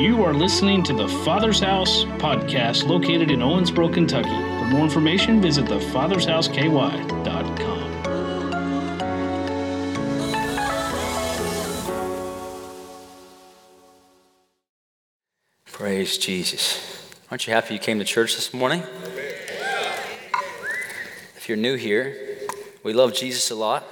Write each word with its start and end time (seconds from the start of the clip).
You 0.00 0.24
are 0.24 0.32
listening 0.32 0.82
to 0.84 0.94
the 0.94 1.08
Father's 1.26 1.60
House 1.60 2.04
podcast 2.16 2.88
located 2.88 3.30
in 3.30 3.40
Owensboro, 3.40 3.92
Kentucky. 3.92 4.30
For 4.30 4.64
more 4.64 4.84
information, 4.84 5.42
visit 5.42 5.66
thefathershouseky.com. 5.66 8.02
Praise 15.66 16.16
Jesus. 16.16 17.12
Aren't 17.30 17.46
you 17.46 17.52
happy 17.52 17.74
you 17.74 17.80
came 17.80 17.98
to 17.98 18.06
church 18.06 18.36
this 18.36 18.54
morning? 18.54 18.82
If 21.36 21.46
you're 21.46 21.58
new 21.58 21.74
here, 21.74 22.38
we 22.82 22.94
love 22.94 23.12
Jesus 23.12 23.50
a 23.50 23.54
lot, 23.54 23.84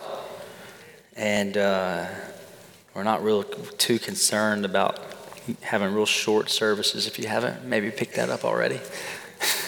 and 1.15 1.59
uh, 1.59 2.07
we're 2.95 3.03
not 3.03 3.23
real 3.23 3.43
too 3.43 3.99
concerned 3.99 4.65
about 4.65 5.08
having 5.63 5.95
real 5.95 6.07
short 6.07 6.51
services. 6.51 7.07
If 7.07 7.19
you 7.19 7.29
haven't, 7.29 7.65
maybe 7.65 7.91
picked 7.91 8.17
that 8.17 8.31
up 8.31 8.45
already. 8.45 8.81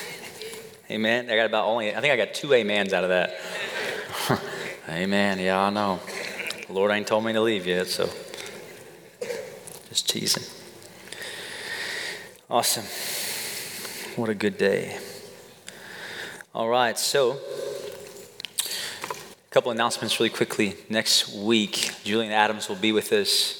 Amen. 0.90 1.30
I 1.30 1.36
got 1.36 1.46
about 1.46 1.66
only, 1.66 1.94
I 1.94 2.00
think 2.00 2.12
I 2.12 2.16
got 2.16 2.34
two 2.34 2.54
amens 2.54 2.92
out 2.92 3.04
of 3.04 3.10
that. 3.10 3.38
Amen. 4.88 5.38
Yeah, 5.38 5.60
I 5.60 5.70
know. 5.70 6.00
The 6.66 6.72
Lord 6.72 6.90
ain't 6.90 7.06
told 7.06 7.24
me 7.24 7.32
to 7.32 7.40
leave 7.40 7.66
yet, 7.66 7.86
so 7.86 8.08
just 9.88 10.08
teasing. 10.08 10.44
Awesome. 12.48 12.84
What 14.16 14.28
a 14.28 14.34
good 14.34 14.58
day. 14.58 14.98
All 16.52 16.68
right, 16.68 16.98
so 16.98 17.38
a 18.60 19.52
couple 19.52 19.70
announcements 19.70 20.18
really 20.18 20.30
quickly. 20.30 20.76
Next 20.88 21.32
week, 21.32 21.92
Julian 22.02 22.32
Adams 22.32 22.68
will 22.68 22.76
be 22.76 22.90
with 22.90 23.12
us. 23.12 23.59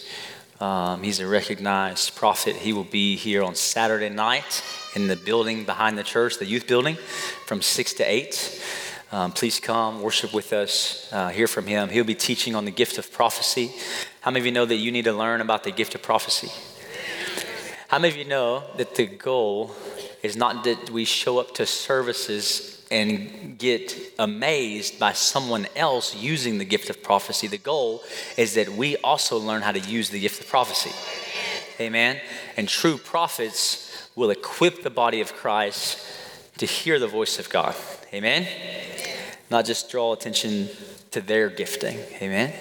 Um, 0.60 1.02
he's 1.02 1.20
a 1.20 1.26
recognized 1.26 2.16
prophet. 2.16 2.54
He 2.54 2.74
will 2.74 2.84
be 2.84 3.16
here 3.16 3.42
on 3.42 3.54
Saturday 3.54 4.10
night 4.10 4.62
in 4.94 5.08
the 5.08 5.16
building 5.16 5.64
behind 5.64 5.96
the 5.96 6.02
church, 6.02 6.38
the 6.38 6.44
youth 6.44 6.66
building, 6.66 6.96
from 7.46 7.62
6 7.62 7.94
to 7.94 8.04
8. 8.04 8.62
Um, 9.10 9.32
please 9.32 9.58
come, 9.58 10.02
worship 10.02 10.34
with 10.34 10.52
us, 10.52 11.08
uh, 11.12 11.30
hear 11.30 11.46
from 11.46 11.66
him. 11.66 11.88
He'll 11.88 12.04
be 12.04 12.14
teaching 12.14 12.54
on 12.54 12.66
the 12.66 12.70
gift 12.70 12.98
of 12.98 13.10
prophecy. 13.10 13.72
How 14.20 14.30
many 14.30 14.40
of 14.40 14.46
you 14.46 14.52
know 14.52 14.66
that 14.66 14.76
you 14.76 14.92
need 14.92 15.06
to 15.06 15.14
learn 15.14 15.40
about 15.40 15.64
the 15.64 15.70
gift 15.70 15.94
of 15.94 16.02
prophecy? 16.02 16.50
How 17.88 17.98
many 17.98 18.12
of 18.12 18.18
you 18.18 18.26
know 18.26 18.62
that 18.76 18.94
the 18.96 19.06
goal 19.06 19.74
is 20.22 20.36
not 20.36 20.62
that 20.64 20.90
we 20.90 21.06
show 21.06 21.38
up 21.38 21.54
to 21.54 21.64
services 21.64 22.79
and 22.90 23.56
get 23.58 23.96
amazed 24.18 24.98
by 24.98 25.12
someone 25.12 25.66
else 25.76 26.14
using 26.14 26.58
the 26.58 26.64
gift 26.64 26.90
of 26.90 27.02
prophecy? 27.02 27.46
The 27.46 27.58
goal 27.58 28.02
is 28.36 28.54
that 28.54 28.68
we 28.68 28.96
also 28.98 29.38
learn 29.38 29.62
how 29.62 29.72
to 29.72 29.80
use 29.80 30.10
the 30.10 30.20
gift 30.20 30.40
of 30.40 30.48
prophecy. 30.48 30.92
Amen. 31.80 32.20
And 32.56 32.68
true 32.68 32.98
prophets 32.98 34.08
will 34.14 34.30
equip 34.30 34.82
the 34.82 34.90
body 34.90 35.20
of 35.20 35.32
Christ 35.34 36.04
to 36.58 36.66
hear 36.66 36.98
the 36.98 37.08
voice 37.08 37.38
of 37.38 37.48
God. 37.48 37.74
Amen. 38.12 38.46
Not 39.50 39.64
just 39.64 39.90
draw 39.90 40.12
attention 40.12 40.68
to 41.12 41.20
their 41.20 41.48
gifting. 41.48 41.98
Amen. 42.20 42.52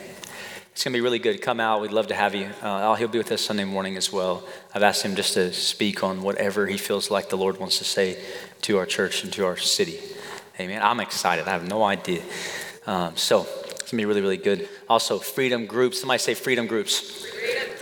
It's 0.71 0.85
going 0.85 0.93
to 0.93 0.97
be 0.97 1.01
really 1.01 1.19
good. 1.19 1.41
Come 1.41 1.59
out. 1.59 1.81
We'd 1.81 1.91
love 1.91 2.07
to 2.07 2.15
have 2.15 2.33
you. 2.33 2.49
Uh, 2.61 2.95
he'll 2.95 3.09
be 3.09 3.17
with 3.17 3.31
us 3.33 3.41
Sunday 3.41 3.65
morning 3.65 3.97
as 3.97 4.13
well. 4.13 4.43
I've 4.73 4.83
asked 4.83 5.03
him 5.03 5.13
just 5.13 5.33
to 5.33 5.51
speak 5.51 6.03
on 6.03 6.21
whatever 6.21 6.67
he 6.67 6.77
feels 6.77 7.11
like 7.11 7.27
the 7.27 7.35
Lord 7.35 7.59
wants 7.59 7.79
to 7.79 7.83
say 7.83 8.17
to 8.61 8.77
our 8.77 8.85
church 8.85 9.23
and 9.25 9.33
to 9.33 9.45
our 9.45 9.57
city. 9.57 9.99
Amen. 10.59 10.81
I'm 10.81 10.99
excited. 10.99 11.47
I 11.47 11.51
have 11.51 11.65
no 11.65 11.83
idea. 11.83 12.21
Um, 12.85 13.15
so 13.15 13.47
it's 13.69 13.91
to 13.91 13.95
be 13.95 14.03
really, 14.03 14.19
really 14.19 14.35
good. 14.35 14.67
Also, 14.89 15.17
freedom 15.17 15.65
groups. 15.65 16.01
Somebody 16.01 16.19
say 16.19 16.33
freedom 16.33 16.67
groups. 16.67 17.25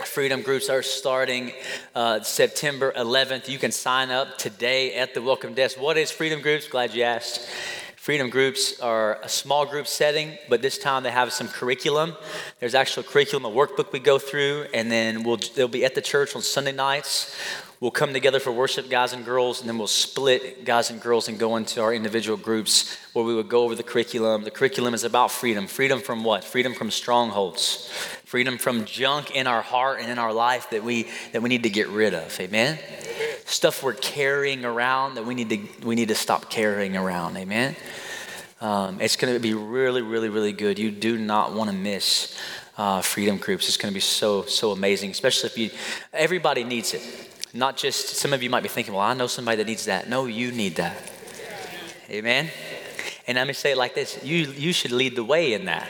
Freedom 0.04 0.42
groups 0.42 0.68
are 0.68 0.84
starting 0.84 1.52
uh, 1.96 2.22
September 2.22 2.92
11th. 2.96 3.48
You 3.48 3.58
can 3.58 3.72
sign 3.72 4.12
up 4.12 4.38
today 4.38 4.94
at 4.94 5.12
the 5.12 5.20
welcome 5.20 5.54
desk. 5.54 5.80
What 5.80 5.98
is 5.98 6.12
freedom 6.12 6.40
groups? 6.40 6.68
Glad 6.68 6.94
you 6.94 7.02
asked. 7.02 7.48
Freedom 8.08 8.30
groups 8.30 8.80
are 8.80 9.20
a 9.22 9.28
small 9.28 9.66
group 9.66 9.86
setting, 9.86 10.38
but 10.48 10.62
this 10.62 10.78
time 10.78 11.02
they 11.02 11.10
have 11.10 11.30
some 11.30 11.46
curriculum. 11.46 12.16
There's 12.58 12.74
actual 12.74 13.02
curriculum, 13.02 13.44
a 13.44 13.54
workbook 13.54 13.92
we 13.92 13.98
go 13.98 14.18
through, 14.18 14.64
and 14.72 14.90
then 14.90 15.24
we'll, 15.24 15.36
they'll 15.54 15.68
be 15.68 15.84
at 15.84 15.94
the 15.94 16.00
church 16.00 16.34
on 16.34 16.40
Sunday 16.40 16.72
nights. 16.72 17.36
We'll 17.80 17.90
come 17.90 18.14
together 18.14 18.40
for 18.40 18.50
worship, 18.50 18.88
guys 18.88 19.12
and 19.12 19.26
girls, 19.26 19.60
and 19.60 19.68
then 19.68 19.76
we'll 19.76 19.88
split 19.88 20.64
guys 20.64 20.88
and 20.88 21.02
girls 21.02 21.28
and 21.28 21.38
go 21.38 21.56
into 21.56 21.82
our 21.82 21.92
individual 21.92 22.38
groups 22.38 22.96
where 23.12 23.26
we 23.26 23.34
would 23.34 23.50
go 23.50 23.64
over 23.64 23.74
the 23.74 23.82
curriculum. 23.82 24.42
The 24.42 24.50
curriculum 24.50 24.94
is 24.94 25.04
about 25.04 25.30
freedom. 25.30 25.66
Freedom 25.66 26.00
from 26.00 26.24
what? 26.24 26.44
Freedom 26.44 26.72
from 26.72 26.90
strongholds. 26.90 27.90
Freedom 28.24 28.56
from 28.56 28.86
junk 28.86 29.32
in 29.32 29.46
our 29.46 29.60
heart 29.60 30.00
and 30.00 30.10
in 30.10 30.18
our 30.18 30.32
life 30.32 30.70
that 30.70 30.82
we 30.82 31.08
that 31.32 31.42
we 31.42 31.50
need 31.50 31.64
to 31.64 31.70
get 31.70 31.88
rid 31.88 32.14
of. 32.14 32.40
Amen. 32.40 32.78
Stuff 33.48 33.82
we're 33.82 33.94
carrying 33.94 34.64
around 34.64 35.14
that 35.14 35.24
we 35.24 35.34
need 35.34 35.48
to 35.48 35.86
we 35.86 35.94
need 35.94 36.08
to 36.08 36.14
stop 36.14 36.50
carrying 36.50 36.96
around. 36.96 37.36
Amen. 37.36 37.74
Um, 38.60 39.00
it's 39.00 39.16
going 39.16 39.32
to 39.32 39.40
be 39.40 39.54
really, 39.54 40.02
really, 40.02 40.28
really 40.28 40.52
good. 40.52 40.78
You 40.78 40.90
do 40.90 41.16
not 41.16 41.54
want 41.54 41.70
to 41.70 41.76
miss 41.76 42.36
uh, 42.76 43.00
freedom 43.02 43.38
groups. 43.38 43.68
It's 43.68 43.76
going 43.76 43.92
to 43.92 43.94
be 43.94 44.00
so, 44.00 44.42
so 44.42 44.72
amazing, 44.72 45.12
especially 45.12 45.48
if 45.48 45.58
you, 45.58 45.70
everybody 46.12 46.64
needs 46.64 46.92
it. 46.92 47.02
Not 47.54 47.76
just, 47.76 48.16
some 48.16 48.32
of 48.32 48.42
you 48.42 48.50
might 48.50 48.62
be 48.62 48.68
thinking, 48.68 48.94
well, 48.94 49.02
I 49.02 49.14
know 49.14 49.28
somebody 49.28 49.56
that 49.58 49.66
needs 49.66 49.86
that. 49.86 50.08
No, 50.08 50.26
you 50.26 50.52
need 50.52 50.76
that. 50.76 50.96
Amen? 52.10 52.50
And 53.26 53.36
let 53.36 53.46
me 53.46 53.52
say 53.52 53.72
it 53.72 53.78
like 53.78 53.94
this 53.94 54.22
you, 54.24 54.50
you 54.52 54.72
should 54.72 54.92
lead 54.92 55.16
the 55.16 55.24
way 55.24 55.52
in 55.52 55.66
that. 55.66 55.88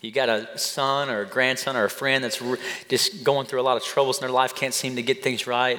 You 0.00 0.12
got 0.12 0.28
a 0.28 0.58
son 0.58 1.10
or 1.10 1.22
a 1.22 1.26
grandson 1.26 1.76
or 1.76 1.84
a 1.84 1.90
friend 1.90 2.24
that's 2.24 2.42
just 2.88 3.24
going 3.24 3.46
through 3.46 3.60
a 3.60 3.62
lot 3.62 3.76
of 3.76 3.84
troubles 3.84 4.18
in 4.18 4.22
their 4.22 4.30
life, 4.30 4.54
can't 4.54 4.72
seem 4.72 4.96
to 4.96 5.02
get 5.02 5.22
things 5.22 5.46
right 5.46 5.78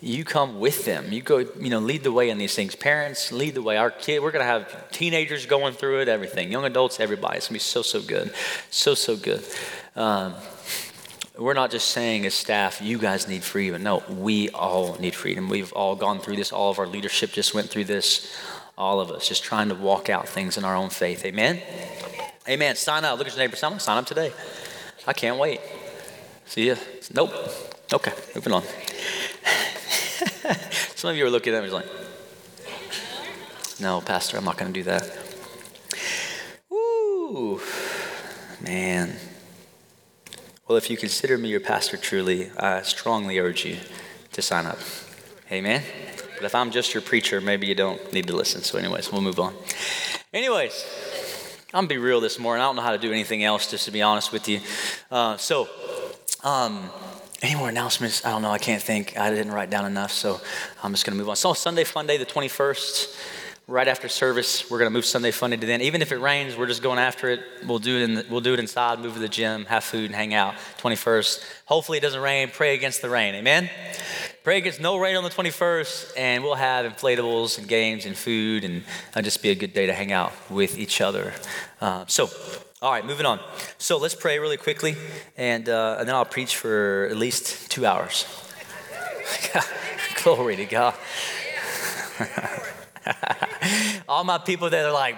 you 0.00 0.24
come 0.24 0.60
with 0.60 0.84
them. 0.84 1.12
You 1.12 1.22
go, 1.22 1.38
you 1.38 1.70
know, 1.70 1.78
lead 1.78 2.02
the 2.02 2.12
way 2.12 2.30
in 2.30 2.38
these 2.38 2.54
things. 2.54 2.74
Parents, 2.74 3.32
lead 3.32 3.54
the 3.54 3.62
way. 3.62 3.76
Our 3.76 3.90
kid, 3.90 4.22
we're 4.22 4.30
going 4.30 4.44
to 4.44 4.50
have 4.50 4.90
teenagers 4.90 5.46
going 5.46 5.74
through 5.74 6.00
it, 6.00 6.08
everything. 6.08 6.50
Young 6.50 6.64
adults, 6.64 7.00
everybody. 7.00 7.36
It's 7.36 7.48
going 7.48 7.58
to 7.58 7.64
be 7.64 7.68
so, 7.68 7.82
so 7.82 8.00
good. 8.00 8.32
So, 8.70 8.94
so 8.94 9.16
good. 9.16 9.44
Um, 9.96 10.34
we're 11.36 11.54
not 11.54 11.70
just 11.70 11.88
saying 11.88 12.26
as 12.26 12.34
staff, 12.34 12.82
you 12.82 12.98
guys 12.98 13.28
need 13.28 13.42
freedom. 13.42 13.82
No, 13.82 14.02
we 14.08 14.50
all 14.50 14.96
need 14.98 15.14
freedom. 15.14 15.48
We've 15.48 15.72
all 15.72 15.96
gone 15.96 16.20
through 16.20 16.36
this. 16.36 16.52
All 16.52 16.70
of 16.70 16.78
our 16.78 16.86
leadership 16.86 17.32
just 17.32 17.54
went 17.54 17.68
through 17.68 17.84
this. 17.84 18.34
All 18.76 19.00
of 19.00 19.10
us 19.10 19.28
just 19.28 19.42
trying 19.42 19.68
to 19.68 19.74
walk 19.74 20.08
out 20.08 20.28
things 20.28 20.56
in 20.56 20.64
our 20.64 20.76
own 20.76 20.90
faith. 20.90 21.24
Amen? 21.24 21.60
Amen. 22.48 22.76
Sign 22.76 23.04
up. 23.04 23.18
Look 23.18 23.28
at 23.28 23.34
your 23.34 23.42
neighbor. 23.42 23.56
Sign 23.56 23.74
up, 23.74 23.80
sign 23.80 23.98
up 23.98 24.06
today. 24.06 24.32
I 25.06 25.12
can't 25.12 25.38
wait. 25.38 25.60
See 26.46 26.68
ya. 26.68 26.76
Nope. 27.14 27.32
Okay, 27.92 28.12
moving 28.34 28.52
on. 28.52 28.62
Some 31.00 31.08
of 31.08 31.16
you 31.16 31.24
are 31.24 31.30
looking 31.30 31.54
at 31.54 31.64
me 31.64 31.70
like, 31.70 31.86
no, 33.80 34.02
Pastor, 34.02 34.36
I'm 34.36 34.44
not 34.44 34.58
going 34.58 34.70
to 34.70 34.78
do 34.78 34.84
that. 34.84 35.10
Woo, 36.68 37.58
man. 38.60 39.16
Well, 40.68 40.76
if 40.76 40.90
you 40.90 40.98
consider 40.98 41.38
me 41.38 41.48
your 41.48 41.60
pastor 41.60 41.96
truly, 41.96 42.50
I 42.58 42.82
strongly 42.82 43.38
urge 43.38 43.64
you 43.64 43.78
to 44.32 44.42
sign 44.42 44.66
up. 44.66 44.76
Amen? 45.50 45.82
But 46.36 46.44
if 46.44 46.54
I'm 46.54 46.70
just 46.70 46.92
your 46.92 47.02
preacher, 47.02 47.40
maybe 47.40 47.66
you 47.66 47.74
don't 47.74 48.12
need 48.12 48.26
to 48.26 48.36
listen. 48.36 48.60
So, 48.60 48.76
anyways, 48.76 49.10
we'll 49.10 49.22
move 49.22 49.40
on. 49.40 49.54
Anyways, 50.34 50.84
I'm 51.72 51.86
gonna 51.86 51.86
be 51.86 51.96
real 51.96 52.20
this 52.20 52.38
morning. 52.38 52.60
I 52.60 52.66
don't 52.66 52.76
know 52.76 52.82
how 52.82 52.92
to 52.92 52.98
do 52.98 53.10
anything 53.10 53.42
else, 53.42 53.70
just 53.70 53.86
to 53.86 53.90
be 53.90 54.02
honest 54.02 54.32
with 54.32 54.50
you. 54.50 54.60
Uh, 55.10 55.38
so, 55.38 55.66
um, 56.44 56.90
any 57.42 57.54
more 57.54 57.68
announcements? 57.68 58.24
I 58.24 58.30
don't 58.30 58.42
know. 58.42 58.50
I 58.50 58.58
can't 58.58 58.82
think. 58.82 59.16
I 59.18 59.30
didn't 59.30 59.52
write 59.52 59.70
down 59.70 59.86
enough, 59.86 60.12
so 60.12 60.40
I'm 60.82 60.92
just 60.92 61.06
going 61.06 61.16
to 61.16 61.18
move 61.18 61.28
on. 61.28 61.36
So, 61.36 61.52
Sunday 61.54 61.84
Fun 61.84 62.06
Day, 62.06 62.16
the 62.16 62.26
21st, 62.26 63.16
right 63.66 63.88
after 63.88 64.08
service, 64.08 64.70
we're 64.70 64.78
going 64.78 64.90
to 64.90 64.92
move 64.92 65.06
Sunday 65.06 65.30
Fun 65.30 65.50
Day 65.50 65.56
to 65.56 65.66
then. 65.66 65.80
Even 65.80 66.02
if 66.02 66.12
it 66.12 66.18
rains, 66.18 66.56
we're 66.56 66.66
just 66.66 66.82
going 66.82 66.98
after 66.98 67.30
it. 67.30 67.40
We'll 67.66 67.78
do 67.78 67.98
it, 67.98 68.06
the, 68.08 68.26
we'll 68.30 68.42
do 68.42 68.52
it 68.52 68.60
inside, 68.60 68.98
move 68.98 69.14
to 69.14 69.20
the 69.20 69.28
gym, 69.28 69.64
have 69.66 69.84
food, 69.84 70.06
and 70.06 70.14
hang 70.14 70.34
out. 70.34 70.54
21st. 70.78 71.44
Hopefully, 71.66 71.98
it 71.98 72.02
doesn't 72.02 72.20
rain. 72.20 72.50
Pray 72.52 72.74
against 72.74 73.00
the 73.00 73.08
rain. 73.08 73.34
Amen? 73.34 73.70
Pray 74.44 74.58
against 74.58 74.80
no 74.80 74.98
rain 74.98 75.16
on 75.16 75.24
the 75.24 75.30
21st, 75.30 76.12
and 76.18 76.44
we'll 76.44 76.54
have 76.54 76.90
inflatables 76.90 77.58
and 77.58 77.68
games 77.68 78.04
and 78.04 78.16
food, 78.16 78.64
and 78.64 78.82
it'll 79.10 79.22
just 79.22 79.42
be 79.42 79.50
a 79.50 79.54
good 79.54 79.72
day 79.72 79.86
to 79.86 79.94
hang 79.94 80.12
out 80.12 80.32
with 80.50 80.78
each 80.78 81.00
other. 81.00 81.32
Uh, 81.80 82.04
so, 82.06 82.28
all 82.82 82.90
right, 82.90 83.04
moving 83.04 83.26
on. 83.26 83.40
So 83.76 83.98
let's 83.98 84.14
pray 84.14 84.38
really 84.38 84.56
quickly, 84.56 84.96
and, 85.36 85.68
uh, 85.68 85.96
and 85.98 86.08
then 86.08 86.14
I'll 86.14 86.24
preach 86.24 86.56
for 86.56 87.06
at 87.10 87.16
least 87.18 87.70
two 87.70 87.84
hours. 87.84 88.24
Glory 90.22 90.56
to 90.56 90.64
God. 90.64 90.94
All 94.08 94.24
my 94.24 94.38
people 94.38 94.70
that 94.70 94.86
are 94.86 94.92
like, 94.92 95.16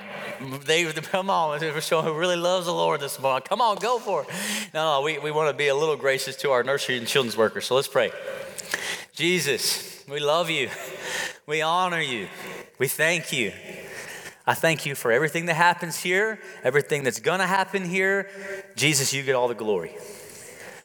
they 0.65 0.91
come 0.93 1.31
on, 1.31 1.61
someone 1.83 2.05
who 2.05 2.19
really 2.19 2.35
loves 2.35 2.67
the 2.67 2.73
Lord 2.73 3.01
this 3.01 3.21
morning. 3.21 3.47
Come 3.49 3.61
on, 3.61 3.77
go 3.77 4.01
for 4.01 4.23
it. 4.23 4.29
No, 4.75 4.99
no, 4.99 5.03
we, 5.03 5.21
we 5.21 5.31
want 5.31 5.49
to 5.49 5.55
be 5.57 5.69
a 5.69 5.77
little 5.77 5.97
gracious 5.97 6.35
to 6.39 6.51
our 6.51 6.65
nursery 6.65 6.99
and 6.99 7.07
children's 7.07 7.37
workers. 7.37 7.67
So 7.67 7.77
let's 7.77 7.87
pray. 7.87 8.11
Jesus, 9.15 10.05
we 10.09 10.19
love 10.19 10.51
you. 10.51 10.69
We 11.47 11.63
honor 11.63 12.01
you. 12.01 12.27
We 12.81 12.89
thank 12.89 13.33
you. 13.33 13.53
I 14.47 14.55
thank 14.55 14.87
you 14.87 14.95
for 14.95 15.13
everything 15.13 15.47
that 15.47 15.55
happens 15.55 15.99
here, 15.99 16.39
everything 16.65 17.05
that's 17.05 17.21
going 17.21 17.39
to 17.39 17.47
happen 17.47 17.85
here. 17.85 18.29
Jesus, 18.75 19.13
you 19.13 19.23
get 19.23 19.35
all 19.35 19.49
the 19.49 19.55
glory. 19.55 19.95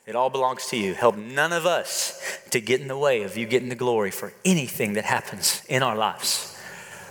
It 0.05 0.15
all 0.15 0.29
belongs 0.29 0.67
to 0.67 0.77
you. 0.77 0.93
Help 0.93 1.17
none 1.17 1.51
of 1.51 1.65
us 1.65 2.39
to 2.51 2.61
get 2.61 2.79
in 2.81 2.87
the 2.87 2.97
way 2.97 3.23
of 3.23 3.35
you 3.35 3.45
getting 3.45 3.69
the 3.69 3.75
glory 3.75 4.11
for 4.11 4.31
anything 4.45 4.93
that 4.93 5.05
happens 5.05 5.63
in 5.67 5.83
our 5.83 5.97
lives. 5.97 6.53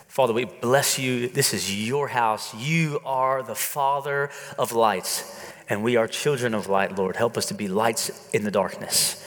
Father, 0.07 0.33
we 0.33 0.47
bless 0.47 0.99
you. 0.99 1.29
This 1.29 1.53
is 1.53 1.87
your 1.87 2.09
house. 2.09 2.55
You 2.55 3.01
are 3.05 3.43
the 3.43 3.55
Father 3.55 4.31
of 4.59 4.73
lights, 4.73 5.53
and 5.69 5.83
we 5.83 5.97
are 5.97 6.09
children 6.09 6.55
of 6.55 6.69
light, 6.69 6.97
Lord. 6.97 7.17
Help 7.17 7.37
us 7.37 7.45
to 7.47 7.55
be 7.55 7.69
lights 7.69 8.31
in 8.33 8.43
the 8.45 8.51
darkness. 8.51 9.23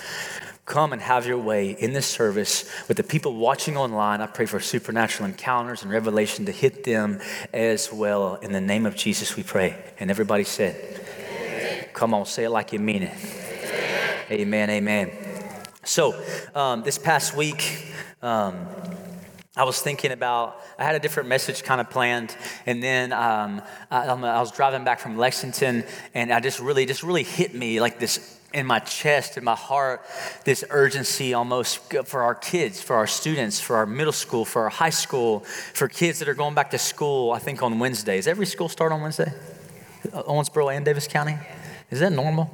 Come 0.70 0.94
and 0.94 1.02
have 1.02 1.26
your 1.26 1.40
way 1.40 1.72
in 1.72 1.94
this 1.94 2.06
service 2.06 2.64
with 2.88 2.98
the 2.98 3.04
people 3.04 3.34
watching 3.34 3.76
online. 3.76 4.22
I 4.22 4.28
pray 4.28 4.46
for 4.46 4.60
supernatural 4.60 5.28
encounters 5.28 5.82
and 5.82 5.92
revelation 5.92 6.46
to 6.46 6.52
hit 6.52 6.84
them 6.84 7.22
as 7.52 7.92
well. 7.92 8.36
In 8.36 8.52
the 8.52 8.62
name 8.62 8.86
of 8.86 8.96
Jesus, 8.96 9.36
we 9.36 9.42
pray. 9.42 9.76
And 10.00 10.12
everybody 10.12 10.44
said, 10.44 10.76
Come 11.94 12.14
on, 12.14 12.28
say 12.28 12.44
it 12.44 12.52
like 12.52 12.72
you 12.72 12.78
mean 12.78 13.02
it. 13.02 13.18
Amen, 14.30 14.70
amen. 14.70 15.10
So, 15.86 16.14
um, 16.54 16.84
this 16.84 17.00
past 17.00 17.36
week, 17.36 17.92
um, 18.22 18.68
I 19.58 19.64
was 19.64 19.82
thinking 19.82 20.12
about, 20.12 20.62
I 20.78 20.84
had 20.84 20.94
a 20.94 21.00
different 21.00 21.30
message 21.30 21.64
kind 21.64 21.82
of 21.82 21.90
planned, 21.90 22.38
and 22.68 22.84
then 22.84 23.12
um, 23.12 23.64
I, 23.90 24.06
I, 24.06 24.40
was 24.40 24.52
driving 24.52 24.84
back 24.84 25.00
from 25.00 25.18
Lexington, 25.18 25.84
and 26.14 26.32
I 26.32 26.40
just 26.40 26.60
really, 26.60 26.86
just 26.86 27.02
really 27.02 27.24
hit 27.24 27.56
me 27.56 27.82
like 27.82 27.98
this 27.98 28.39
in 28.54 28.66
my 28.66 28.80
chest, 28.80 29.38
in 29.38 29.44
my 29.44 29.56
heart, 29.56 30.02
this 30.44 30.64
urgency 30.70 31.34
almost 31.34 31.80
for 32.06 32.24
our 32.24 32.36
kids, 32.36 32.82
for 32.82 32.96
our 32.96 33.08
students, 33.08 33.60
for 33.60 33.76
our 33.76 33.86
middle 33.86 34.14
school, 34.14 34.46
for 34.46 34.64
our 34.64 34.70
high 34.70 34.90
school, 34.90 35.42
for 35.74 35.88
kids 35.88 36.20
that 36.20 36.28
are 36.28 36.34
going 36.34 36.56
back 36.56 36.72
to 36.72 36.78
school, 36.78 37.32
I 37.32 37.40
think 37.40 37.62
on 37.62 37.80
Wednesdays. 37.80 38.28
Every 38.28 38.46
school 38.46 38.70
start 38.70 38.92
on 38.92 39.02
Wednesday? 39.02 39.32
Owensboro 40.08 40.76
and 40.76 40.86
Daviess 40.86 41.10
County? 41.10 41.38
Is 41.92 42.00
that 42.00 42.12
normal? 42.12 42.50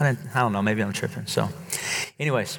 I, 0.00 0.16
I 0.34 0.40
don't 0.40 0.52
know, 0.52 0.62
maybe 0.62 0.82
I'm 0.82 0.92
tripping. 0.92 1.26
So, 1.26 1.48
anyways, 2.20 2.58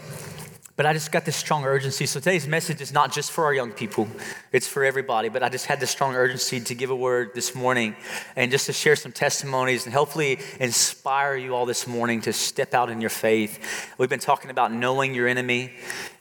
but 0.75 0.87
I 0.87 0.93
just 0.93 1.11
got 1.11 1.23
this 1.23 1.35
strong 1.35 1.65
urgency. 1.65 2.07
So 2.07 2.19
today's 2.19 2.47
message 2.47 2.81
is 2.81 2.91
not 2.91 3.11
just 3.11 3.31
for 3.31 3.45
our 3.45 3.53
young 3.53 3.71
people, 3.71 4.07
it's 4.51 4.67
for 4.67 4.83
everybody. 4.83 5.29
But 5.29 5.43
I 5.43 5.49
just 5.49 5.67
had 5.67 5.79
this 5.79 5.91
strong 5.91 6.15
urgency 6.15 6.59
to 6.61 6.73
give 6.73 6.89
a 6.89 6.95
word 6.95 7.31
this 7.35 7.53
morning 7.53 7.95
and 8.35 8.49
just 8.49 8.65
to 8.65 8.73
share 8.73 8.95
some 8.95 9.11
testimonies 9.11 9.85
and 9.85 9.93
hopefully 9.93 10.39
inspire 10.59 11.35
you 11.35 11.53
all 11.53 11.67
this 11.67 11.85
morning 11.85 12.21
to 12.21 12.33
step 12.33 12.73
out 12.73 12.89
in 12.89 13.01
your 13.01 13.11
faith. 13.11 13.93
We've 13.99 14.09
been 14.09 14.19
talking 14.19 14.49
about 14.49 14.73
knowing 14.73 15.13
your 15.13 15.27
enemy. 15.27 15.73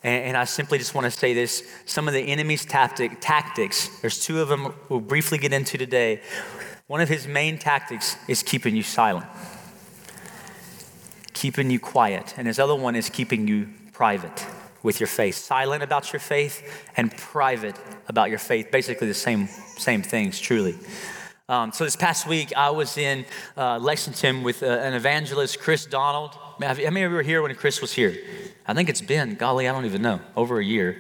And, 0.05 0.37
I 0.37 0.45
simply 0.45 0.79
just 0.79 0.95
want 0.95 1.05
to 1.05 1.11
say 1.11 1.33
this 1.33 1.63
some 1.87 2.09
of 2.09 2.15
the 2.15 2.21
enemy's 2.21 2.65
tactic, 2.65 3.19
tactics, 3.21 3.89
there's 4.01 4.23
two 4.23 4.41
of 4.41 4.49
them 4.49 4.75
we'll 4.89 5.01
briefly 5.01 5.39
get 5.39 5.53
into 5.53 5.79
today. 5.79 6.21
One 6.89 7.01
of 7.01 7.09
his 7.09 7.27
main 7.27 7.57
tactics 7.57 8.17
is 8.29 8.43
keeping 8.43 8.77
you 8.77 8.83
silent 8.83 9.27
keeping 11.35 11.71
you 11.71 11.81
quiet, 11.81 12.35
and 12.37 12.47
his 12.47 12.61
other 12.61 12.75
one 12.75 12.95
is 12.95 13.11
keeping 13.11 13.49
you 13.49 13.69
private 14.03 14.45
with 14.83 14.99
your 14.99 15.07
faith, 15.07 15.37
silent 15.37 15.81
about 15.81 16.13
your 16.13 16.19
faith 16.19 16.57
and 16.97 17.17
private 17.17 17.77
about 18.09 18.31
your 18.31 18.39
faith. 18.41 18.69
Basically, 18.73 19.07
the 19.07 19.15
same 19.15 19.47
same 19.79 20.03
things, 20.03 20.41
truly. 20.41 20.75
Um, 21.49 21.71
so 21.71 21.85
this 21.85 21.95
past 21.95 22.27
week, 22.27 22.53
I 22.57 22.71
was 22.71 22.99
in 22.99 23.25
uh, 23.57 23.79
Lexington 23.79 24.43
with 24.43 24.65
uh, 24.65 24.67
an 24.67 24.95
evangelist, 24.95 25.61
Chris 25.61 25.87
Donald. 25.87 26.33
How 26.61 26.75
many 26.75 27.05
of 27.05 27.13
you 27.13 27.17
were 27.17 27.23
here 27.23 27.43
when 27.43 27.55
Chris 27.55 27.81
was 27.81 27.93
here? 27.93 28.17
I 28.67 28.75
think 28.75 28.89
it's 28.89 29.01
been, 29.01 29.37
golly, 29.37 29.69
I 29.69 29.73
don't 29.73 29.85
even 29.85 30.03
know, 30.03 30.19
over 30.35 30.59
a 30.59 30.65
year, 30.65 30.97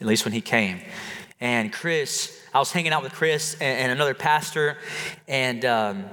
at 0.00 0.06
least 0.06 0.24
when 0.24 0.32
he 0.32 0.40
came. 0.40 0.80
And 1.42 1.70
Chris, 1.70 2.40
I 2.54 2.58
was 2.58 2.72
hanging 2.72 2.92
out 2.94 3.02
with 3.02 3.12
Chris 3.12 3.52
and, 3.60 3.80
and 3.80 3.92
another 3.92 4.14
pastor, 4.14 4.78
and 5.28 5.62
um, 5.66 6.04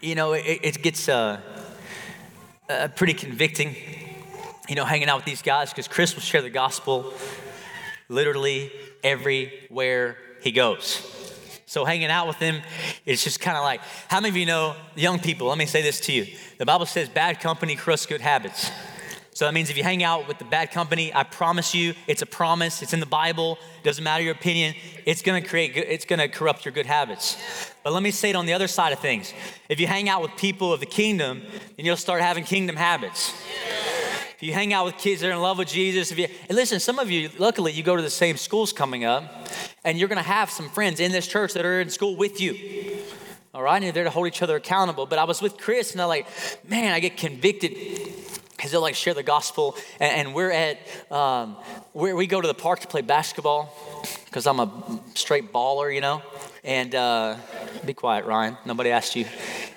you 0.00 0.16
know, 0.16 0.32
it, 0.32 0.58
it 0.64 0.82
gets. 0.82 1.08
Uh, 1.08 1.40
uh, 2.70 2.86
pretty 2.88 3.14
convicting, 3.14 3.74
you 4.70 4.76
know, 4.76 4.84
hanging 4.84 5.08
out 5.08 5.16
with 5.16 5.24
these 5.24 5.42
guys 5.42 5.70
because 5.70 5.88
Chris 5.88 6.14
will 6.14 6.22
share 6.22 6.42
the 6.42 6.48
gospel 6.48 7.12
literally 8.08 8.70
everywhere 9.02 10.16
he 10.40 10.52
goes. 10.52 11.06
So 11.66 11.84
hanging 11.84 12.08
out 12.08 12.28
with 12.28 12.36
him, 12.36 12.62
it's 13.04 13.24
just 13.24 13.40
kind 13.40 13.56
of 13.56 13.64
like, 13.64 13.80
how 14.08 14.20
many 14.20 14.28
of 14.30 14.36
you 14.36 14.46
know, 14.46 14.76
young 14.94 15.18
people, 15.18 15.48
let 15.48 15.58
me 15.58 15.66
say 15.66 15.82
this 15.82 16.00
to 16.02 16.12
you. 16.12 16.26
The 16.58 16.66
Bible 16.66 16.86
says 16.86 17.08
bad 17.08 17.40
company 17.40 17.74
corrupts 17.74 18.06
good 18.06 18.20
habits. 18.20 18.70
So 19.32 19.44
that 19.44 19.54
means 19.54 19.70
if 19.70 19.76
you 19.76 19.82
hang 19.82 20.04
out 20.04 20.28
with 20.28 20.38
the 20.38 20.44
bad 20.44 20.70
company, 20.70 21.12
I 21.14 21.24
promise 21.24 21.74
you, 21.74 21.94
it's 22.06 22.22
a 22.22 22.26
promise. 22.26 22.82
It's 22.82 22.92
in 22.92 23.00
the 23.00 23.06
Bible. 23.06 23.58
Doesn't 23.82 24.04
matter 24.04 24.22
your 24.22 24.34
opinion. 24.34 24.74
It's 25.06 25.22
gonna 25.22 25.40
create. 25.40 25.76
It's 25.76 26.04
gonna 26.04 26.28
corrupt 26.28 26.64
your 26.64 26.72
good 26.72 26.86
habits. 26.86 27.38
But 27.82 27.92
let 27.92 28.02
me 28.02 28.10
say 28.10 28.30
it 28.30 28.36
on 28.36 28.46
the 28.46 28.52
other 28.52 28.68
side 28.68 28.92
of 28.92 28.98
things. 28.98 29.32
If 29.68 29.80
you 29.80 29.86
hang 29.86 30.08
out 30.08 30.20
with 30.20 30.36
people 30.36 30.72
of 30.72 30.80
the 30.80 30.86
kingdom, 30.86 31.42
then 31.76 31.86
you'll 31.86 31.96
start 31.96 32.20
having 32.20 32.44
kingdom 32.44 32.76
habits. 32.76 33.32
If 34.40 34.44
you 34.44 34.54
hang 34.54 34.72
out 34.72 34.86
with 34.86 34.96
kids 34.96 35.20
that 35.20 35.28
are 35.28 35.32
in 35.32 35.42
love 35.42 35.58
with 35.58 35.68
Jesus, 35.68 36.10
if 36.10 36.18
you 36.18 36.26
listen, 36.48 36.80
some 36.80 36.98
of 36.98 37.10
you, 37.10 37.28
luckily, 37.36 37.72
you 37.72 37.82
go 37.82 37.94
to 37.94 38.00
the 38.00 38.08
same 38.08 38.38
schools 38.38 38.72
coming 38.72 39.04
up, 39.04 39.46
and 39.84 39.98
you're 39.98 40.08
gonna 40.08 40.22
have 40.22 40.48
some 40.48 40.70
friends 40.70 40.98
in 40.98 41.12
this 41.12 41.26
church 41.26 41.52
that 41.52 41.66
are 41.66 41.82
in 41.82 41.90
school 41.90 42.16
with 42.16 42.40
you. 42.40 42.96
All 43.52 43.62
right, 43.62 43.82
and 43.82 43.92
there 43.92 44.04
to 44.04 44.08
hold 44.08 44.28
each 44.28 44.40
other 44.40 44.56
accountable. 44.56 45.04
But 45.04 45.18
I 45.18 45.24
was 45.24 45.42
with 45.42 45.58
Chris, 45.58 45.92
and 45.92 46.00
I'm 46.00 46.08
like, 46.08 46.26
man, 46.66 46.90
I 46.90 47.00
get 47.00 47.18
convicted 47.18 47.76
because 48.56 48.70
they'll 48.70 48.80
like 48.80 48.94
share 48.94 49.12
the 49.12 49.22
gospel. 49.22 49.76
And, 49.98 50.28
and 50.28 50.34
we're 50.34 50.52
at, 50.52 50.78
um, 51.12 51.56
where 51.92 52.16
we 52.16 52.26
go 52.26 52.40
to 52.40 52.48
the 52.48 52.54
park 52.54 52.80
to 52.80 52.88
play 52.88 53.02
basketball 53.02 53.76
because 54.24 54.46
I'm 54.46 54.58
a 54.58 55.00
straight 55.16 55.52
baller, 55.52 55.94
you 55.94 56.00
know. 56.00 56.22
And 56.64 56.94
uh, 56.94 57.36
be 57.84 57.92
quiet, 57.92 58.24
Ryan. 58.24 58.56
Nobody 58.64 58.88
asked 58.88 59.16
you. 59.16 59.26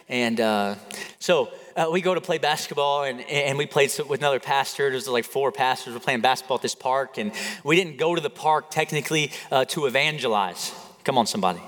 And 0.07 0.39
uh, 0.39 0.75
so 1.19 1.51
uh, 1.75 1.89
we 1.91 2.01
go 2.01 2.13
to 2.13 2.21
play 2.21 2.37
basketball, 2.37 3.03
and, 3.03 3.21
and 3.21 3.57
we 3.57 3.65
played 3.65 3.91
with 4.07 4.19
another 4.19 4.39
pastor. 4.39 4.89
There's 4.89 5.07
like 5.07 5.25
four 5.25 5.51
pastors. 5.51 5.93
We're 5.93 5.99
playing 5.99 6.21
basketball 6.21 6.55
at 6.55 6.61
this 6.61 6.75
park, 6.75 7.17
and 7.17 7.31
we 7.63 7.75
didn't 7.75 7.97
go 7.97 8.15
to 8.15 8.21
the 8.21 8.29
park 8.29 8.69
technically 8.69 9.31
uh, 9.51 9.65
to 9.65 9.85
evangelize. 9.85 10.71
Come 11.03 11.17
on, 11.17 11.25
somebody. 11.25 11.61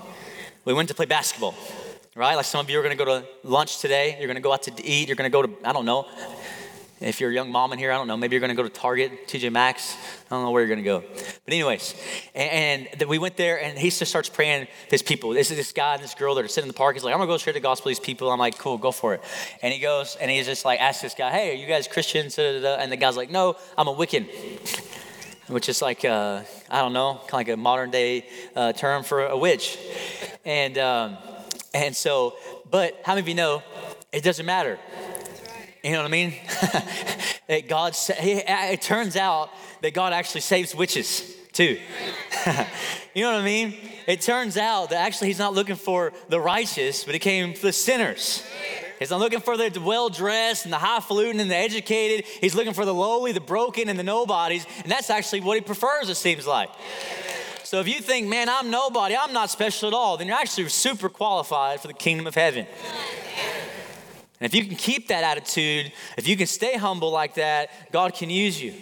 We 0.63 0.74
went 0.74 0.90
to 0.90 0.96
play 0.96 1.06
basketball, 1.06 1.56
right? 2.16 2.36
Like 2.36 2.46
some 2.46 2.60
of 2.60 2.69
you 2.69 2.80
are 2.80 2.84
going 2.84 2.98
to 2.98 3.04
go 3.04 3.19
to 3.19 3.28
lunch 3.44 3.80
today. 3.80 4.16
You're 4.18 4.28
going 4.28 4.36
to 4.36 4.42
go 4.42 4.54
out 4.54 4.63
to 4.63 4.86
eat. 4.86 5.07
You're 5.07 5.16
going 5.16 5.31
to 5.31 5.34
go 5.34 5.42
to, 5.42 5.68
I 5.68 5.74
don't 5.74 5.86
know, 5.86 6.08
if 7.01 7.19
you're 7.19 7.30
a 7.30 7.33
young 7.33 7.51
mom 7.51 7.74
in 7.74 7.80
here, 7.80 7.92
I 7.92 7.95
don't 7.95 8.07
know, 8.07 8.15
maybe 8.15 8.36
you're 8.36 8.39
going 8.39 8.56
to 8.56 8.62
go 8.62 8.63
to 8.63 8.74
Target, 8.74 9.27
TJ 9.27 9.51
Maxx. 9.51 9.95
I 10.30 10.36
don't 10.36 10.44
know 10.44 10.51
where 10.51 10.62
you're 10.62 10.74
going 10.74 10.80
to 10.80 10.83
go. 10.83 11.03
But, 11.44 11.53
anyways, 11.53 11.94
and, 12.33 12.88
and 12.88 13.09
we 13.09 13.18
went 13.18 13.36
there, 13.36 13.62
and 13.62 13.77
he 13.77 13.89
just 13.89 14.07
starts 14.07 14.30
praying 14.30 14.68
his 14.89 15.01
people. 15.01 15.31
This 15.31 15.51
is 15.51 15.57
this 15.57 15.74
guy 15.74 15.95
and 15.95 16.03
this 16.03 16.15
girl 16.15 16.36
that 16.36 16.45
are 16.45 16.47
sitting 16.47 16.68
in 16.68 16.74
the 16.74 16.77
park. 16.77 16.95
He's 16.95 17.03
like, 17.03 17.13
I'm 17.13 17.19
going 17.19 17.27
to 17.27 17.33
go 17.33 17.38
share 17.38 17.53
the 17.53 17.59
gospel 17.59 17.89
these 17.89 18.00
people. 18.00 18.31
I'm 18.31 18.39
like, 18.39 18.57
cool, 18.57 18.77
go 18.77 18.92
for 18.92 19.13
it. 19.13 19.21
And 19.62 19.74
he 19.74 19.80
goes, 19.80 20.15
and 20.15 20.31
he's 20.31 20.45
just 20.45 20.63
like, 20.63 20.80
asks 20.80 21.01
this 21.01 21.13
guy, 21.13 21.31
hey, 21.31 21.51
are 21.51 21.55
you 21.55 21.67
guys 21.67 21.88
Christians? 21.88 22.39
And 22.39 22.91
the 22.91 22.98
guy's 22.98 23.17
like, 23.17 23.29
no, 23.29 23.58
I'm 23.77 23.88
a 23.88 23.93
Wiccan. 23.93 24.27
Which 25.48 25.70
is 25.70 25.81
like, 25.81 26.05
uh, 26.05 26.41
I 26.72 26.81
don't 26.81 26.93
know, 26.93 27.20
kind 27.27 27.29
of 27.29 27.34
like 27.34 27.50
a 27.50 27.58
modern 27.58 27.91
day 27.91 28.25
uh, 28.55 28.74
term 28.74 29.03
for 29.03 29.27
a 29.27 29.38
witch. 29.38 29.77
And, 30.43 30.77
um, 30.79 31.17
and 31.74 31.96
so, 31.96 32.36
but 32.72 33.00
how 33.03 33.13
many 33.13 33.22
of 33.22 33.27
you 33.27 33.36
know 33.36 33.62
it 34.12 34.24
doesn't 34.24 34.46
matter? 34.46 34.79
You 35.86 35.92
know 35.92 36.00
what 36.00 36.08
I 36.08 36.12
mean? 36.12 36.34
that 37.48 37.68
God, 37.68 37.96
it 38.10 38.82
turns 38.82 39.15
out 39.15 39.51
that 39.84 39.94
God 39.94 40.13
actually 40.13 40.42
saves 40.42 40.74
witches 40.74 41.36
too. 41.54 41.77
you 43.13 43.22
know 43.22 43.34
what 43.34 43.42
I 43.42 43.46
mean? 43.46 43.75
It 44.08 44.22
turns 44.22 44.58
out 44.58 44.89
that 44.89 45.06
actually 45.06 45.27
He's 45.27 45.38
not 45.38 45.54
looking 45.54 45.75
for 45.75 46.12
the 46.27 46.39
righteous, 46.39 47.04
but 47.04 47.13
He 47.13 47.20
came 47.20 47.54
for 47.54 47.68
the 47.68 47.72
sinners. 47.72 48.44
He's 48.98 49.12
not 49.12 49.20
looking 49.20 49.42
for 49.42 49.58
the 49.58 49.80
well 49.80 50.10
dressed 50.10 50.65
and 50.65 50.74
the 50.74 50.80
highfalutin 50.80 51.39
and 51.39 51.51
the 51.51 51.56
educated. 51.56 52.25
He's 52.42 52.56
looking 52.56 52.74
for 52.74 52.84
the 52.84 52.94
lowly, 52.94 53.32
the 53.32 53.39
broken, 53.39 53.88
and 53.88 54.00
the 54.00 54.04
nobodies. 54.04 54.65
And 54.82 54.92
that's 54.92 55.12
actually 55.12 55.42
what 55.42 55.54
He 55.54 55.62
prefers, 55.62 56.10
it 56.10 56.15
seems 56.15 56.48
like. 56.48 56.72
So 57.63 57.80
if 57.80 57.88
you 57.88 58.01
think, 58.01 58.27
man, 58.27 58.50
I'm 58.50 58.72
nobody, 58.72 59.15
I'm 59.15 59.34
not 59.34 59.51
special 59.51 59.88
at 59.88 59.94
all, 59.94 60.18
then 60.18 60.25
you're 60.25 60.36
actually 60.36 60.68
super 60.70 61.10
qualified 61.10 61.80
for 61.80 61.88
the 61.88 61.94
kingdom 61.94 62.25
of 62.25 62.34
heaven. 62.34 62.65
And 64.39 64.46
if 64.46 64.54
you 64.54 64.65
can 64.65 64.75
keep 64.75 65.08
that 65.08 65.24
attitude, 65.24 65.92
if 66.18 66.27
you 66.27 66.36
can 66.36 66.48
stay 66.48 66.77
humble 66.77 67.12
like 67.12 67.36
that, 67.36 67.70
God 67.92 68.13
can 68.13 68.30
use 68.30 68.62
you. 68.62 68.74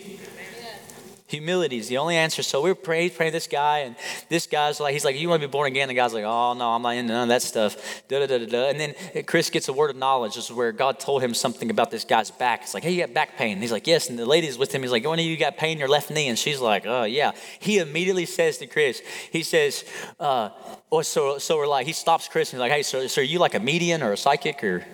Humility 1.34 1.78
is 1.78 1.88
the 1.88 1.98
only 1.98 2.16
answer. 2.16 2.44
So 2.44 2.62
we're 2.62 2.76
praying, 2.76 3.10
praying 3.12 3.32
this 3.32 3.48
guy, 3.48 3.80
and 3.80 3.96
this 4.30 4.46
guy's 4.46 4.80
like, 4.80 4.94
he's 4.94 5.04
like, 5.04 5.16
You 5.16 5.30
want 5.30 5.42
to 5.42 5.48
be 5.48 5.52
born 5.52 5.66
again? 5.66 5.88
The 5.88 5.96
guy's 5.96 6.14
like, 6.14 6.26
Oh, 6.26 6.54
no, 6.54 6.70
I'm 6.70 6.84
not 6.84 6.92
into 6.92 7.12
none 7.12 7.24
of 7.24 7.30
that 7.30 7.42
stuff. 7.42 8.04
Da, 8.08 8.20
da, 8.20 8.38
da, 8.38 8.46
da. 8.46 8.70
And 8.70 8.80
then 8.80 9.24
Chris 9.24 9.50
gets 9.50 9.68
a 9.68 9.74
word 9.74 9.90
of 9.90 9.96
knowledge. 9.96 10.36
This 10.36 10.46
is 10.46 10.52
where 10.52 10.72
God 10.72 11.00
told 11.00 11.24
him 11.24 11.34
something 11.34 11.72
about 11.72 11.90
this 11.90 12.06
guy's 12.06 12.30
back. 12.30 12.62
It's 12.62 12.76
like, 12.76 12.84
Hey, 12.84 12.92
you 12.92 13.00
got 13.00 13.16
back 13.16 13.36
pain. 13.36 13.54
And 13.54 13.62
he's 13.62 13.72
like, 13.72 13.88
Yes. 13.88 14.12
And 14.12 14.20
the 14.20 14.28
lady's 14.28 14.60
with 14.60 14.76
him. 14.76 14.84
He's 14.84 14.92
like, 14.92 15.08
One 15.08 15.18
of 15.18 15.26
you 15.26 15.36
got 15.36 15.58
pain 15.58 15.72
in 15.72 15.80
your 15.80 15.88
left 15.88 16.12
knee? 16.12 16.28
And 16.28 16.38
she's 16.38 16.60
like, 16.60 16.86
Oh, 16.86 17.06
yeah. 17.06 17.32
He 17.58 17.80
immediately 17.80 18.28
says 18.28 18.60
to 18.60 18.68
Chris, 18.68 19.02
He 19.32 19.42
says, 19.42 19.86
uh, 20.20 20.50
oh, 20.92 21.02
so, 21.02 21.40
so 21.40 21.58
we're 21.58 21.66
like, 21.66 21.88
he 21.88 21.94
stops 21.94 22.28
Chris 22.28 22.54
and 22.54 22.58
he's 22.58 22.70
like, 22.70 22.72
Hey, 22.72 22.84
so, 22.84 23.08
so 23.08 23.22
are 23.22 23.26
you 23.26 23.40
like 23.40 23.56
a 23.56 23.60
medium 23.60 24.04
or 24.04 24.12
a 24.12 24.18
psychic 24.18 24.64
or? 24.64 24.86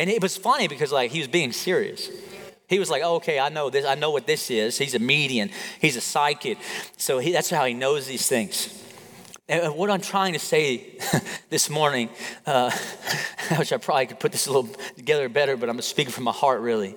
And 0.00 0.08
it 0.08 0.22
was 0.22 0.34
funny 0.34 0.66
because 0.66 0.92
like 0.92 1.10
he 1.10 1.18
was 1.18 1.28
being 1.28 1.52
serious. 1.52 2.08
He 2.68 2.78
was 2.78 2.88
like, 2.88 3.02
okay, 3.02 3.38
I 3.38 3.50
know 3.50 3.68
this. 3.68 3.84
I 3.84 3.96
know 3.96 4.10
what 4.10 4.26
this 4.26 4.50
is. 4.50 4.78
He's 4.78 4.94
a 4.94 4.98
medium. 4.98 5.50
He's 5.78 5.94
a 5.94 6.00
psychic. 6.00 6.56
So 6.96 7.18
he, 7.18 7.32
that's 7.32 7.50
how 7.50 7.66
he 7.66 7.74
knows 7.74 8.06
these 8.06 8.26
things. 8.26 8.82
And 9.46 9.74
what 9.74 9.90
I'm 9.90 10.00
trying 10.00 10.32
to 10.32 10.38
say 10.38 10.98
this 11.50 11.68
morning, 11.68 12.08
uh, 12.46 12.70
which 13.58 13.72
I 13.74 13.76
probably 13.76 14.06
could 14.06 14.20
put 14.20 14.32
this 14.32 14.46
a 14.46 14.52
little 14.52 14.70
together 14.96 15.28
better, 15.28 15.58
but 15.58 15.68
I'm 15.68 15.78
speaking 15.82 16.12
from 16.12 16.24
my 16.24 16.32
heart 16.32 16.62
really. 16.62 16.94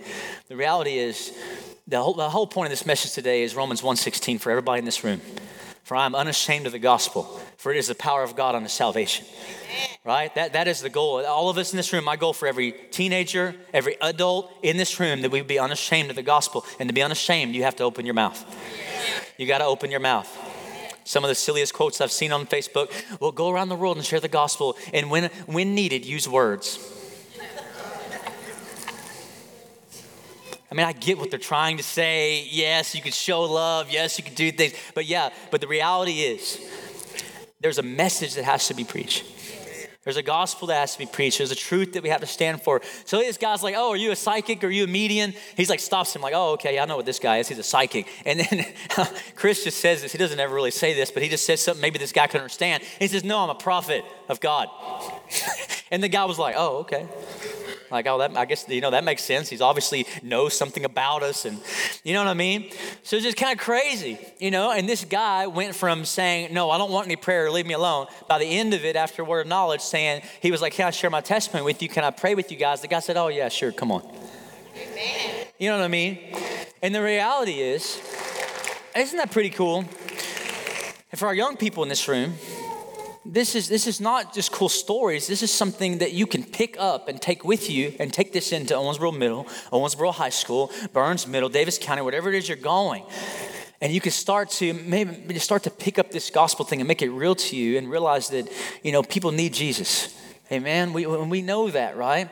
The 0.47 0.55
reality 0.55 0.97
is, 0.97 1.37
the 1.85 2.01
whole, 2.01 2.13
the 2.13 2.29
whole 2.29 2.47
point 2.47 2.67
of 2.67 2.71
this 2.71 2.85
message 2.85 3.11
today 3.11 3.43
is 3.43 3.53
Romans 3.53 3.81
1.16 3.81 4.39
for 4.39 4.49
everybody 4.49 4.79
in 4.79 4.85
this 4.85 5.03
room. 5.03 5.19
For 5.83 5.97
I 5.97 6.05
am 6.05 6.15
unashamed 6.15 6.67
of 6.67 6.71
the 6.71 6.79
gospel, 6.79 7.23
for 7.57 7.73
it 7.73 7.77
is 7.77 7.89
the 7.89 7.95
power 7.95 8.23
of 8.23 8.37
God 8.37 8.55
unto 8.55 8.69
salvation. 8.69 9.25
Right? 10.05 10.35
That, 10.35 10.51
that 10.53 10.67
is 10.67 10.81
the 10.81 10.89
goal. 10.89 11.25
All 11.25 11.49
of 11.49 11.57
us 11.57 11.71
in 11.71 11.77
this 11.77 11.93
room, 11.93 12.03
my 12.03 12.17
goal 12.17 12.33
for 12.33 12.45
every 12.45 12.73
teenager, 12.91 13.55
every 13.73 13.95
adult 14.01 14.51
in 14.61 14.75
this 14.75 14.99
room, 14.99 15.21
that 15.21 15.31
we 15.31 15.41
be 15.41 15.57
unashamed 15.57 16.09
of 16.09 16.17
the 16.17 16.23
gospel. 16.23 16.65
And 16.77 16.89
to 16.89 16.93
be 16.93 17.01
unashamed, 17.01 17.55
you 17.55 17.63
have 17.63 17.77
to 17.77 17.83
open 17.83 18.05
your 18.05 18.13
mouth. 18.13 18.43
You 19.37 19.47
got 19.47 19.59
to 19.59 19.65
open 19.65 19.91
your 19.91 20.01
mouth. 20.01 20.29
Some 21.05 21.23
of 21.23 21.29
the 21.29 21.35
silliest 21.35 21.73
quotes 21.73 22.01
I've 22.01 22.11
seen 22.11 22.33
on 22.33 22.45
Facebook. 22.47 22.91
Well, 23.21 23.31
go 23.31 23.49
around 23.49 23.69
the 23.69 23.75
world 23.75 23.95
and 23.95 24.05
share 24.05 24.19
the 24.19 24.27
gospel, 24.27 24.77
and 24.93 25.09
when, 25.09 25.29
when 25.45 25.73
needed, 25.73 26.05
use 26.05 26.27
words. 26.27 26.79
I 30.69 30.75
mean, 30.75 30.85
I 30.87 30.91
get 30.91 31.19
what 31.19 31.29
they're 31.29 31.39
trying 31.39 31.77
to 31.77 31.83
say. 31.83 32.47
Yes, 32.49 32.95
you 32.95 33.01
could 33.01 33.13
show 33.13 33.43
love. 33.43 33.91
Yes, 33.91 34.17
you 34.17 34.23
could 34.23 34.35
do 34.35 34.51
things. 34.51 34.73
But 34.95 35.05
yeah, 35.05 35.29
but 35.51 35.61
the 35.61 35.67
reality 35.67 36.21
is, 36.21 36.59
there's 37.59 37.77
a 37.77 37.83
message 37.83 38.33
that 38.35 38.43
has 38.43 38.67
to 38.69 38.73
be 38.73 38.83
preached. 38.83 39.23
There's 40.03 40.17
a 40.17 40.23
gospel 40.23 40.67
that 40.67 40.75
has 40.75 40.93
to 40.93 40.99
be 40.99 41.05
preached. 41.05 41.37
There's 41.37 41.51
a 41.51 41.55
truth 41.55 41.93
that 41.93 42.03
we 42.03 42.09
have 42.09 42.21
to 42.21 42.27
stand 42.27 42.61
for. 42.61 42.81
So 43.05 43.19
this 43.19 43.37
guy's 43.37 43.63
like, 43.63 43.75
"Oh, 43.77 43.91
are 43.91 43.95
you 43.95 44.11
a 44.11 44.15
psychic? 44.15 44.63
Are 44.63 44.69
you 44.69 44.83
a 44.83 44.87
medium?" 44.87 45.33
He's 45.55 45.69
like, 45.69 45.79
stops 45.79 46.15
him, 46.15 46.21
like, 46.21 46.33
"Oh, 46.35 46.51
okay, 46.53 46.77
I 46.77 46.85
know 46.85 46.97
what 46.97 47.05
this 47.05 47.19
guy 47.19 47.37
is. 47.37 47.47
He's 47.47 47.59
a 47.59 47.63
psychic." 47.63 48.07
And 48.25 48.41
then 48.41 48.65
Chris 49.35 49.63
just 49.63 49.79
says 49.79 50.01
this. 50.01 50.11
He 50.11 50.17
doesn't 50.17 50.39
ever 50.39 50.53
really 50.53 50.71
say 50.71 50.93
this, 50.93 51.09
but 51.09 51.23
he 51.23 51.29
just 51.29 51.45
says 51.45 51.61
something 51.61 51.81
maybe 51.81 51.99
this 51.99 52.11
guy 52.11 52.27
can 52.27 52.41
understand. 52.41 52.83
He 52.99 53.07
says, 53.07 53.23
"No, 53.23 53.39
I'm 53.39 53.49
a 53.49 53.55
prophet 53.55 54.03
of 54.27 54.41
God." 54.41 54.67
and 55.91 56.03
the 56.03 56.09
guy 56.09 56.25
was 56.25 56.37
like, 56.37 56.55
"Oh, 56.57 56.79
okay." 56.79 57.07
Like, 57.93 58.07
oh, 58.07 58.17
that, 58.17 58.35
I 58.35 58.45
guess, 58.45 58.67
you 58.67 58.81
know, 58.81 58.89
that 58.89 59.03
makes 59.03 59.23
sense. 59.23 59.49
He's 59.49 59.61
obviously 59.61 60.07
knows 60.23 60.57
something 60.57 60.83
about 60.83 61.21
us. 61.21 61.45
And 61.45 61.59
you 62.03 62.13
know 62.13 62.21
what 62.21 62.27
I 62.27 62.33
mean? 62.33 62.71
So 63.03 63.17
it's 63.17 63.23
just 63.23 63.37
kind 63.37 63.53
of 63.53 63.63
crazy, 63.63 64.17
you 64.39 64.49
know? 64.49 64.71
And 64.71 64.89
this 64.89 65.05
guy 65.05 65.45
went 65.45 65.75
from 65.75 66.03
saying, 66.03 66.51
no, 66.51 66.71
I 66.71 66.79
don't 66.79 66.89
want 66.89 67.05
any 67.05 67.17
prayer, 67.17 67.51
leave 67.51 67.67
me 67.67 67.75
alone. 67.75 68.07
By 68.27 68.39
the 68.39 68.47
end 68.47 68.73
of 68.73 68.83
it, 68.83 68.95
after 68.95 69.23
word 69.23 69.41
of 69.41 69.47
knowledge, 69.47 69.81
saying, 69.93 70.23
he 70.41 70.49
was 70.49 70.59
like, 70.59 70.73
can 70.73 70.87
I 70.87 70.89
share 70.89 71.11
my 71.11 71.21
testimony 71.21 71.63
with 71.63 71.83
you? 71.83 71.87
Can 71.87 72.03
I 72.03 72.09
pray 72.09 72.33
with 72.33 72.51
you 72.51 72.57
guys? 72.57 72.81
The 72.81 72.87
guy 72.87 72.99
said, 72.99 73.15
oh, 73.15 73.27
yeah, 73.27 73.47
sure, 73.47 73.71
come 73.71 73.91
on. 73.91 74.01
Amen. 74.75 75.45
You 75.59 75.69
know 75.69 75.77
what 75.77 75.85
I 75.85 75.87
mean? 75.87 76.17
And 76.81 76.95
the 76.95 77.03
reality 77.03 77.61
is, 77.61 78.01
isn't 78.95 79.17
that 79.17 79.29
pretty 79.29 79.51
cool? 79.51 79.85
And 81.11 81.19
for 81.19 81.27
our 81.27 81.35
young 81.35 81.57
people 81.57 81.83
in 81.83 81.89
this 81.89 82.07
room, 82.07 82.33
this 83.23 83.53
is 83.53 83.69
this 83.69 83.85
is 83.85 84.01
not 84.01 84.33
just 84.33 84.51
cool 84.51 84.67
stories. 84.67 85.27
This 85.27 85.43
is 85.43 85.51
something 85.53 85.99
that 85.99 86.11
you 86.11 86.25
can 86.25 86.43
pick 86.43 86.75
up 86.79 87.07
and 87.07 87.21
take 87.21 87.45
with 87.45 87.69
you 87.69 87.93
and 87.99 88.11
take 88.11 88.33
this 88.33 88.51
into 88.51 88.73
Owensboro 88.73 89.15
Middle, 89.15 89.43
Owensboro 89.71 90.11
High 90.11 90.31
School, 90.41 90.71
Burns 90.91 91.27
Middle, 91.27 91.49
Daviess 91.49 91.79
County, 91.79 92.01
whatever 92.01 92.29
it 92.29 92.35
is 92.35 92.49
you're 92.49 92.57
going. 92.57 93.03
And 93.83 93.93
you 93.93 93.99
can 93.99 94.13
start 94.13 94.49
to 94.51 94.73
maybe 94.73 95.37
start 95.39 95.63
to 95.63 95.69
pick 95.69 95.99
up 95.99 96.09
this 96.09 96.29
gospel 96.29 96.63
thing 96.63 96.79
and 96.79 96.87
make 96.87 97.01
it 97.01 97.09
real 97.09 97.35
to 97.35 97.57
you 97.57 97.77
and 97.77 97.91
realize 97.91 98.29
that, 98.29 98.49
you 98.81 98.93
know, 98.93 99.03
people 99.03 99.33
need 99.33 99.53
Jesus. 99.53 100.17
Amen. 100.49 100.93
We, 100.93 101.05
we 101.05 101.41
know 101.41 101.69
that, 101.69 101.97
right? 101.97 102.29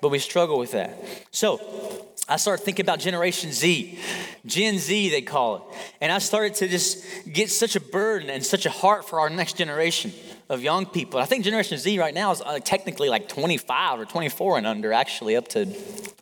But 0.00 0.10
we 0.10 0.20
struggle 0.20 0.60
with 0.60 0.70
that. 0.70 0.96
So 1.32 2.06
I 2.28 2.36
started 2.36 2.62
thinking 2.62 2.84
about 2.84 3.00
Generation 3.00 3.50
Z, 3.50 3.98
Gen 4.46 4.78
Z, 4.78 5.10
they 5.10 5.22
call 5.22 5.56
it. 5.56 5.62
And 6.00 6.12
I 6.12 6.18
started 6.18 6.54
to 6.54 6.68
just 6.68 7.04
get 7.32 7.50
such 7.50 7.74
a 7.74 7.80
burden 7.80 8.30
and 8.30 8.46
such 8.46 8.64
a 8.64 8.70
heart 8.70 9.04
for 9.08 9.18
our 9.18 9.28
next 9.28 9.56
generation 9.56 10.12
of 10.52 10.62
young 10.62 10.84
people. 10.84 11.18
I 11.18 11.24
think 11.24 11.44
Generation 11.44 11.78
Z 11.78 11.98
right 11.98 12.14
now 12.14 12.30
is 12.30 12.42
uh, 12.42 12.58
technically 12.58 13.08
like 13.08 13.28
25 13.28 14.00
or 14.00 14.04
24 14.04 14.58
and 14.58 14.66
under, 14.66 14.92
actually, 14.92 15.34
up 15.34 15.48
to 15.48 15.66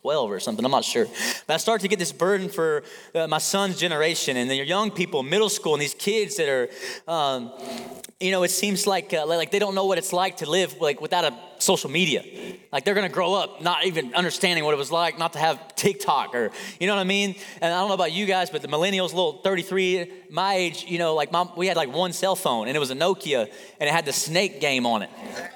12 0.01 0.31
or 0.31 0.39
something. 0.39 0.63
I'm 0.63 0.71
not 0.71 0.85
sure. 0.85 1.05
But 1.47 1.53
I 1.53 1.57
started 1.57 1.81
to 1.83 1.89
get 1.89 1.99
this 1.99 2.13
burden 2.13 2.47
for 2.49 2.83
uh, 3.13 3.27
my 3.27 3.39
son's 3.39 3.77
generation 3.77 4.37
and 4.37 4.49
the 4.49 4.55
young 4.55 4.89
people, 4.89 5.21
middle 5.21 5.49
school, 5.49 5.73
and 5.73 5.81
these 5.81 5.93
kids 5.93 6.37
that 6.37 6.47
are, 6.47 6.69
um, 7.07 7.51
you 8.21 8.31
know, 8.31 8.43
it 8.43 8.51
seems 8.51 8.85
like 8.85 9.13
uh, 9.13 9.25
like 9.25 9.51
they 9.51 9.59
don't 9.59 9.75
know 9.75 9.85
what 9.85 9.97
it's 9.97 10.13
like 10.13 10.37
to 10.37 10.49
live 10.49 10.79
like 10.79 11.01
without 11.01 11.25
a 11.25 11.37
social 11.59 11.89
media. 11.89 12.23
Like 12.71 12.85
they're 12.85 12.95
gonna 12.95 13.09
grow 13.09 13.33
up 13.33 13.61
not 13.61 13.85
even 13.85 14.13
understanding 14.13 14.63
what 14.63 14.73
it 14.73 14.77
was 14.77 14.91
like 14.91 15.17
not 15.17 15.33
to 15.33 15.39
have 15.39 15.75
TikTok 15.75 16.35
or 16.35 16.51
you 16.79 16.87
know 16.87 16.95
what 16.95 17.01
I 17.01 17.05
mean. 17.05 17.35
And 17.61 17.73
I 17.73 17.79
don't 17.79 17.87
know 17.87 17.95
about 17.95 18.11
you 18.11 18.25
guys, 18.25 18.49
but 18.49 18.61
the 18.61 18.67
millennials, 18.67 19.09
little 19.09 19.33
33, 19.41 20.11
my 20.29 20.55
age, 20.55 20.85
you 20.87 20.97
know, 20.97 21.15
like 21.15 21.31
mom, 21.31 21.51
we 21.55 21.67
had 21.67 21.77
like 21.77 21.91
one 21.91 22.13
cell 22.13 22.35
phone 22.35 22.67
and 22.67 22.77
it 22.77 22.79
was 22.79 22.91
a 22.91 22.95
Nokia 22.95 23.41
and 23.79 23.89
it 23.89 23.91
had 23.91 24.05
the 24.05 24.13
snake 24.13 24.61
game 24.61 24.85
on 24.85 25.01
it. 25.01 25.09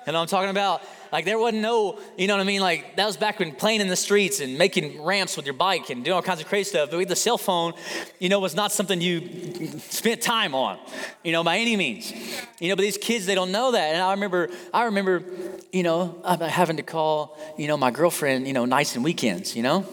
What 0.05 0.15
I'm 0.15 0.27
talking 0.27 0.49
about? 0.49 0.81
Like 1.11 1.25
there 1.25 1.37
wasn't 1.37 1.61
no, 1.61 1.99
you 2.17 2.27
know 2.27 2.35
what 2.35 2.41
I 2.41 2.45
mean? 2.45 2.61
Like 2.61 2.95
that 2.95 3.05
was 3.05 3.17
back 3.17 3.39
when 3.39 3.53
playing 3.53 3.81
in 3.81 3.87
the 3.87 3.95
streets 3.95 4.39
and 4.39 4.57
making 4.57 5.01
ramps 5.01 5.37
with 5.37 5.45
your 5.45 5.53
bike 5.53 5.89
and 5.89 6.03
doing 6.03 6.15
all 6.15 6.21
kinds 6.21 6.41
of 6.41 6.47
crazy 6.47 6.69
stuff. 6.69 6.91
But 6.91 7.07
the 7.07 7.15
cell 7.15 7.37
phone, 7.37 7.73
you 8.19 8.29
know, 8.29 8.39
was 8.39 8.55
not 8.55 8.71
something 8.71 9.01
you 9.01 9.79
spent 9.79 10.21
time 10.21 10.55
on, 10.55 10.77
you 11.23 11.31
know, 11.31 11.43
by 11.43 11.57
any 11.57 11.75
means. 11.75 12.11
You 12.59 12.69
know, 12.69 12.75
but 12.75 12.83
these 12.83 12.97
kids, 12.97 13.25
they 13.25 13.35
don't 13.35 13.51
know 13.51 13.71
that. 13.71 13.93
And 13.93 14.01
I 14.01 14.11
remember, 14.11 14.49
I 14.73 14.85
remember, 14.85 15.23
you 15.71 15.83
know, 15.83 16.21
having 16.23 16.77
to 16.77 16.83
call, 16.83 17.37
you 17.57 17.67
know, 17.67 17.77
my 17.77 17.91
girlfriend, 17.91 18.47
you 18.47 18.53
know, 18.53 18.65
nights 18.65 18.95
and 18.95 19.03
weekends, 19.03 19.55
you 19.55 19.63
know, 19.63 19.85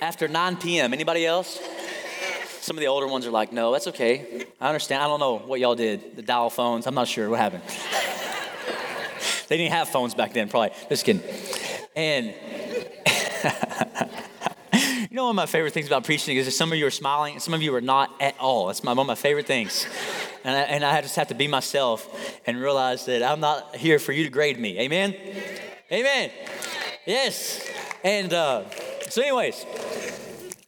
after 0.00 0.28
9 0.28 0.56
p.m. 0.56 0.92
Anybody 0.92 1.24
else? 1.26 1.60
Some 2.60 2.78
of 2.78 2.80
the 2.80 2.86
older 2.86 3.06
ones 3.06 3.26
are 3.26 3.30
like, 3.30 3.52
no, 3.52 3.72
that's 3.72 3.88
okay. 3.88 4.46
I 4.58 4.68
understand. 4.68 5.02
I 5.02 5.06
don't 5.06 5.20
know 5.20 5.36
what 5.36 5.60
y'all 5.60 5.74
did. 5.74 6.16
The 6.16 6.22
dial 6.22 6.48
phones. 6.48 6.86
I'm 6.86 6.94
not 6.94 7.08
sure 7.08 7.28
what 7.28 7.38
happened. 7.38 7.62
They 9.48 9.56
didn't 9.56 9.72
have 9.72 9.88
phones 9.88 10.14
back 10.14 10.32
then, 10.32 10.48
probably. 10.48 10.70
Just 10.88 11.04
kidding. 11.04 11.22
And 11.96 12.26
you 15.10 15.16
know 15.16 15.24
one 15.24 15.30
of 15.30 15.36
my 15.36 15.46
favorite 15.46 15.72
things 15.72 15.86
about 15.86 16.04
preaching 16.04 16.36
is 16.36 16.46
that 16.46 16.52
some 16.52 16.72
of 16.72 16.78
you 16.78 16.86
are 16.86 16.90
smiling 16.90 17.34
and 17.34 17.42
some 17.42 17.54
of 17.54 17.62
you 17.62 17.74
are 17.74 17.80
not 17.80 18.10
at 18.20 18.34
all. 18.38 18.66
That's 18.66 18.82
my, 18.82 18.92
one 18.92 19.00
of 19.00 19.06
my 19.06 19.14
favorite 19.14 19.46
things. 19.46 19.86
And 20.44 20.56
I, 20.56 20.60
and 20.62 20.84
I 20.84 21.00
just 21.00 21.16
have 21.16 21.28
to 21.28 21.34
be 21.34 21.48
myself 21.48 22.40
and 22.46 22.60
realize 22.60 23.06
that 23.06 23.22
I'm 23.22 23.40
not 23.40 23.76
here 23.76 23.98
for 23.98 24.12
you 24.12 24.24
to 24.24 24.30
grade 24.30 24.58
me. 24.58 24.78
Amen? 24.80 25.14
Amen. 25.92 26.30
Yes. 27.06 27.68
And 28.02 28.32
uh, 28.32 28.68
so, 29.08 29.22
anyways, 29.22 29.64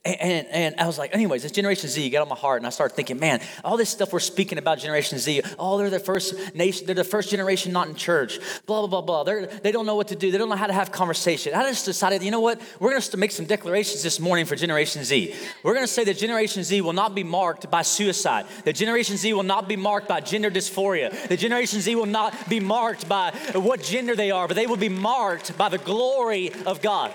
and, 0.06 0.46
and 0.48 0.80
I 0.80 0.86
was 0.86 0.98
like, 0.98 1.14
anyways, 1.14 1.42
this 1.42 1.52
Generation 1.52 1.88
Z 1.88 2.08
got 2.10 2.22
on 2.22 2.28
my 2.28 2.36
heart, 2.36 2.60
and 2.60 2.66
I 2.66 2.70
started 2.70 2.94
thinking, 2.94 3.18
man, 3.18 3.40
all 3.64 3.76
this 3.76 3.90
stuff 3.90 4.12
we're 4.12 4.20
speaking 4.20 4.58
about 4.58 4.78
Generation 4.78 5.18
Z, 5.18 5.42
oh, 5.58 5.78
they're 5.78 5.90
the 5.90 5.98
first 5.98 6.54
nation, 6.54 6.86
they're 6.86 6.94
the 6.94 7.04
first 7.04 7.30
generation 7.30 7.72
not 7.72 7.88
in 7.88 7.94
church, 7.94 8.38
blah, 8.66 8.86
blah, 8.86 8.88
blah, 8.88 9.02
blah. 9.02 9.24
They're, 9.24 9.46
they 9.46 9.72
don't 9.72 9.86
know 9.86 9.96
what 9.96 10.08
to 10.08 10.16
do, 10.16 10.30
they 10.30 10.38
don't 10.38 10.48
know 10.48 10.56
how 10.56 10.66
to 10.66 10.72
have 10.72 10.92
conversation. 10.92 11.54
I 11.54 11.68
just 11.68 11.84
decided, 11.84 12.22
you 12.22 12.30
know 12.30 12.40
what? 12.40 12.60
We're 12.80 12.90
gonna 12.90 13.16
make 13.16 13.32
some 13.32 13.46
declarations 13.46 14.02
this 14.02 14.20
morning 14.20 14.46
for 14.46 14.56
Generation 14.56 15.04
Z. 15.04 15.34
We're 15.62 15.74
gonna 15.74 15.86
say 15.86 16.04
that 16.04 16.18
Generation 16.18 16.62
Z 16.62 16.80
will 16.80 16.92
not 16.92 17.14
be 17.14 17.24
marked 17.24 17.70
by 17.70 17.82
suicide, 17.82 18.46
that 18.64 18.74
Generation 18.76 19.16
Z 19.16 19.32
will 19.32 19.42
not 19.42 19.68
be 19.68 19.76
marked 19.76 20.08
by 20.08 20.20
gender 20.20 20.50
dysphoria, 20.50 21.10
that 21.28 21.38
Generation 21.38 21.80
Z 21.80 21.94
will 21.94 22.06
not 22.06 22.48
be 22.48 22.60
marked 22.60 23.08
by 23.08 23.32
what 23.54 23.82
gender 23.82 24.14
they 24.14 24.30
are, 24.30 24.46
but 24.46 24.54
they 24.54 24.66
will 24.66 24.76
be 24.76 24.88
marked 24.88 25.56
by 25.58 25.68
the 25.68 25.78
glory 25.78 26.52
of 26.64 26.80
God. 26.82 27.12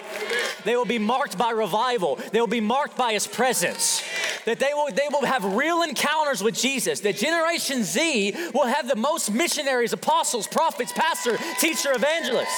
They 0.63 0.75
will 0.75 0.85
be 0.85 0.99
marked 0.99 1.37
by 1.37 1.51
revival. 1.51 2.19
They 2.31 2.39
will 2.39 2.47
be 2.47 2.61
marked 2.61 2.80
marked 2.81 2.97
by 2.97 3.13
his 3.13 3.27
presence. 3.27 4.01
That 4.45 4.57
they 4.57 4.73
will, 4.73 4.87
they 4.91 5.07
will 5.11 5.23
have 5.23 5.43
real 5.55 5.83
encounters 5.83 6.41
with 6.41 6.55
Jesus. 6.55 7.01
That 7.01 7.15
Generation 7.15 7.83
Z 7.83 8.33
will 8.55 8.65
have 8.65 8.87
the 8.87 8.95
most 8.95 9.31
missionaries, 9.31 9.93
apostles, 9.93 10.47
prophets, 10.47 10.91
pastor, 10.91 11.37
teacher, 11.59 11.91
evangelist. 11.93 12.51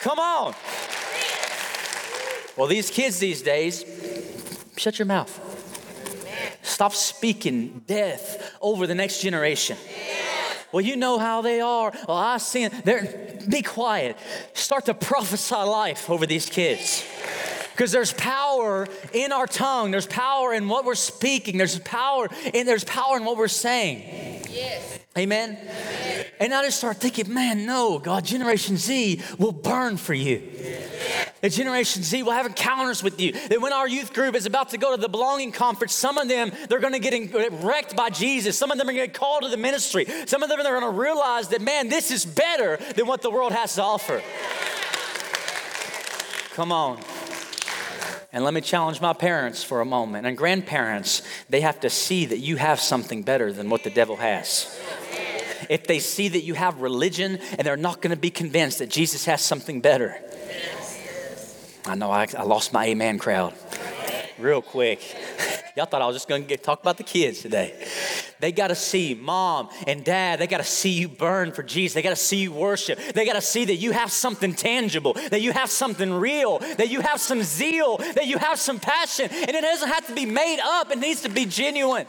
Come 0.00 0.18
on. 0.18 0.54
Well, 2.54 2.66
these 2.66 2.90
kids 2.90 3.18
these 3.18 3.40
days, 3.40 3.82
shut 4.76 4.98
your 4.98 5.06
mouth. 5.06 5.32
Stop 6.60 6.92
speaking 6.92 7.82
death 7.86 8.58
over 8.60 8.86
the 8.86 8.94
next 8.94 9.22
generation. 9.22 9.78
Well, 10.70 10.82
you 10.82 10.96
know 10.96 11.18
how 11.18 11.40
they 11.40 11.62
are. 11.62 11.92
Well, 12.06 12.16
I 12.16 12.36
see. 12.36 12.68
They're, 12.68 13.38
be 13.48 13.62
quiet. 13.62 14.18
Start 14.52 14.84
to 14.86 14.94
prophesy 14.94 15.54
life 15.54 16.10
over 16.10 16.26
these 16.26 16.50
kids. 16.50 17.04
Because 17.72 17.92
there's 17.92 18.12
power 18.12 18.86
in 19.12 19.32
our 19.32 19.46
tongue. 19.46 19.90
There's 19.90 20.06
power 20.06 20.52
in 20.52 20.68
what 20.68 20.84
we're 20.84 20.94
speaking. 20.94 21.58
There's 21.58 21.78
power 21.80 22.28
and 22.54 22.68
there's 22.68 22.84
power 22.84 23.16
in 23.16 23.24
what 23.24 23.36
we're 23.36 23.48
saying. 23.48 24.44
Yes. 24.50 25.00
Amen. 25.16 25.58
Amen. 25.60 26.26
And 26.40 26.54
I 26.54 26.64
just 26.64 26.78
start 26.78 26.96
thinking, 26.96 27.32
man, 27.32 27.66
no, 27.66 27.98
God, 27.98 28.24
Generation 28.24 28.76
Z 28.76 29.20
will 29.38 29.52
burn 29.52 29.96
for 29.96 30.14
you. 30.14 30.42
The 31.42 31.50
Generation 31.50 32.02
Z 32.02 32.22
will 32.22 32.32
have 32.32 32.46
encounters 32.46 33.02
with 33.02 33.20
you. 33.20 33.32
That 33.32 33.60
when 33.60 33.72
our 33.72 33.86
youth 33.86 34.12
group 34.14 34.34
is 34.34 34.46
about 34.46 34.70
to 34.70 34.78
go 34.78 34.94
to 34.96 35.00
the 35.00 35.08
belonging 35.08 35.52
conference, 35.52 35.94
some 35.94 36.16
of 36.16 36.28
them, 36.28 36.50
they're 36.68 36.80
going 36.80 36.94
to 36.94 36.98
get 36.98 37.52
wrecked 37.62 37.94
by 37.94 38.10
Jesus. 38.10 38.56
Some 38.56 38.70
of 38.70 38.78
them 38.78 38.88
are 38.88 38.92
going 38.92 39.04
to 39.04 39.06
get 39.08 39.18
called 39.18 39.42
to 39.42 39.48
the 39.48 39.56
ministry. 39.56 40.06
Some 40.26 40.42
of 40.42 40.48
them 40.48 40.60
are 40.60 40.62
going 40.62 40.80
to 40.80 40.98
realize 40.98 41.48
that, 41.48 41.60
man, 41.60 41.88
this 41.88 42.10
is 42.10 42.24
better 42.24 42.78
than 42.96 43.06
what 43.06 43.22
the 43.22 43.30
world 43.30 43.52
has 43.52 43.74
to 43.74 43.82
offer. 43.82 44.22
Come 46.54 46.72
on. 46.72 47.00
And 48.32 48.44
let 48.44 48.54
me 48.54 48.62
challenge 48.62 49.00
my 49.00 49.12
parents 49.12 49.62
for 49.62 49.82
a 49.82 49.84
moment 49.84 50.26
and 50.26 50.36
grandparents. 50.36 51.22
They 51.50 51.60
have 51.60 51.80
to 51.80 51.90
see 51.90 52.24
that 52.26 52.38
you 52.38 52.56
have 52.56 52.80
something 52.80 53.22
better 53.22 53.52
than 53.52 53.68
what 53.68 53.84
the 53.84 53.90
devil 53.90 54.16
has. 54.16 54.80
If 55.68 55.86
they 55.86 55.98
see 55.98 56.28
that 56.28 56.42
you 56.42 56.54
have 56.54 56.80
religion 56.80 57.38
and 57.58 57.66
they're 57.66 57.76
not 57.76 58.00
going 58.00 58.10
to 58.10 58.16
be 58.16 58.30
convinced 58.30 58.78
that 58.78 58.88
Jesus 58.88 59.26
has 59.26 59.42
something 59.42 59.80
better. 59.80 60.18
I 61.84 61.94
know 61.94 62.10
I, 62.10 62.26
I 62.36 62.44
lost 62.44 62.72
my 62.72 62.86
amen 62.86 63.18
crowd 63.18 63.54
real 64.38 64.62
quick. 64.62 65.00
Y'all 65.76 65.86
thought 65.86 66.02
I 66.02 66.06
was 66.06 66.16
just 66.16 66.28
going 66.28 66.46
to 66.46 66.56
talk 66.56 66.80
about 66.80 66.96
the 66.96 67.04
kids 67.04 67.40
today. 67.40 67.74
They 68.42 68.50
got 68.50 68.68
to 68.68 68.74
see 68.74 69.14
mom 69.14 69.68
and 69.86 70.04
dad, 70.04 70.40
they 70.40 70.48
got 70.48 70.56
to 70.56 70.64
see 70.64 70.90
you 70.90 71.06
burn 71.06 71.52
for 71.52 71.62
Jesus. 71.62 71.94
They 71.94 72.02
got 72.02 72.10
to 72.10 72.16
see 72.16 72.38
you 72.38 72.50
worship. 72.50 72.98
They 73.14 73.24
got 73.24 73.34
to 73.34 73.40
see 73.40 73.66
that 73.66 73.76
you 73.76 73.92
have 73.92 74.10
something 74.10 74.52
tangible, 74.52 75.12
that 75.12 75.40
you 75.40 75.52
have 75.52 75.70
something 75.70 76.12
real, 76.12 76.58
that 76.58 76.90
you 76.90 77.02
have 77.02 77.20
some 77.20 77.44
zeal, 77.44 77.98
that 77.98 78.26
you 78.26 78.38
have 78.38 78.58
some 78.58 78.80
passion. 78.80 79.28
And 79.30 79.50
it 79.50 79.60
doesn't 79.60 79.88
have 79.88 80.08
to 80.08 80.12
be 80.12 80.26
made 80.26 80.58
up, 80.60 80.90
it 80.90 80.98
needs 80.98 81.20
to 81.22 81.28
be 81.28 81.46
genuine. 81.46 82.08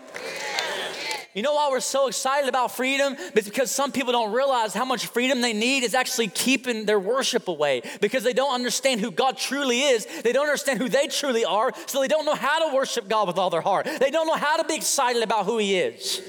You 1.33 1.41
know 1.41 1.55
why 1.55 1.69
we're 1.71 1.79
so 1.79 2.07
excited 2.07 2.47
about 2.47 2.75
freedom? 2.75 3.15
It's 3.35 3.49
because 3.49 3.71
some 3.71 3.91
people 3.91 4.11
don't 4.11 4.31
realize 4.31 4.73
how 4.75 4.85
much 4.85 5.07
freedom 5.07 5.41
they 5.41 5.53
need 5.53 5.83
is 5.83 5.95
actually 5.95 6.27
keeping 6.27 6.85
their 6.85 6.99
worship 6.99 7.47
away 7.47 7.81
because 8.01 8.23
they 8.23 8.33
don't 8.33 8.53
understand 8.53 9.01
who 9.01 9.09
God 9.09 9.37
truly 9.37 9.81
is. 9.81 10.05
They 10.21 10.31
don't 10.31 10.45
understand 10.45 10.79
who 10.79 10.89
they 10.89 11.07
truly 11.07 11.43
are, 11.43 11.71
so 11.87 12.01
they 12.01 12.07
don't 12.07 12.25
know 12.25 12.35
how 12.35 12.69
to 12.69 12.75
worship 12.75 13.09
God 13.09 13.27
with 13.27 13.39
all 13.39 13.49
their 13.49 13.61
heart. 13.61 13.87
They 13.99 14.11
don't 14.11 14.27
know 14.27 14.35
how 14.35 14.57
to 14.57 14.63
be 14.63 14.75
excited 14.75 15.23
about 15.23 15.45
who 15.45 15.57
He 15.57 15.75
is. 15.75 16.21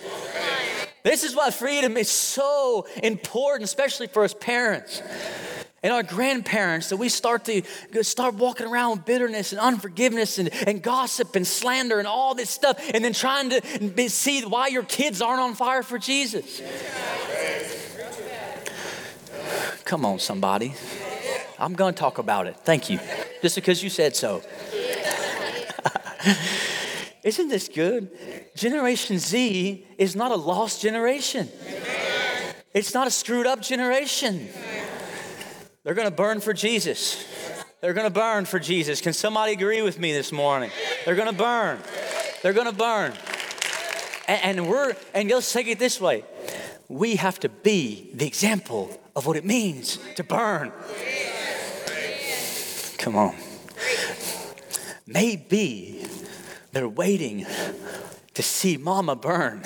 This 1.02 1.22
is 1.22 1.36
why 1.36 1.50
freedom 1.50 1.98
is 1.98 2.10
so 2.10 2.86
important, 3.02 3.64
especially 3.64 4.06
for 4.06 4.24
us 4.24 4.32
parents 4.32 5.02
and 5.84 5.92
our 5.92 6.02
grandparents 6.02 6.88
that 6.88 6.96
we 6.96 7.10
start 7.10 7.44
to 7.44 7.62
start 8.02 8.34
walking 8.36 8.66
around 8.66 8.92
with 8.92 9.04
bitterness 9.04 9.52
and 9.52 9.60
unforgiveness 9.60 10.38
and, 10.38 10.48
and 10.66 10.82
gossip 10.82 11.36
and 11.36 11.46
slander 11.46 11.98
and 11.98 12.08
all 12.08 12.34
this 12.34 12.48
stuff 12.48 12.80
and 12.94 13.04
then 13.04 13.12
trying 13.12 13.50
to 13.50 14.08
see 14.08 14.40
why 14.42 14.68
your 14.68 14.82
kids 14.82 15.20
aren't 15.20 15.42
on 15.42 15.54
fire 15.54 15.82
for 15.82 15.98
jesus. 15.98 16.62
Come 19.84 20.06
on 20.06 20.18
somebody. 20.18 20.74
I'm 21.58 21.74
going 21.74 21.92
to 21.92 22.00
talk 22.00 22.16
about 22.16 22.46
it. 22.46 22.56
Thank 22.64 22.88
you. 22.88 22.98
Just 23.42 23.54
because 23.54 23.82
you 23.82 23.90
said 23.90 24.16
so. 24.16 24.40
Isn't 27.22 27.48
this 27.48 27.68
good? 27.68 28.10
Generation 28.56 29.18
z 29.18 29.86
is 29.98 30.16
not 30.16 30.30
a 30.30 30.36
lost 30.36 30.80
generation. 30.80 31.50
It's 32.72 32.94
not 32.94 33.06
a 33.06 33.10
screwed 33.10 33.46
up 33.46 33.60
generation 33.60 34.48
they're 35.84 35.94
going 35.94 36.08
to 36.08 36.14
burn 36.14 36.40
for 36.40 36.52
Jesus. 36.52 37.24
They're 37.80 37.92
going 37.92 38.06
to 38.06 38.12
burn 38.12 38.46
for 38.46 38.58
Jesus. 38.58 39.00
Can 39.00 39.12
somebody 39.12 39.52
agree 39.52 39.82
with 39.82 39.98
me 39.98 40.12
this 40.12 40.32
morning? 40.32 40.70
They're 41.04 41.14
going 41.14 41.30
to 41.30 41.36
burn. 41.36 41.78
They're 42.42 42.54
going 42.54 42.66
to 42.66 42.72
burn. 42.72 43.12
And, 44.26 44.58
and 44.58 44.68
we're, 44.68 44.96
and 45.12 45.30
let's 45.30 45.52
take 45.52 45.68
it 45.68 45.78
this 45.78 46.00
way 46.00 46.24
we 46.88 47.16
have 47.16 47.40
to 47.40 47.48
be 47.48 48.10
the 48.14 48.26
example 48.26 49.00
of 49.16 49.26
what 49.26 49.36
it 49.36 49.44
means 49.44 49.98
to 50.16 50.24
burn. 50.24 50.72
Come 52.98 53.16
on. 53.16 53.34
Maybe 55.06 56.06
they're 56.72 56.88
waiting 56.88 57.46
to 58.34 58.42
see 58.42 58.76
mama 58.76 59.16
burn. 59.16 59.62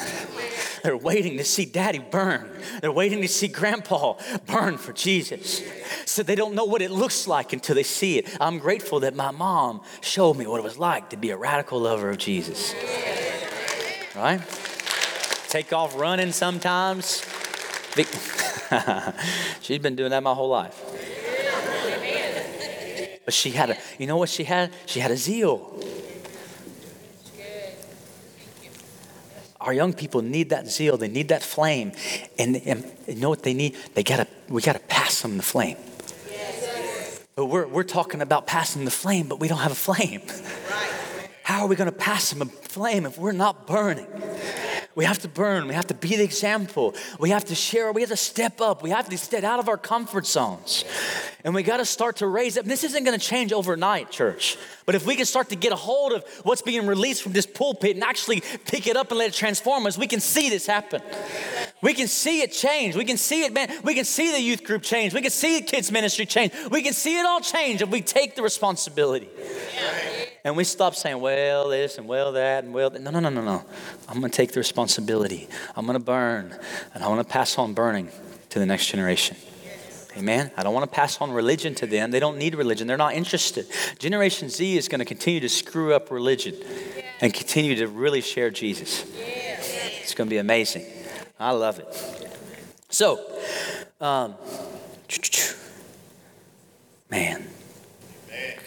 They're 0.82 0.96
waiting 0.96 1.36
to 1.38 1.44
see 1.44 1.64
daddy 1.64 1.98
burn. 1.98 2.50
They're 2.80 2.92
waiting 2.92 3.20
to 3.22 3.28
see 3.28 3.48
grandpa 3.48 4.16
burn 4.46 4.78
for 4.78 4.92
Jesus. 4.92 5.62
So 6.04 6.22
they 6.22 6.34
don't 6.34 6.54
know 6.54 6.64
what 6.64 6.82
it 6.82 6.90
looks 6.90 7.26
like 7.26 7.52
until 7.52 7.74
they 7.74 7.82
see 7.82 8.18
it. 8.18 8.28
I'm 8.40 8.58
grateful 8.58 9.00
that 9.00 9.14
my 9.14 9.30
mom 9.30 9.82
showed 10.00 10.36
me 10.36 10.46
what 10.46 10.58
it 10.58 10.64
was 10.64 10.78
like 10.78 11.10
to 11.10 11.16
be 11.16 11.30
a 11.30 11.36
radical 11.36 11.80
lover 11.80 12.10
of 12.10 12.18
Jesus. 12.18 12.74
Right? 14.14 14.40
Take 15.48 15.72
off 15.72 15.98
running 15.98 16.32
sometimes. 16.32 17.24
She's 19.60 19.78
been 19.78 19.96
doing 19.96 20.10
that 20.10 20.22
my 20.22 20.34
whole 20.34 20.50
life. 20.50 20.78
But 23.24 23.34
she 23.34 23.50
had 23.50 23.70
a, 23.70 23.76
you 23.98 24.06
know 24.06 24.16
what 24.16 24.28
she 24.28 24.44
had? 24.44 24.72
She 24.86 25.00
had 25.00 25.10
a 25.10 25.16
zeal. 25.16 25.78
Our 29.68 29.74
young 29.74 29.92
people 29.92 30.22
need 30.22 30.48
that 30.48 30.66
zeal. 30.66 30.96
They 30.96 31.08
need 31.08 31.28
that 31.28 31.42
flame. 31.42 31.92
And, 32.38 32.56
and 32.64 32.90
you 33.06 33.16
know 33.16 33.28
what 33.28 33.42
they 33.42 33.52
need? 33.52 33.76
They 33.92 34.02
gotta, 34.02 34.26
we 34.48 34.62
got 34.62 34.72
to 34.72 34.78
pass 34.78 35.20
them 35.20 35.36
the 35.36 35.42
flame. 35.42 35.76
But 37.36 37.44
we're, 37.44 37.66
we're 37.66 37.82
talking 37.82 38.22
about 38.22 38.46
passing 38.46 38.86
the 38.86 38.90
flame, 38.90 39.28
but 39.28 39.40
we 39.40 39.46
don't 39.46 39.58
have 39.58 39.72
a 39.72 39.74
flame. 39.74 40.22
How 41.42 41.64
are 41.64 41.68
we 41.68 41.76
going 41.76 41.90
to 41.90 41.94
pass 41.94 42.30
them 42.30 42.40
a 42.40 42.46
flame 42.46 43.04
if 43.04 43.18
we're 43.18 43.32
not 43.32 43.66
burning? 43.66 44.06
We 44.98 45.04
have 45.04 45.20
to 45.20 45.28
burn. 45.28 45.68
We 45.68 45.74
have 45.74 45.86
to 45.86 45.94
be 45.94 46.16
the 46.16 46.24
example. 46.24 46.92
We 47.20 47.30
have 47.30 47.44
to 47.44 47.54
share. 47.54 47.92
We 47.92 48.00
have 48.00 48.10
to 48.10 48.16
step 48.16 48.60
up. 48.60 48.82
We 48.82 48.90
have 48.90 49.08
to 49.08 49.16
step 49.16 49.44
out 49.44 49.60
of 49.60 49.68
our 49.68 49.76
comfort 49.76 50.26
zones. 50.26 50.84
And 51.44 51.54
we 51.54 51.62
got 51.62 51.76
to 51.76 51.84
start 51.84 52.16
to 52.16 52.26
raise 52.26 52.58
up. 52.58 52.64
This 52.64 52.82
isn't 52.82 53.04
going 53.04 53.16
to 53.16 53.24
change 53.24 53.52
overnight, 53.52 54.10
church. 54.10 54.58
But 54.86 54.96
if 54.96 55.06
we 55.06 55.14
can 55.14 55.24
start 55.24 55.50
to 55.50 55.54
get 55.54 55.70
a 55.70 55.76
hold 55.76 56.14
of 56.14 56.24
what's 56.42 56.62
being 56.62 56.84
released 56.84 57.22
from 57.22 57.30
this 57.30 57.46
pulpit 57.46 57.94
and 57.94 58.02
actually 58.02 58.42
pick 58.64 58.88
it 58.88 58.96
up 58.96 59.12
and 59.12 59.18
let 59.18 59.28
it 59.28 59.34
transform 59.34 59.86
us, 59.86 59.96
we 59.96 60.08
can 60.08 60.18
see 60.18 60.50
this 60.50 60.66
happen. 60.66 61.00
We 61.80 61.94
can 61.94 62.08
see 62.08 62.42
it 62.42 62.50
change. 62.50 62.96
We 62.96 63.04
can 63.04 63.18
see 63.18 63.44
it, 63.44 63.52
man. 63.52 63.70
We 63.84 63.94
can 63.94 64.04
see 64.04 64.32
the 64.32 64.40
youth 64.40 64.64
group 64.64 64.82
change. 64.82 65.14
We 65.14 65.22
can 65.22 65.30
see 65.30 65.60
the 65.60 65.64
kids' 65.64 65.92
ministry 65.92 66.26
change. 66.26 66.52
We 66.72 66.82
can 66.82 66.92
see 66.92 67.20
it 67.20 67.24
all 67.24 67.40
change 67.40 67.82
if 67.82 67.88
we 67.88 68.00
take 68.00 68.34
the 68.34 68.42
responsibility. 68.42 69.28
And 70.44 70.56
we 70.56 70.64
stop 70.64 70.94
saying, 70.94 71.20
well, 71.20 71.68
this 71.68 71.98
and 71.98 72.08
well, 72.08 72.32
that 72.32 72.64
and 72.64 72.72
well, 72.72 72.90
that. 72.90 73.02
no, 73.02 73.10
no, 73.10 73.20
no, 73.20 73.28
no, 73.28 73.42
no. 73.42 73.64
I'm 74.08 74.20
going 74.20 74.30
to 74.30 74.36
take 74.36 74.52
the 74.52 74.60
responsibility. 74.60 74.87
I'm 75.76 75.86
going 75.86 75.98
to 75.98 76.04
burn, 76.04 76.56
and 76.94 77.04
I 77.04 77.08
want 77.08 77.26
to 77.26 77.32
pass 77.32 77.58
on 77.58 77.74
burning 77.74 78.08
to 78.50 78.58
the 78.58 78.66
next 78.66 78.86
generation. 78.86 79.36
Amen. 80.16 80.50
I 80.56 80.62
don't 80.64 80.74
want 80.74 80.90
to 80.90 80.94
pass 80.94 81.20
on 81.20 81.30
religion 81.30 81.74
to 81.76 81.86
them. 81.86 82.10
They 82.10 82.18
don't 82.18 82.38
need 82.38 82.54
religion. 82.56 82.88
They're 82.88 82.96
not 82.96 83.14
interested. 83.14 83.66
Generation 83.98 84.48
Z 84.48 84.76
is 84.76 84.88
going 84.88 84.98
to 84.98 85.04
continue 85.04 85.38
to 85.40 85.48
screw 85.48 85.94
up 85.94 86.10
religion 86.10 86.56
and 87.20 87.32
continue 87.32 87.76
to 87.76 87.86
really 87.86 88.20
share 88.20 88.50
Jesus. 88.50 89.04
It's 90.02 90.14
going 90.14 90.28
to 90.28 90.30
be 90.30 90.38
amazing. 90.38 90.86
I 91.38 91.52
love 91.52 91.78
it. 91.78 91.86
So, 92.88 93.20
um, 94.00 94.34
man, 97.10 97.46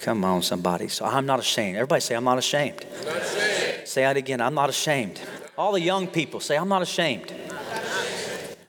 come 0.02 0.24
on, 0.24 0.44
somebody. 0.44 0.88
So 0.88 1.06
I'm 1.06 1.26
not 1.26 1.40
ashamed. 1.40 1.76
Everybody 1.76 2.02
say, 2.02 2.16
I'm 2.16 2.24
not 2.24 2.38
ashamed. 2.38 2.86
I'm 3.00 3.06
not 3.08 3.18
ashamed. 3.18 3.88
Say 3.88 4.10
it 4.10 4.16
again. 4.16 4.40
I'm 4.40 4.54
not 4.54 4.70
ashamed. 4.70 5.20
All 5.58 5.74
the 5.74 5.82
young 5.82 6.08
people 6.08 6.40
say, 6.40 6.58
I'm 6.58 6.70
not 6.70 6.82
ashamed. 6.82 7.34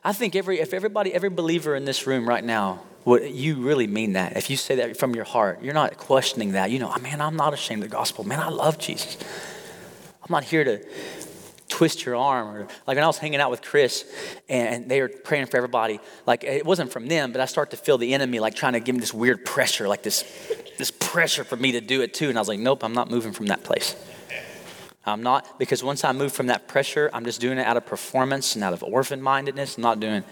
I 0.05 0.13
think 0.13 0.35
every, 0.35 0.61
if 0.61 0.75
everybody, 0.75 1.15
every 1.15 1.31
believer 1.31 1.77
in 1.77 1.85
this 1.85 2.07
room 2.07 2.29
right 2.29 2.43
now, 2.43 2.83
what 3.05 3.31
you 3.31 3.57
really 3.57 3.87
mean 3.87 4.15
that. 4.15 4.37
If 4.37 4.51
you 4.51 4.57
say 4.57 4.77
that 4.77 4.97
from 4.97 5.15
your 5.15 5.25
heart, 5.25 5.63
you're 5.63 5.75
not 5.75 5.97
questioning 5.97 6.53
that. 6.53 6.71
You 6.71 6.79
know, 6.79 6.89
ah, 6.89 6.99
man, 6.99 7.21
I'm 7.21 7.37
not 7.37 7.55
ashamed 7.55 7.83
of 7.83 7.91
the 7.91 7.97
gospel. 7.97 8.25
Man, 8.25 8.41
I 8.41 8.49
love 8.49 8.79
Jesus. 8.79 9.17
I'm 10.23 10.31
not 10.31 10.45
here 10.45 10.65
to 10.65 10.85
twist 11.69 12.05
your 12.05 12.17
arm 12.17 12.55
or 12.55 12.61
like 12.87 12.97
when 12.97 13.03
I 13.03 13.07
was 13.07 13.17
hanging 13.17 13.41
out 13.41 13.51
with 13.51 13.63
Chris 13.63 14.05
and 14.49 14.89
they 14.91 15.01
were 15.01 15.09
praying 15.09 15.47
for 15.47 15.57
everybody, 15.57 16.01
like 16.27 16.45
it 16.45 16.67
wasn't 16.67 16.93
from 16.93 17.09
them, 17.09 17.33
but 17.33 17.41
I 17.41 17.47
start 17.47 17.71
to 17.71 17.77
feel 17.77 17.97
the 17.97 18.13
enemy 18.13 18.41
like 18.41 18.55
trying 18.55 18.75
to 18.75 18.81
give 18.81 18.95
me 18.95 19.01
this 19.01 19.15
weird 19.15 19.45
pressure, 19.45 19.89
like 19.89 20.03
this 20.03 20.23
this 20.79 20.91
pressure 20.91 21.45
for 21.45 21.57
me 21.57 21.73
to 21.73 21.81
do 21.81 22.03
it 22.03 22.13
too. 22.13 22.29
And 22.29 22.37
I 22.37 22.41
was 22.41 22.49
like, 22.49 22.61
nope, 22.61 22.85
I'm 22.85 22.93
not 22.93 23.11
moving 23.11 23.33
from 23.33 23.47
that 23.47 23.65
place. 23.65 23.97
I'm 25.05 25.23
not, 25.23 25.59
because 25.59 25.83
once 25.83 26.05
I 26.05 26.13
move 26.13 26.33
from 26.33 26.47
that 26.47 26.69
pressure, 26.69 27.11
I'm 27.13 27.25
just 27.25 27.41
doing 27.41 27.59
it 27.59 27.67
out 27.67 27.77
of 27.77 27.85
performance 27.85 28.55
and 28.55 28.63
out 28.63 28.73
of 28.73 28.83
orphan 28.83 29.21
mindedness. 29.21 29.77
I'm 29.77 29.83
not 29.83 29.99
doing 29.99 30.23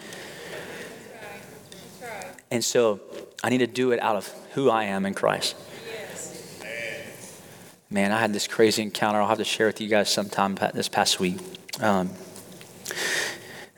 And 2.52 2.64
so 2.64 3.00
I 3.42 3.50
need 3.50 3.59
to 3.59 3.66
do 3.66 3.92
it 3.92 4.00
out 4.00 4.16
of 4.16 4.28
who 4.52 4.70
I 4.70 4.85
am 4.85 5.06
in 5.06 5.14
Christ. 5.14 5.56
Man, 7.88 8.12
I 8.12 8.20
had 8.20 8.33
this 8.33 8.46
crazy 8.46 8.83
encounter. 8.83 9.20
I'll 9.20 9.28
have 9.28 9.38
to 9.38 9.44
share 9.44 9.66
with 9.66 9.80
you 9.80 9.88
guys 9.88 10.09
sometime 10.09 10.56
this 10.74 10.88
past 10.88 11.18
week. 11.18 11.38
Um, 11.80 12.11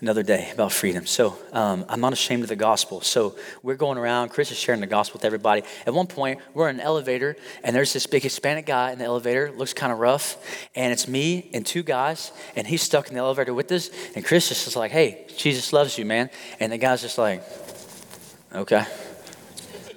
another 0.03 0.25
day 0.25 0.51
about 0.53 0.73
freedom. 0.73 1.07
So 1.07 1.39
um, 1.53 1.87
I'm 1.89 2.01
not 2.01 2.13
ashamed 2.13 2.43
of 2.43 2.49
the 2.49 2.57
gospel. 2.57 3.01
So 3.03 3.37
we're 3.63 3.77
going 3.77 3.99
around. 3.99 4.31
Chris 4.31 4.51
is 4.51 4.59
sharing 4.59 4.81
the 4.81 4.87
gospel 4.89 5.19
with 5.19 5.25
everybody. 5.25 5.63
At 5.87 5.95
one 5.95 6.09
point, 6.09 6.41
we're 6.55 6.69
in 6.69 6.81
an 6.81 6.83
elevator, 6.83 7.37
and 7.63 7.75
there's 7.75 7.93
this 7.93 8.09
big 8.09 8.25
Hispanic 8.25 8.67
guy 8.67 8.91
in 8.91 8.99
the 8.99 9.05
elevator. 9.05 9.53
Looks 9.53 9.73
kind 9.73 9.93
of 9.93 10.01
rough, 10.01 10.37
and 10.75 10.93
it's 10.93 11.07
me 11.07 11.49
and 11.55 11.65
two 11.65 11.85
guys, 11.85 12.33
and 12.57 12.67
he's 12.67 12.83
stuck 12.83 13.09
in 13.09 13.15
the 13.15 13.21
elevator 13.21 13.55
with 13.55 13.71
us. 13.71 13.91
And 14.17 14.25
Chris 14.25 14.51
is 14.51 14.65
just 14.65 14.77
like, 14.77 14.91
"Hey, 14.91 15.25
Jesus 15.37 15.73
loves 15.73 15.97
you, 15.97 16.05
man." 16.05 16.31
And 16.59 16.73
the 16.73 16.79
guy's 16.79 17.01
just 17.01 17.17
like, 17.17 17.43
"Okay." 18.53 18.85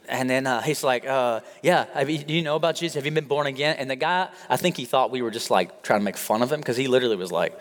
And 0.08 0.30
then 0.30 0.46
uh, 0.46 0.62
he's 0.62 0.84
like, 0.84 1.08
uh, 1.08 1.40
Yeah, 1.64 2.00
you, 2.04 2.20
do 2.20 2.32
you 2.32 2.44
know 2.44 2.56
about 2.56 2.76
Jesus? 2.76 2.94
Have 2.94 3.06
you 3.06 3.12
been 3.12 3.26
born 3.26 3.48
again? 3.48 3.78
And 3.80 3.90
the 3.90 3.96
guy, 3.96 4.30
I 4.48 4.56
think 4.56 4.78
he 4.78 4.86
thought 4.86 5.10
we 5.10 5.24
were 5.24 5.32
just 5.32 5.50
like 5.50 5.82
trying 5.82 6.00
to 6.00 6.04
make 6.04 6.16
fun 6.16 6.44
of 6.44 6.52
him 6.52 6.60
because 6.60 6.78
he 6.78 6.88
literally 6.88 7.16
was 7.16 7.32
like, 7.32 7.60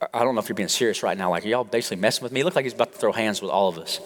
I 0.00 0.22
don't 0.22 0.34
know 0.34 0.40
if 0.40 0.48
you're 0.48 0.54
being 0.56 0.68
serious 0.68 1.02
right 1.02 1.18
now. 1.18 1.30
Like, 1.30 1.44
y'all 1.44 1.64
basically 1.64 1.96
messing 1.96 2.22
with 2.22 2.32
me? 2.32 2.40
He 2.40 2.44
looked 2.44 2.56
like 2.56 2.64
he's 2.64 2.74
about 2.74 2.92
to 2.92 2.98
throw 2.98 3.12
hands 3.12 3.42
with 3.42 3.50
all 3.50 3.68
of 3.68 3.78
us. 3.78 4.00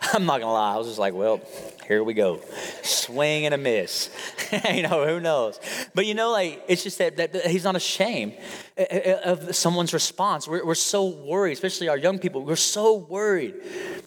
I'm 0.12 0.26
not 0.26 0.40
gonna 0.40 0.52
lie. 0.52 0.74
I 0.74 0.76
was 0.76 0.86
just 0.86 0.98
like, 0.98 1.14
well, 1.14 1.40
here 1.88 2.04
we 2.04 2.14
go. 2.14 2.40
Swing 2.82 3.46
and 3.46 3.54
a 3.54 3.58
miss. 3.58 4.10
you 4.72 4.82
know, 4.82 5.04
who 5.06 5.18
knows? 5.18 5.58
But 5.94 6.06
you 6.06 6.14
know, 6.14 6.30
like, 6.30 6.62
it's 6.68 6.84
just 6.84 6.98
that, 6.98 7.16
that, 7.16 7.32
that 7.32 7.46
he's 7.46 7.64
not 7.64 7.74
ashamed 7.74 8.34
uh, 8.78 8.82
uh, 8.82 8.94
uh, 8.94 9.20
of 9.24 9.56
someone's 9.56 9.92
response. 9.92 10.46
We're, 10.46 10.64
we're 10.64 10.74
so 10.74 11.06
worried, 11.06 11.52
especially 11.52 11.88
our 11.88 11.98
young 11.98 12.18
people. 12.18 12.44
We're 12.44 12.56
so 12.56 12.94
worried. 12.94 13.54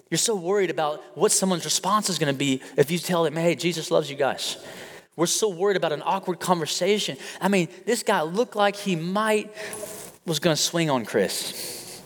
You're 0.09 0.17
so 0.17 0.35
worried 0.35 0.69
about 0.69 1.03
what 1.15 1.31
someone's 1.33 1.65
response 1.65 2.09
is 2.09 2.19
going 2.19 2.33
to 2.33 2.37
be 2.37 2.61
if 2.77 2.89
you 2.89 2.99
tell 2.99 3.23
them, 3.23 3.35
hey, 3.35 3.55
Jesus 3.55 3.91
loves 3.91 4.09
you 4.09 4.15
guys. 4.15 4.57
We're 5.15 5.25
so 5.25 5.49
worried 5.49 5.75
about 5.75 5.91
an 5.91 6.01
awkward 6.05 6.39
conversation. 6.39 7.17
I 7.41 7.49
mean, 7.49 7.67
this 7.85 8.03
guy 8.03 8.21
looked 8.21 8.55
like 8.55 8.77
he 8.77 8.95
might 8.95 9.53
was 10.25 10.39
going 10.39 10.55
to 10.55 10.61
swing 10.61 10.89
on 10.89 11.05
Chris. 11.05 12.01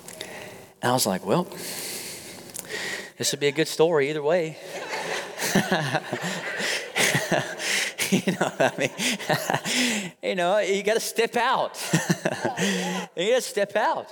And 0.82 0.91
I 0.91 0.93
was 0.93 1.06
like, 1.06 1.26
well, 1.26 1.47
this 3.17 3.32
would 3.32 3.39
be 3.39 3.47
a 3.47 3.52
good 3.52 3.67
story 3.67 4.10
either 4.10 4.21
way. 4.21 4.58
you 8.10 8.34
know 8.34 8.49
what 8.49 8.62
I 8.62 8.73
mean? 8.78 10.12
you 10.23 10.36
know, 10.36 10.58
you 10.60 10.84
got 10.84 10.95
to 10.95 10.99
step 10.99 11.36
out. 11.36 11.82
you 13.15 13.30
got 13.32 13.36
to 13.36 13.41
step 13.41 13.76
out. 13.76 14.12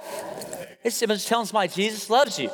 It's 0.84 1.00
just 1.00 1.28
telling 1.28 1.46
somebody 1.46 1.70
Jesus 1.70 2.10
loves 2.10 2.40
you. 2.40 2.50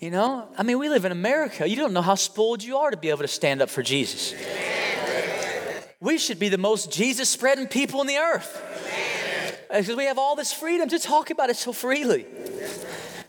You 0.00 0.10
know, 0.10 0.48
I 0.58 0.62
mean, 0.62 0.78
we 0.78 0.88
live 0.88 1.04
in 1.04 1.12
America. 1.12 1.68
You 1.68 1.76
don't 1.76 1.92
know 1.92 2.02
how 2.02 2.16
spoiled 2.16 2.62
you 2.62 2.76
are 2.76 2.90
to 2.90 2.96
be 2.96 3.08
able 3.08 3.22
to 3.22 3.28
stand 3.28 3.62
up 3.62 3.70
for 3.70 3.82
Jesus. 3.82 4.34
We 6.00 6.18
should 6.18 6.38
be 6.38 6.50
the 6.50 6.58
most 6.58 6.92
Jesus 6.92 7.30
spreading 7.30 7.66
people 7.66 8.02
in 8.02 8.06
the 8.06 8.18
earth 8.18 8.62
Uh, 9.70 9.80
because 9.80 9.96
we 9.96 10.04
have 10.04 10.18
all 10.18 10.36
this 10.36 10.52
freedom 10.52 10.88
to 10.88 10.98
talk 10.98 11.30
about 11.30 11.50
it 11.50 11.56
so 11.56 11.72
freely. 11.72 12.26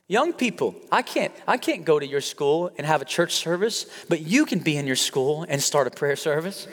Young 0.08 0.32
people, 0.32 0.76
I 0.92 1.02
can't, 1.02 1.34
I 1.46 1.58
can't 1.58 1.84
go 1.84 2.00
to 2.00 2.08
your 2.08 2.22
school 2.22 2.72
and 2.78 2.88
have 2.88 3.02
a 3.02 3.06
church 3.06 3.34
service, 3.34 3.88
but 4.08 4.22
you 4.22 4.46
can 4.46 4.60
be 4.60 4.78
in 4.78 4.88
your 4.88 4.96
school 4.96 5.46
and 5.50 5.62
start 5.62 5.88
a 5.88 5.92
prayer 5.92 6.16
service. 6.16 6.68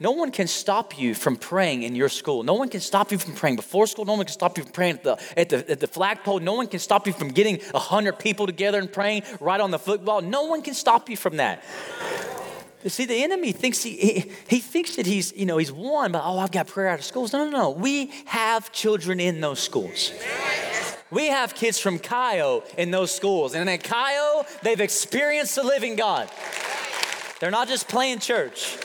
No 0.00 0.12
one 0.12 0.30
can 0.30 0.46
stop 0.46 0.98
you 0.98 1.14
from 1.14 1.36
praying 1.36 1.82
in 1.82 1.94
your 1.94 2.08
school. 2.08 2.42
No 2.42 2.54
one 2.54 2.68
can 2.70 2.80
stop 2.80 3.12
you 3.12 3.18
from 3.18 3.34
praying 3.34 3.56
before 3.56 3.86
school. 3.86 4.06
No 4.06 4.14
one 4.14 4.24
can 4.24 4.32
stop 4.32 4.56
you 4.56 4.64
from 4.64 4.72
praying 4.72 4.94
at 4.96 5.04
the, 5.04 5.18
at 5.36 5.48
the, 5.50 5.70
at 5.70 5.80
the 5.80 5.86
flagpole. 5.86 6.40
No 6.40 6.54
one 6.54 6.66
can 6.66 6.80
stop 6.80 7.06
you 7.06 7.12
from 7.12 7.28
getting 7.28 7.58
100 7.58 8.18
people 8.18 8.46
together 8.46 8.78
and 8.78 8.90
praying 8.90 9.22
right 9.40 9.60
on 9.60 9.70
the 9.70 9.78
football. 9.78 10.22
No 10.22 10.44
one 10.44 10.62
can 10.62 10.74
stop 10.74 11.10
you 11.10 11.18
from 11.18 11.36
that. 11.36 11.62
See, 12.86 13.04
the 13.04 13.22
enemy 13.22 13.52
thinks 13.52 13.82
he, 13.82 13.96
he, 13.96 14.32
he, 14.48 14.58
thinks 14.58 14.96
that 14.96 15.04
he's, 15.04 15.34
you 15.36 15.44
know, 15.44 15.58
he's 15.58 15.70
won, 15.70 16.12
but 16.12 16.22
oh, 16.24 16.38
I've 16.38 16.50
got 16.50 16.66
prayer 16.66 16.88
out 16.88 16.98
of 16.98 17.04
schools. 17.04 17.32
No, 17.32 17.44
no, 17.44 17.50
no. 17.50 17.70
We 17.70 18.10
have 18.24 18.72
children 18.72 19.20
in 19.20 19.40
those 19.40 19.60
schools. 19.60 20.12
We 21.10 21.26
have 21.26 21.54
kids 21.54 21.78
from 21.78 21.98
Cayo 21.98 22.62
in 22.78 22.90
those 22.90 23.14
schools. 23.14 23.54
And 23.54 23.68
at 23.68 23.82
Cayo, 23.82 24.46
they've 24.62 24.80
experienced 24.80 25.56
the 25.56 25.62
living 25.62 25.96
God. 25.96 26.30
They're 27.40 27.50
not 27.50 27.68
just 27.68 27.88
playing 27.88 28.20
church. 28.20 28.78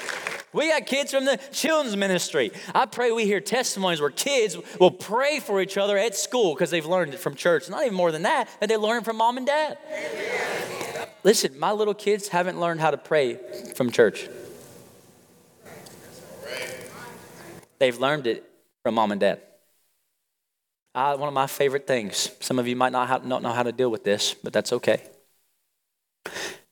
We 0.56 0.70
got 0.70 0.86
kids 0.86 1.12
from 1.12 1.26
the 1.26 1.38
children's 1.52 1.98
ministry. 1.98 2.54
I 2.74 2.86
pray 2.86 3.12
we 3.12 3.26
hear 3.26 3.42
testimonies 3.42 4.00
where 4.00 4.10
kids 4.10 4.58
will 4.80 4.90
pray 4.90 5.42
for 5.42 5.60
each 5.62 5.78
other 5.78 5.98
at 5.98 6.16
school 6.16 6.54
because 6.54 6.72
they've 6.72 6.86
learned 6.86 7.14
it 7.14 7.20
from 7.20 7.36
church. 7.36 7.70
Not 7.70 7.82
even 7.82 7.94
more 7.94 8.10
than 8.10 8.22
that, 8.22 8.48
that 8.62 8.70
they 8.70 8.78
learn 8.78 9.00
it 9.00 9.06
from 9.06 9.18
mom 9.18 9.36
and 9.36 9.46
dad. 9.46 9.78
Listen, 11.26 11.60
my 11.60 11.74
little 11.74 11.94
kids 11.94 12.30
haven't 12.30 12.58
learned 12.58 12.80
how 12.80 12.90
to 12.90 12.98
pray 12.98 13.38
from 13.76 13.92
church. 13.92 14.30
They've 17.80 18.00
learned 18.00 18.26
it 18.26 18.50
from 18.82 18.96
mom 18.96 19.12
and 19.12 19.20
dad. 19.20 19.42
Uh, 20.94 21.18
one 21.18 21.28
of 21.28 21.34
my 21.34 21.48
favorite 21.48 21.86
things. 21.86 22.32
Some 22.40 22.60
of 22.60 22.68
you 22.70 22.78
might 22.78 22.94
not, 22.94 23.26
not 23.26 23.44
know 23.44 23.52
how 23.52 23.64
to 23.64 23.74
deal 23.74 23.92
with 23.92 24.06
this, 24.06 24.34
but 24.34 24.54
that's 24.54 24.72
okay. 24.72 25.02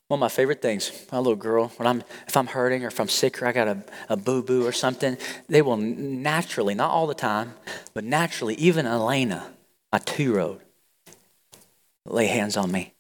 One 0.10 0.18
of 0.18 0.22
my 0.22 0.30
favorite 0.30 0.62
things, 0.62 0.92
my 1.12 1.18
little 1.18 1.36
girl, 1.36 1.70
when 1.78 1.88
I'm, 1.88 2.04
if 2.28 2.36
I'm 2.36 2.48
hurting 2.48 2.84
or 2.84 2.88
if 2.88 3.00
I'm 3.00 3.08
sick 3.08 3.42
or 3.42 3.48
I 3.48 3.52
got 3.52 3.68
a, 3.68 3.84
a 4.10 4.18
boo 4.18 4.44
boo 4.44 4.66
or 4.66 4.72
something, 4.72 5.18
they 5.48 5.62
will 5.62 5.78
naturally, 5.78 6.76
not 6.76 6.92
all 6.92 7.08
the 7.08 7.14
time, 7.14 7.54
but 7.94 8.04
naturally, 8.04 8.56
even 8.56 8.86
Elena, 8.86 9.54
my 9.92 10.00
two 10.00 10.24
year 10.24 10.40
old, 10.40 10.62
lay 12.06 12.28
hands 12.28 12.58
on 12.58 12.72
me. 12.72 12.94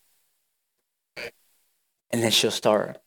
And 2.10 2.24
then 2.24 2.32
she'll 2.32 2.52
start. 2.52 3.00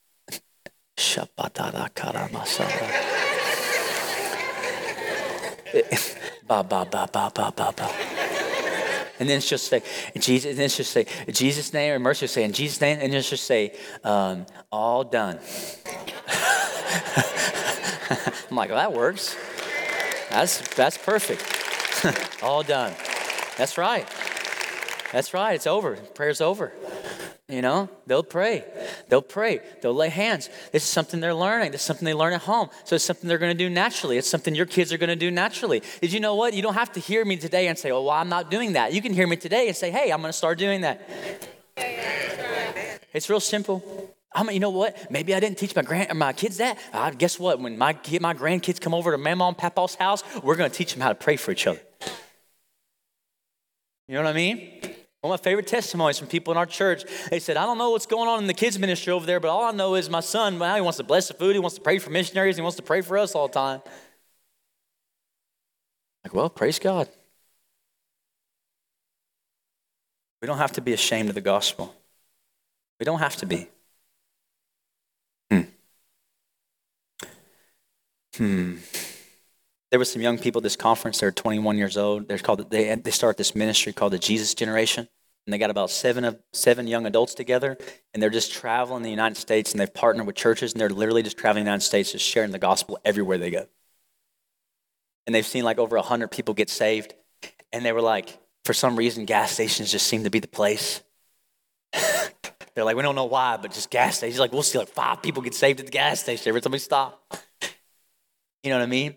ba 6.46 6.62
ba 6.62 6.86
ba 6.90 7.08
ba 7.12 7.30
ba 7.34 7.52
ba 7.56 7.72
ba. 7.76 8.15
And 9.18 9.28
then 9.28 9.40
she'll 9.40 9.58
say, 9.58 9.82
Jesus, 10.16 10.50
and 10.50 10.58
then 10.58 10.68
she'll 10.68 10.84
say, 10.84 11.06
Jesus' 11.30 11.72
name, 11.72 11.94
and 11.94 12.02
Mercy 12.02 12.24
will 12.24 12.28
say, 12.28 12.44
in 12.44 12.52
Jesus' 12.52 12.80
name, 12.80 12.98
and 13.00 13.12
then 13.12 13.22
she'll 13.22 13.38
say, 13.38 13.74
um, 14.04 14.46
all 14.70 15.04
done. 15.04 15.38
I'm 18.50 18.56
like, 18.56 18.70
well, 18.70 18.78
that 18.78 18.92
works. 18.92 19.36
That's, 20.30 20.58
that's 20.74 20.98
perfect. 20.98 22.42
all 22.42 22.62
done. 22.62 22.92
That's 23.56 23.78
right. 23.78 24.06
That's 25.12 25.32
right. 25.32 25.54
It's 25.54 25.66
over. 25.66 25.96
Prayer's 25.96 26.40
over. 26.40 26.72
You 27.48 27.62
know, 27.62 27.88
they'll 28.08 28.24
pray. 28.24 28.64
They'll 29.08 29.22
pray. 29.22 29.60
They'll 29.80 29.94
lay 29.94 30.08
hands. 30.08 30.50
This 30.72 30.82
is 30.82 30.88
something 30.88 31.20
they're 31.20 31.32
learning. 31.32 31.70
This 31.70 31.80
is 31.80 31.86
something 31.86 32.04
they 32.04 32.12
learn 32.12 32.32
at 32.32 32.40
home. 32.40 32.70
So 32.82 32.96
it's 32.96 33.04
something 33.04 33.28
they're 33.28 33.38
going 33.38 33.56
to 33.56 33.64
do 33.64 33.70
naturally. 33.70 34.18
It's 34.18 34.28
something 34.28 34.52
your 34.52 34.66
kids 34.66 34.92
are 34.92 34.98
going 34.98 35.10
to 35.10 35.16
do 35.16 35.30
naturally. 35.30 35.80
Did 36.00 36.12
you 36.12 36.18
know 36.18 36.34
what? 36.34 36.54
You 36.54 36.62
don't 36.62 36.74
have 36.74 36.92
to 36.94 37.00
hear 37.00 37.24
me 37.24 37.36
today 37.36 37.68
and 37.68 37.78
say, 37.78 37.92
oh, 37.92 38.02
well, 38.02 38.10
I'm 38.10 38.28
not 38.28 38.50
doing 38.50 38.72
that. 38.72 38.92
You 38.92 39.00
can 39.00 39.12
hear 39.12 39.28
me 39.28 39.36
today 39.36 39.68
and 39.68 39.76
say, 39.76 39.92
hey, 39.92 40.10
I'm 40.10 40.20
going 40.22 40.32
to 40.32 40.36
start 40.36 40.58
doing 40.58 40.80
that. 40.80 41.08
It's 43.12 43.30
real 43.30 43.38
simple. 43.38 44.12
I 44.34 44.42
mean, 44.42 44.54
you 44.54 44.60
know 44.60 44.70
what? 44.70 45.08
Maybe 45.08 45.32
I 45.32 45.38
didn't 45.38 45.56
teach 45.56 45.74
my 45.76 45.82
grand 45.82 46.12
my 46.18 46.32
kids 46.32 46.56
that. 46.56 46.78
Uh, 46.92 47.10
guess 47.10 47.38
what? 47.38 47.60
When 47.60 47.78
my 47.78 47.92
my 48.20 48.34
grandkids 48.34 48.80
come 48.80 48.92
over 48.92 49.12
to 49.12 49.18
Mama 49.18 49.46
and 49.48 49.56
Papa's 49.56 49.94
house, 49.94 50.24
we're 50.42 50.56
going 50.56 50.70
to 50.70 50.76
teach 50.76 50.92
them 50.92 51.00
how 51.00 51.10
to 51.10 51.14
pray 51.14 51.36
for 51.36 51.52
each 51.52 51.66
other. 51.66 51.80
You 54.08 54.14
know 54.14 54.22
what 54.22 54.30
I 54.30 54.34
mean? 54.34 54.75
One 55.26 55.34
of 55.34 55.40
my 55.40 55.44
favorite 55.44 55.66
testimonies 55.66 56.20
from 56.20 56.28
people 56.28 56.52
in 56.52 56.56
our 56.56 56.66
church, 56.66 57.02
they 57.30 57.40
said, 57.40 57.56
I 57.56 57.66
don't 57.66 57.78
know 57.78 57.90
what's 57.90 58.06
going 58.06 58.28
on 58.28 58.38
in 58.38 58.46
the 58.46 58.54
kids' 58.54 58.78
ministry 58.78 59.12
over 59.12 59.26
there, 59.26 59.40
but 59.40 59.48
all 59.48 59.64
I 59.64 59.72
know 59.72 59.96
is 59.96 60.08
my 60.08 60.20
son, 60.20 60.56
well, 60.60 60.72
he 60.72 60.80
wants 60.80 60.98
to 60.98 61.04
bless 61.04 61.26
the 61.26 61.34
food, 61.34 61.54
he 61.54 61.58
wants 61.58 61.74
to 61.74 61.80
pray 61.80 61.98
for 61.98 62.10
missionaries, 62.10 62.54
he 62.54 62.62
wants 62.62 62.76
to 62.76 62.82
pray 62.84 63.00
for 63.00 63.18
us 63.18 63.34
all 63.34 63.48
the 63.48 63.54
time. 63.54 63.82
Like, 66.22 66.32
well, 66.32 66.48
praise 66.48 66.78
God. 66.78 67.08
We 70.40 70.46
don't 70.46 70.58
have 70.58 70.72
to 70.72 70.80
be 70.80 70.92
ashamed 70.92 71.28
of 71.28 71.34
the 71.34 71.40
gospel. 71.40 71.92
We 73.00 73.04
don't 73.04 73.18
have 73.18 73.34
to 73.38 73.46
be. 73.46 73.68
Hmm. 75.50 75.60
Hmm 78.36 78.76
there 79.90 79.98
were 79.98 80.04
some 80.04 80.22
young 80.22 80.38
people 80.38 80.60
at 80.60 80.62
this 80.64 80.76
conference. 80.76 81.20
They're 81.20 81.30
21 81.30 81.78
years 81.78 81.96
old. 81.96 82.28
They're 82.28 82.38
called 82.38 82.70
they 82.70 82.94
they 82.94 83.10
start 83.10 83.36
this 83.36 83.54
ministry 83.54 83.92
called 83.92 84.12
the 84.12 84.18
Jesus 84.18 84.54
Generation, 84.54 85.08
and 85.46 85.52
they 85.52 85.58
got 85.58 85.70
about 85.70 85.90
seven 85.90 86.24
of 86.24 86.38
seven 86.52 86.86
young 86.86 87.06
adults 87.06 87.34
together, 87.34 87.76
and 88.12 88.22
they're 88.22 88.30
just 88.30 88.52
traveling 88.52 89.02
the 89.02 89.10
United 89.10 89.36
States, 89.36 89.72
and 89.72 89.80
they've 89.80 89.92
partnered 89.92 90.26
with 90.26 90.36
churches, 90.36 90.72
and 90.72 90.80
they're 90.80 90.90
literally 90.90 91.22
just 91.22 91.38
traveling 91.38 91.64
the 91.64 91.70
United 91.70 91.84
States, 91.84 92.12
just 92.12 92.24
sharing 92.24 92.50
the 92.50 92.58
gospel 92.58 92.98
everywhere 93.04 93.38
they 93.38 93.50
go. 93.50 93.66
And 95.26 95.34
they've 95.34 95.46
seen 95.46 95.64
like 95.64 95.78
over 95.78 95.96
hundred 95.98 96.30
people 96.30 96.54
get 96.54 96.70
saved, 96.70 97.14
and 97.72 97.84
they 97.84 97.92
were 97.92 98.02
like, 98.02 98.38
for 98.64 98.74
some 98.74 98.96
reason, 98.96 99.24
gas 99.24 99.52
stations 99.52 99.92
just 99.92 100.06
seem 100.08 100.24
to 100.24 100.30
be 100.30 100.40
the 100.40 100.48
place. 100.48 101.02
they're 101.92 102.84
like, 102.84 102.96
we 102.96 103.02
don't 103.02 103.14
know 103.14 103.24
why, 103.24 103.56
but 103.56 103.72
just 103.72 103.90
gas 103.90 104.18
stations. 104.18 104.40
Like 104.40 104.52
we'll 104.52 104.62
see 104.62 104.78
like 104.78 104.88
five 104.88 105.22
people 105.22 105.42
get 105.42 105.54
saved 105.54 105.78
at 105.78 105.86
the 105.86 105.92
gas 105.92 106.20
station 106.20 106.48
every 106.48 106.60
time 106.60 106.72
we 106.72 106.78
stop. 106.78 107.22
You 108.62 108.70
know 108.70 108.78
what 108.78 108.84
I 108.84 108.86
mean? 108.86 109.16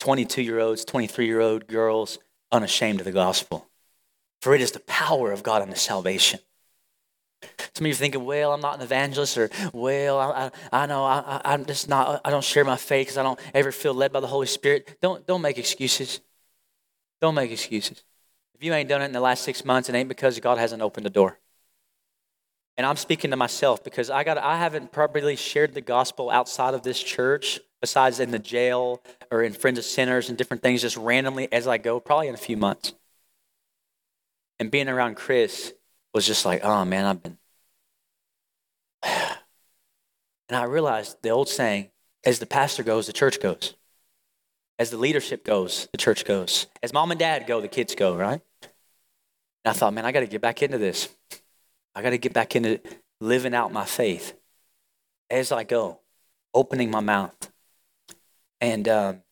22 0.00 0.42
year 0.42 0.58
olds, 0.58 0.84
23 0.84 1.26
year 1.26 1.40
old 1.40 1.66
girls, 1.68 2.18
unashamed 2.50 3.00
of 3.00 3.04
the 3.04 3.12
gospel. 3.12 3.68
For 4.42 4.54
it 4.54 4.60
is 4.60 4.72
the 4.72 4.80
power 4.80 5.32
of 5.32 5.42
God 5.42 5.62
unto 5.62 5.76
salvation. 5.76 6.40
Some 7.74 7.84
of 7.84 7.86
you 7.86 7.92
are 7.92 7.96
thinking, 7.96 8.24
well, 8.24 8.52
I'm 8.52 8.60
not 8.60 8.76
an 8.76 8.82
evangelist, 8.82 9.38
or 9.38 9.50
well, 9.72 10.18
I, 10.18 10.50
I, 10.72 10.82
I 10.82 10.86
know 10.86 11.04
I, 11.04 11.40
I'm 11.44 11.64
just 11.64 11.88
not, 11.88 12.20
I 12.24 12.30
don't 12.30 12.44
share 12.44 12.64
my 12.64 12.76
faith 12.76 13.06
because 13.06 13.18
I 13.18 13.22
don't 13.22 13.38
ever 13.54 13.72
feel 13.72 13.94
led 13.94 14.12
by 14.12 14.20
the 14.20 14.26
Holy 14.26 14.46
Spirit. 14.46 14.98
Don't, 15.00 15.26
don't 15.26 15.40
make 15.40 15.56
excuses. 15.56 16.20
Don't 17.20 17.34
make 17.34 17.50
excuses. 17.50 18.02
If 18.54 18.64
you 18.64 18.74
ain't 18.74 18.88
done 18.88 19.02
it 19.02 19.06
in 19.06 19.12
the 19.12 19.20
last 19.20 19.42
six 19.42 19.64
months, 19.64 19.88
it 19.88 19.94
ain't 19.94 20.08
because 20.08 20.38
God 20.40 20.58
hasn't 20.58 20.82
opened 20.82 21.06
the 21.06 21.10
door. 21.10 21.38
And 22.76 22.86
I'm 22.86 22.96
speaking 22.96 23.30
to 23.30 23.36
myself 23.36 23.84
because 23.84 24.10
I 24.10 24.24
got 24.24 24.38
I 24.38 24.58
haven't 24.58 24.92
probably 24.92 25.36
shared 25.36 25.74
the 25.74 25.80
gospel 25.80 26.30
outside 26.30 26.72
of 26.72 26.82
this 26.82 27.02
church 27.02 27.60
besides 27.80 28.20
in 28.20 28.30
the 28.30 28.38
jail 28.38 29.02
or 29.30 29.42
in 29.42 29.52
Friends 29.52 29.78
of 29.78 29.84
Sinners 29.84 30.28
and 30.28 30.36
different 30.36 30.62
things, 30.62 30.82
just 30.82 30.96
randomly 30.96 31.50
as 31.52 31.66
I 31.66 31.78
go, 31.78 32.00
probably 32.00 32.28
in 32.28 32.34
a 32.34 32.38
few 32.38 32.56
months. 32.56 32.92
And 34.58 34.70
being 34.70 34.88
around 34.88 35.16
Chris 35.16 35.72
was 36.12 36.26
just 36.26 36.44
like, 36.44 36.64
oh 36.64 36.84
man, 36.84 37.04
I've 37.04 37.22
been. 37.22 37.38
And 40.48 40.56
I 40.56 40.64
realized 40.64 41.18
the 41.22 41.28
old 41.28 41.48
saying, 41.48 41.90
as 42.24 42.40
the 42.40 42.46
pastor 42.46 42.82
goes, 42.82 43.06
the 43.06 43.12
church 43.12 43.40
goes. 43.40 43.74
As 44.80 44.90
the 44.90 44.96
leadership 44.96 45.44
goes, 45.44 45.88
the 45.92 45.98
church 45.98 46.24
goes. 46.24 46.66
As 46.82 46.92
mom 46.92 47.12
and 47.12 47.20
dad 47.20 47.46
go, 47.46 47.60
the 47.60 47.68
kids 47.68 47.94
go, 47.94 48.16
right? 48.16 48.40
And 48.62 48.70
I 49.64 49.72
thought, 49.72 49.94
man, 49.94 50.04
I 50.04 50.10
got 50.10 50.20
to 50.20 50.26
get 50.26 50.40
back 50.40 50.60
into 50.60 50.76
this. 50.76 51.08
I 51.94 52.02
got 52.02 52.10
to 52.10 52.18
get 52.18 52.32
back 52.32 52.56
into 52.56 52.80
living 53.20 53.54
out 53.54 53.72
my 53.72 53.84
faith 53.84 54.34
as 55.30 55.52
I 55.52 55.64
go, 55.64 56.00
opening 56.54 56.90
my 56.90 57.00
mouth, 57.00 57.49
And 58.60 58.88
um, 58.88 59.22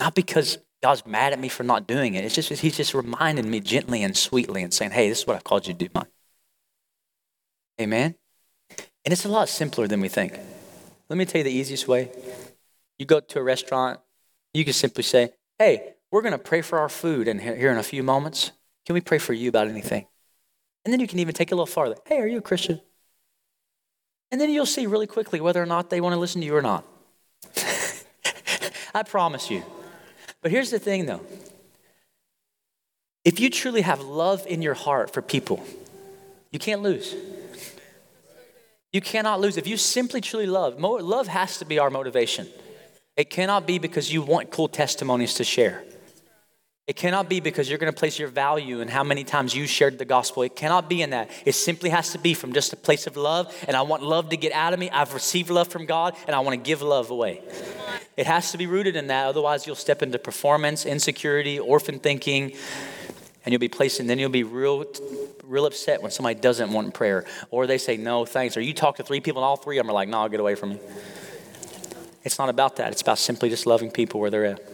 not 0.00 0.14
because 0.14 0.58
God's 0.82 1.06
mad 1.06 1.32
at 1.32 1.38
me 1.38 1.48
for 1.48 1.62
not 1.62 1.86
doing 1.86 2.14
it. 2.14 2.24
It's 2.24 2.34
just 2.34 2.50
He's 2.50 2.76
just 2.76 2.92
reminding 2.92 3.50
me 3.50 3.60
gently 3.60 4.02
and 4.02 4.16
sweetly 4.16 4.62
and 4.62 4.72
saying, 4.72 4.90
hey, 4.90 5.08
this 5.08 5.20
is 5.20 5.26
what 5.26 5.36
I 5.36 5.40
called 5.40 5.66
you 5.66 5.72
to 5.72 5.78
do, 5.78 5.88
mine. 5.94 6.06
Amen? 7.80 8.14
And 9.04 9.12
it's 9.12 9.24
a 9.24 9.28
lot 9.28 9.48
simpler 9.48 9.86
than 9.86 10.00
we 10.00 10.08
think. 10.08 10.38
Let 11.08 11.16
me 11.16 11.24
tell 11.24 11.38
you 11.38 11.44
the 11.44 11.50
easiest 11.50 11.88
way. 11.88 12.10
You 12.98 13.06
go 13.06 13.20
to 13.20 13.38
a 13.38 13.42
restaurant, 13.42 14.00
you 14.52 14.64
can 14.64 14.72
simply 14.72 15.02
say, 15.02 15.30
hey, 15.58 15.94
we're 16.10 16.22
going 16.22 16.32
to 16.32 16.38
pray 16.38 16.62
for 16.62 16.78
our 16.78 16.88
food 16.88 17.28
and 17.28 17.40
here 17.40 17.72
in 17.72 17.78
a 17.78 17.82
few 17.82 18.02
moments. 18.02 18.52
Can 18.86 18.94
we 18.94 19.00
pray 19.00 19.18
for 19.18 19.32
you 19.32 19.48
about 19.48 19.68
anything? 19.68 20.06
And 20.84 20.92
then 20.92 21.00
you 21.00 21.08
can 21.08 21.18
even 21.18 21.34
take 21.34 21.48
it 21.50 21.54
a 21.54 21.56
little 21.56 21.66
farther. 21.66 21.96
Hey, 22.06 22.18
are 22.20 22.26
you 22.26 22.38
a 22.38 22.42
Christian? 22.42 22.80
And 24.30 24.40
then 24.40 24.50
you'll 24.50 24.66
see 24.66 24.86
really 24.86 25.06
quickly 25.06 25.40
whether 25.40 25.62
or 25.62 25.66
not 25.66 25.90
they 25.90 26.00
want 26.00 26.12
to 26.12 26.18
listen 26.18 26.40
to 26.40 26.46
you 26.46 26.54
or 26.54 26.62
not. 26.62 26.84
I 28.94 29.02
promise 29.02 29.50
you. 29.50 29.62
But 30.40 30.50
here's 30.50 30.70
the 30.70 30.78
thing 30.78 31.06
though 31.06 31.20
if 33.24 33.40
you 33.40 33.50
truly 33.50 33.80
have 33.80 34.00
love 34.00 34.46
in 34.46 34.62
your 34.62 34.74
heart 34.74 35.12
for 35.12 35.22
people, 35.22 35.64
you 36.50 36.58
can't 36.58 36.82
lose. 36.82 37.14
You 38.92 39.00
cannot 39.00 39.40
lose. 39.40 39.56
If 39.56 39.66
you 39.66 39.76
simply 39.76 40.20
truly 40.20 40.46
love, 40.46 40.78
love 40.78 41.26
has 41.26 41.58
to 41.58 41.64
be 41.64 41.80
our 41.80 41.90
motivation. 41.90 42.46
It 43.16 43.28
cannot 43.28 43.66
be 43.66 43.78
because 43.78 44.12
you 44.12 44.22
want 44.22 44.50
cool 44.50 44.68
testimonies 44.68 45.34
to 45.34 45.44
share. 45.44 45.82
It 46.86 46.96
cannot 46.96 47.30
be 47.30 47.40
because 47.40 47.70
you're 47.70 47.78
going 47.78 47.92
to 47.92 47.98
place 47.98 48.18
your 48.18 48.28
value 48.28 48.80
in 48.80 48.88
how 48.88 49.02
many 49.02 49.24
times 49.24 49.54
you 49.54 49.66
shared 49.66 49.98
the 49.98 50.04
gospel. 50.04 50.42
It 50.42 50.54
cannot 50.54 50.86
be 50.86 51.00
in 51.00 51.10
that. 51.10 51.30
It 51.46 51.54
simply 51.54 51.88
has 51.88 52.12
to 52.12 52.18
be 52.18 52.34
from 52.34 52.52
just 52.52 52.74
a 52.74 52.76
place 52.76 53.06
of 53.06 53.16
love, 53.16 53.54
and 53.66 53.74
I 53.74 53.80
want 53.80 54.02
love 54.02 54.28
to 54.30 54.36
get 54.36 54.52
out 54.52 54.74
of 54.74 54.78
me. 54.78 54.90
I've 54.90 55.14
received 55.14 55.48
love 55.48 55.68
from 55.68 55.86
God, 55.86 56.14
and 56.26 56.36
I 56.36 56.40
want 56.40 56.62
to 56.62 56.62
give 56.62 56.82
love 56.82 57.10
away. 57.10 57.40
It 58.18 58.26
has 58.26 58.52
to 58.52 58.58
be 58.58 58.66
rooted 58.66 58.96
in 58.96 59.06
that, 59.06 59.26
otherwise, 59.26 59.66
you'll 59.66 59.76
step 59.76 60.02
into 60.02 60.18
performance, 60.18 60.84
insecurity, 60.84 61.58
orphan 61.58 62.00
thinking, 62.00 62.52
and 63.46 63.52
you'll 63.52 63.60
be 63.60 63.68
placed, 63.68 63.98
and 63.98 64.08
then 64.08 64.18
you'll 64.18 64.28
be 64.28 64.44
real 64.44 64.84
real 65.42 65.66
upset 65.66 66.00
when 66.00 66.10
somebody 66.10 66.38
doesn't 66.40 66.72
want 66.72 66.94
prayer 66.94 67.26
or 67.50 67.66
they 67.66 67.76
say 67.76 67.98
no 67.98 68.24
thanks 68.24 68.56
or 68.56 68.62
you 68.62 68.72
talk 68.72 68.96
to 68.96 69.02
three 69.02 69.20
people 69.20 69.42
and 69.42 69.46
all 69.46 69.58
three 69.58 69.76
of 69.76 69.84
them 69.84 69.90
are 69.90 69.92
like 69.92 70.08
no 70.08 70.20
I'll 70.20 70.28
get 70.30 70.40
away 70.40 70.54
from 70.54 70.70
me." 70.70 70.80
it's 72.24 72.38
not 72.38 72.48
about 72.48 72.76
that 72.76 72.92
it's 72.92 73.02
about 73.02 73.18
simply 73.18 73.50
just 73.50 73.66
loving 73.66 73.90
people 73.90 74.20
where 74.20 74.30
they're 74.30 74.46
at 74.46 74.73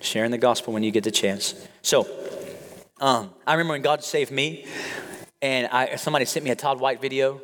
sharing 0.00 0.30
the 0.30 0.38
gospel 0.38 0.72
when 0.72 0.82
you 0.82 0.90
get 0.90 1.04
the 1.04 1.10
chance 1.10 1.54
so 1.82 2.06
um, 3.00 3.30
i 3.46 3.52
remember 3.52 3.72
when 3.72 3.82
god 3.82 4.02
saved 4.02 4.30
me 4.30 4.66
and 5.40 5.68
I, 5.68 5.94
somebody 5.96 6.24
sent 6.24 6.44
me 6.44 6.50
a 6.50 6.56
todd 6.56 6.80
white 6.80 7.00
video 7.00 7.40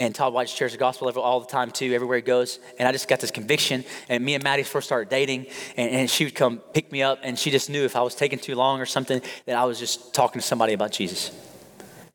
and 0.00 0.12
Todd 0.12 0.32
White 0.32 0.48
shares 0.48 0.72
the 0.72 0.78
gospel 0.78 1.08
all 1.20 1.38
the 1.38 1.46
time 1.46 1.70
too, 1.70 1.92
everywhere 1.92 2.16
he 2.16 2.22
goes. 2.22 2.58
And 2.76 2.88
I 2.88 2.92
just 2.92 3.06
got 3.06 3.20
this 3.20 3.30
conviction. 3.30 3.84
And 4.08 4.24
me 4.24 4.34
and 4.34 4.42
Maddie 4.42 4.64
first 4.64 4.88
started 4.88 5.08
dating, 5.08 5.46
and, 5.76 5.90
and, 5.90 6.10
she 6.10 6.24
would 6.24 6.34
come 6.34 6.58
pick 6.58 6.90
me 6.90 7.04
up, 7.04 7.20
and 7.22 7.38
she 7.38 7.52
just 7.52 7.70
knew 7.70 7.84
if 7.84 7.94
I 7.94 8.02
was 8.02 8.16
taking 8.16 8.40
too 8.40 8.56
long 8.56 8.80
or 8.80 8.86
something 8.86 9.22
that 9.46 9.56
I 9.56 9.64
was 9.64 9.78
just 9.78 10.12
talking 10.12 10.40
to 10.40 10.46
somebody 10.46 10.72
about 10.72 10.90
Jesus 10.90 11.30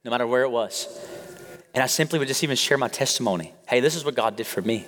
no 0.07 0.11
matter 0.11 0.25
where 0.25 0.43
it 0.43 0.49
was. 0.49 0.87
And 1.73 1.83
I 1.83 1.87
simply 1.87 2.17
would 2.17 2.29
just 2.29 2.41
even 2.41 2.55
share 2.55 2.77
my 2.77 2.87
testimony. 2.87 3.53
Hey, 3.67 3.81
this 3.81 3.93
is 3.93 4.05
what 4.05 4.15
God 4.15 4.37
did 4.37 4.47
for 4.47 4.61
me. 4.61 4.85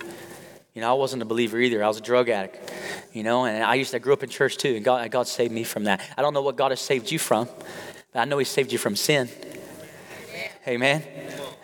You 0.73 0.81
know, 0.81 0.89
I 0.89 0.93
wasn't 0.93 1.21
a 1.21 1.25
believer 1.25 1.59
either. 1.59 1.83
I 1.83 1.87
was 1.87 1.97
a 1.97 2.01
drug 2.01 2.29
addict. 2.29 2.71
You 3.11 3.23
know, 3.23 3.45
and 3.45 3.63
I 3.63 3.75
used 3.75 3.91
to 3.91 3.97
I 3.97 3.99
grew 3.99 4.13
up 4.13 4.23
in 4.23 4.29
church 4.29 4.57
too, 4.57 4.75
and 4.75 4.85
God, 4.85 5.09
God 5.11 5.27
saved 5.27 5.51
me 5.51 5.63
from 5.63 5.85
that. 5.85 6.01
I 6.17 6.21
don't 6.21 6.33
know 6.33 6.41
what 6.41 6.55
God 6.55 6.71
has 6.71 6.79
saved 6.79 7.11
you 7.11 7.19
from, 7.19 7.47
but 8.13 8.19
I 8.19 8.25
know 8.25 8.37
He 8.37 8.45
saved 8.45 8.71
you 8.71 8.77
from 8.77 8.95
sin. 8.95 9.29
Amen. 10.67 11.03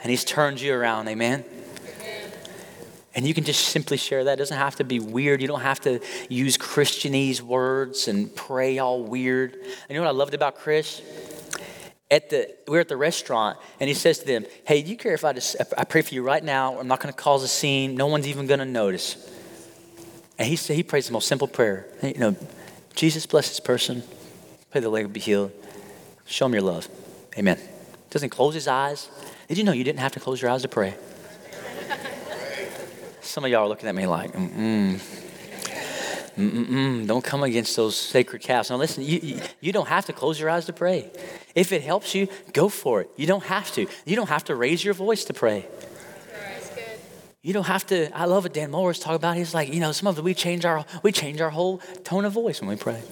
And 0.01 0.09
He's 0.09 0.25
turned 0.25 0.59
you 0.59 0.73
around. 0.73 1.07
Amen. 1.07 1.45
And 3.15 3.25
you 3.25 3.33
can 3.33 3.45
just 3.45 3.69
simply 3.69 3.95
share 3.95 4.25
that. 4.25 4.33
It 4.33 4.35
doesn't 4.35 4.57
have 4.57 4.75
to 4.75 4.83
be 4.83 4.99
weird. 4.99 5.41
You 5.41 5.47
don't 5.47 5.61
have 5.61 5.79
to 5.81 6.01
use 6.27 6.57
Christianese 6.57 7.39
words 7.39 8.09
and 8.09 8.35
pray 8.35 8.77
all 8.77 9.03
weird. 9.03 9.53
And 9.53 9.63
you 9.89 9.95
know 9.95 10.01
what 10.01 10.09
I 10.09 10.11
loved 10.11 10.33
about 10.33 10.55
Chris? 10.55 11.01
At 12.15 12.29
the 12.29 12.49
we're 12.65 12.79
at 12.79 12.87
the 12.87 12.95
restaurant 12.95 13.57
and 13.81 13.89
he 13.89 13.93
says 13.93 14.19
to 14.19 14.25
them 14.25 14.45
hey 14.63 14.81
do 14.81 14.89
you 14.89 14.95
care 14.95 15.13
if 15.13 15.25
i 15.25 15.33
just 15.33 15.57
i 15.77 15.83
pray 15.83 16.01
for 16.01 16.13
you 16.15 16.23
right 16.23 16.43
now? 16.43 16.79
I'm 16.79 16.87
not 16.87 17.01
going 17.01 17.13
to 17.13 17.19
cause 17.19 17.43
a 17.43 17.47
scene. 17.47 17.95
No 17.95 18.07
one's 18.07 18.27
even 18.27 18.47
going 18.47 18.59
to 18.61 18.65
notice. 18.65 19.17
And 20.39 20.47
he 20.47 20.55
said 20.55 20.75
he 20.77 20.83
prays 20.83 21.07
the 21.07 21.13
most 21.13 21.27
simple 21.27 21.47
prayer. 21.47 21.87
You 22.01 22.17
know 22.17 22.35
jesus 22.95 23.25
bless 23.25 23.49
this 23.49 23.59
person. 23.59 24.01
Pray 24.71 24.79
the 24.79 24.89
leg 24.89 25.05
will 25.05 25.11
be 25.11 25.19
healed. 25.19 25.51
Show 26.25 26.45
him 26.45 26.53
your 26.53 26.63
love. 26.63 26.87
Amen. 27.37 27.59
Doesn't 28.09 28.29
close 28.29 28.53
his 28.53 28.67
eyes. 28.67 29.09
Did 29.49 29.57
you 29.57 29.65
know 29.65 29.73
you 29.73 29.83
didn't 29.83 29.99
have 29.99 30.13
to 30.13 30.21
close 30.21 30.41
your 30.41 30.51
eyes 30.51 30.61
to 30.61 30.69
pray? 30.69 30.95
Some 33.21 33.43
of 33.43 33.51
y'all 33.51 33.65
are 33.65 33.67
looking 33.67 33.89
at 33.89 33.95
me 33.95 34.07
like 34.07 34.31
mm 34.31 35.01
Mm-mm, 36.37 37.07
don't 37.07 37.23
come 37.23 37.43
against 37.43 37.77
those 37.77 37.95
sacred 37.95 38.41
calves. 38.41 38.69
Now, 38.69 38.75
listen, 38.75 39.03
you, 39.05 39.39
you, 39.61 39.71
don't 39.71 39.87
have 39.87 40.05
to 40.07 40.13
close 40.13 40.37
your 40.37 40.49
eyes 40.49 40.65
to 40.65 40.73
pray. 40.73 41.09
If 41.55 41.71
it 41.71 41.81
helps 41.81 42.13
you, 42.13 42.27
go 42.51 42.69
for 42.69 43.01
it. 43.01 43.09
You 43.15 43.25
don't 43.25 43.45
have 43.45 43.71
to. 43.73 43.87
You 44.05 44.15
don't 44.17 44.29
have 44.29 44.43
to 44.45 44.55
raise 44.55 44.83
your 44.83 44.93
voice 44.93 45.23
to 45.25 45.33
pray. 45.33 45.65
You 47.41 47.53
don't 47.53 47.67
have 47.67 47.85
to. 47.87 48.15
I 48.17 48.25
love 48.25 48.43
what 48.43 48.53
Dan 48.53 48.71
Mohler 48.71 48.99
talk 48.99 49.15
about. 49.15 49.37
He's 49.37 49.53
like, 49.53 49.73
you 49.73 49.79
know, 49.79 49.91
some 49.91 50.07
of 50.07 50.17
it 50.17 50.23
we 50.23 50.33
change 50.33 50.65
our 50.65 50.83
we 51.03 51.11
change 51.11 51.39
our 51.39 51.51
whole 51.51 51.77
tone 52.03 52.25
of 52.25 52.33
voice 52.33 52.59
when 52.59 52.69
we 52.69 52.75
pray. 52.75 53.01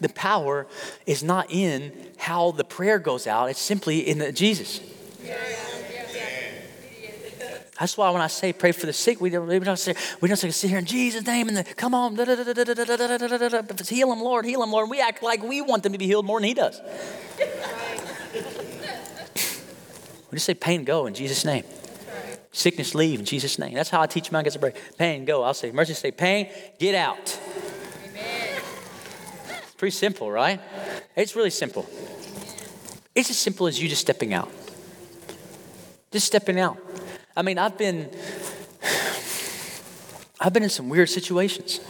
the 0.00 0.08
power 0.08 0.66
is 1.04 1.22
not 1.22 1.50
in 1.50 1.92
how 2.16 2.52
the 2.52 2.64
prayer 2.64 2.98
goes 2.98 3.26
out. 3.26 3.50
It's 3.50 3.60
simply 3.60 4.08
in 4.08 4.18
the 4.18 4.32
Jesus. 4.32 4.80
That's 7.82 7.96
why 7.96 8.10
when 8.10 8.22
I 8.22 8.28
say 8.28 8.52
pray 8.52 8.70
for 8.70 8.86
the 8.86 8.92
sick, 8.92 9.20
we 9.20 9.28
don't, 9.28 9.48
we 9.48 9.58
don't 9.58 9.76
say 9.76 9.96
we 10.20 10.28
don't 10.28 10.36
say 10.36 10.48
sit 10.52 10.70
here 10.70 10.78
in 10.78 10.84
Jesus' 10.84 11.26
name 11.26 11.48
and 11.48 11.56
the, 11.56 11.64
come 11.64 11.96
on, 11.96 12.14
heal 12.14 12.26
them, 14.10 14.20
Lord, 14.20 14.44
heal 14.44 14.60
them, 14.60 14.70
Lord. 14.70 14.88
We 14.88 15.00
act 15.00 15.20
like 15.20 15.42
we 15.42 15.62
want 15.62 15.82
them 15.82 15.90
to 15.90 15.98
be 15.98 16.06
healed 16.06 16.24
more 16.24 16.38
than 16.38 16.46
He 16.46 16.54
does. 16.54 16.80
we 20.30 20.36
just 20.36 20.46
say 20.46 20.54
pain 20.54 20.84
go 20.84 21.06
in 21.06 21.14
Jesus' 21.14 21.44
name. 21.44 21.64
Sickness 22.52 22.94
leave 22.94 23.18
in 23.18 23.24
Jesus' 23.24 23.58
name. 23.58 23.74
That's 23.74 23.90
how 23.90 24.00
I 24.00 24.06
teach 24.06 24.30
my 24.30 24.44
kids 24.44 24.54
to 24.54 24.60
pray. 24.60 24.74
Pain 24.96 25.24
go. 25.24 25.42
I'll 25.42 25.52
say 25.52 25.72
mercy. 25.72 25.94
Say 25.94 26.12
pain 26.12 26.50
get 26.78 26.94
out. 26.94 27.36
It's 28.14 29.74
pretty 29.76 29.96
simple, 29.96 30.30
right? 30.30 30.60
It's 31.16 31.34
really 31.34 31.50
simple. 31.50 31.90
It's 33.12 33.28
as 33.28 33.38
simple 33.38 33.66
as 33.66 33.82
you 33.82 33.88
just 33.88 34.02
stepping 34.02 34.32
out. 34.32 34.52
Just 36.12 36.28
stepping 36.28 36.60
out. 36.60 36.78
I 37.36 37.42
mean, 37.42 37.58
I've 37.58 37.78
been 37.78 38.10
I've 40.40 40.52
been 40.52 40.64
in 40.64 40.70
some 40.70 40.88
weird 40.88 41.08
situations. 41.08 41.80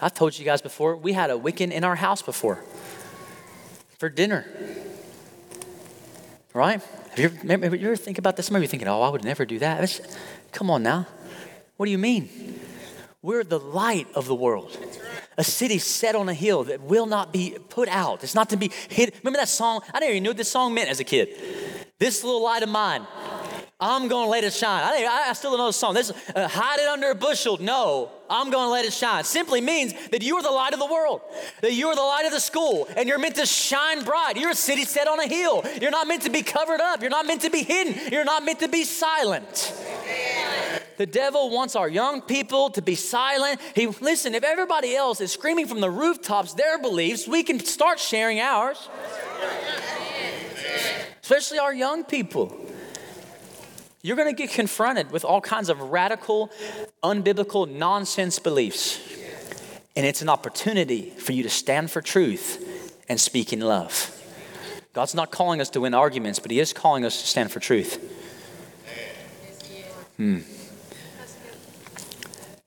I've 0.00 0.14
told 0.14 0.38
you 0.38 0.44
guys 0.44 0.60
before, 0.60 0.96
we 0.96 1.12
had 1.12 1.30
a 1.30 1.34
Wiccan 1.34 1.70
in 1.70 1.84
our 1.84 1.96
house 1.96 2.22
before 2.22 2.62
for 3.98 4.08
dinner. 4.08 4.46
Right? 6.52 6.82
Have 7.10 7.18
you 7.18 7.50
ever, 7.50 7.76
you 7.76 7.86
ever 7.86 7.96
think 7.96 8.18
about 8.18 8.36
this? 8.36 8.50
Maybe 8.50 8.62
you're 8.62 8.68
thinking, 8.68 8.88
oh, 8.88 9.02
I 9.02 9.08
would 9.08 9.24
never 9.24 9.44
do 9.44 9.58
that. 9.60 10.00
Come 10.52 10.70
on 10.70 10.82
now. 10.82 11.06
What 11.76 11.86
do 11.86 11.92
you 11.92 11.98
mean? 11.98 12.28
We're 13.22 13.44
the 13.44 13.60
light 13.60 14.06
of 14.14 14.26
the 14.26 14.34
world. 14.34 14.76
A 15.36 15.44
city 15.44 15.78
set 15.78 16.14
on 16.14 16.28
a 16.28 16.34
hill 16.34 16.64
that 16.64 16.80
will 16.80 17.06
not 17.06 17.32
be 17.32 17.56
put 17.68 17.88
out. 17.88 18.24
It's 18.24 18.34
not 18.34 18.50
to 18.50 18.56
be 18.56 18.72
hid. 18.88 19.14
Remember 19.22 19.38
that 19.38 19.48
song? 19.48 19.82
I 19.94 20.00
didn't 20.00 20.10
even 20.10 20.22
know 20.24 20.30
what 20.30 20.36
this 20.36 20.50
song 20.50 20.74
meant 20.74 20.88
as 20.88 21.00
a 21.00 21.04
kid. 21.04 21.28
This 21.98 22.24
little 22.24 22.42
light 22.42 22.62
of 22.62 22.68
mine 22.68 23.06
I'm 23.80 24.08
going 24.08 24.26
to 24.26 24.30
let 24.30 24.42
it 24.42 24.52
shine. 24.52 24.82
I, 24.82 25.26
I 25.28 25.32
still 25.34 25.52
don't 25.52 25.58
know 25.58 25.66
the 25.68 25.72
song. 25.72 25.94
This, 25.94 26.10
uh, 26.34 26.48
hide 26.48 26.80
it 26.80 26.88
under 26.88 27.10
a 27.10 27.14
bushel. 27.14 27.58
No, 27.58 28.10
I'm 28.28 28.50
going 28.50 28.66
to 28.66 28.70
let 28.70 28.84
it 28.84 28.92
shine. 28.92 29.22
Simply 29.22 29.60
means 29.60 29.94
that 30.08 30.20
you 30.20 30.34
are 30.34 30.42
the 30.42 30.50
light 30.50 30.72
of 30.72 30.80
the 30.80 30.86
world, 30.86 31.20
that 31.60 31.72
you 31.72 31.86
are 31.86 31.94
the 31.94 32.02
light 32.02 32.26
of 32.26 32.32
the 32.32 32.40
school, 32.40 32.88
and 32.96 33.08
you're 33.08 33.20
meant 33.20 33.36
to 33.36 33.46
shine 33.46 34.02
bright. 34.02 34.36
You're 34.36 34.50
a 34.50 34.56
city 34.56 34.84
set 34.84 35.06
on 35.06 35.20
a 35.20 35.28
hill. 35.28 35.62
You're 35.80 35.92
not 35.92 36.08
meant 36.08 36.22
to 36.22 36.30
be 36.30 36.42
covered 36.42 36.80
up. 36.80 37.02
You're 37.02 37.10
not 37.10 37.24
meant 37.24 37.42
to 37.42 37.50
be 37.50 37.62
hidden. 37.62 37.94
You're 38.10 38.24
not 38.24 38.44
meant 38.44 38.58
to 38.60 38.68
be 38.68 38.82
silent. 38.82 39.72
The 40.96 41.06
devil 41.06 41.50
wants 41.50 41.76
our 41.76 41.88
young 41.88 42.20
people 42.20 42.70
to 42.70 42.82
be 42.82 42.96
silent. 42.96 43.60
He 43.76 43.86
listen, 43.86 44.34
if 44.34 44.42
everybody 44.42 44.96
else 44.96 45.20
is 45.20 45.30
screaming 45.30 45.68
from 45.68 45.80
the 45.80 45.90
rooftops 45.90 46.54
their 46.54 46.82
beliefs, 46.82 47.28
we 47.28 47.44
can 47.44 47.60
start 47.60 48.00
sharing 48.00 48.40
ours. 48.40 48.88
Especially 51.22 51.60
our 51.60 51.72
young 51.72 52.02
people. 52.02 52.67
You're 54.02 54.16
going 54.16 54.28
to 54.28 54.34
get 54.34 54.50
confronted 54.50 55.10
with 55.10 55.24
all 55.24 55.40
kinds 55.40 55.68
of 55.68 55.80
radical, 55.80 56.50
unbiblical, 57.02 57.68
nonsense 57.68 58.38
beliefs. 58.38 59.00
And 59.96 60.06
it's 60.06 60.22
an 60.22 60.28
opportunity 60.28 61.10
for 61.10 61.32
you 61.32 61.42
to 61.42 61.50
stand 61.50 61.90
for 61.90 62.00
truth 62.00 63.04
and 63.08 63.20
speak 63.20 63.52
in 63.52 63.60
love. 63.60 64.14
God's 64.92 65.14
not 65.14 65.30
calling 65.30 65.60
us 65.60 65.70
to 65.70 65.80
win 65.80 65.94
arguments, 65.94 66.38
but 66.38 66.50
He 66.50 66.60
is 66.60 66.72
calling 66.72 67.04
us 67.04 67.20
to 67.20 67.26
stand 67.26 67.50
for 67.50 67.60
truth. 67.60 67.98
Hmm. 70.16 70.38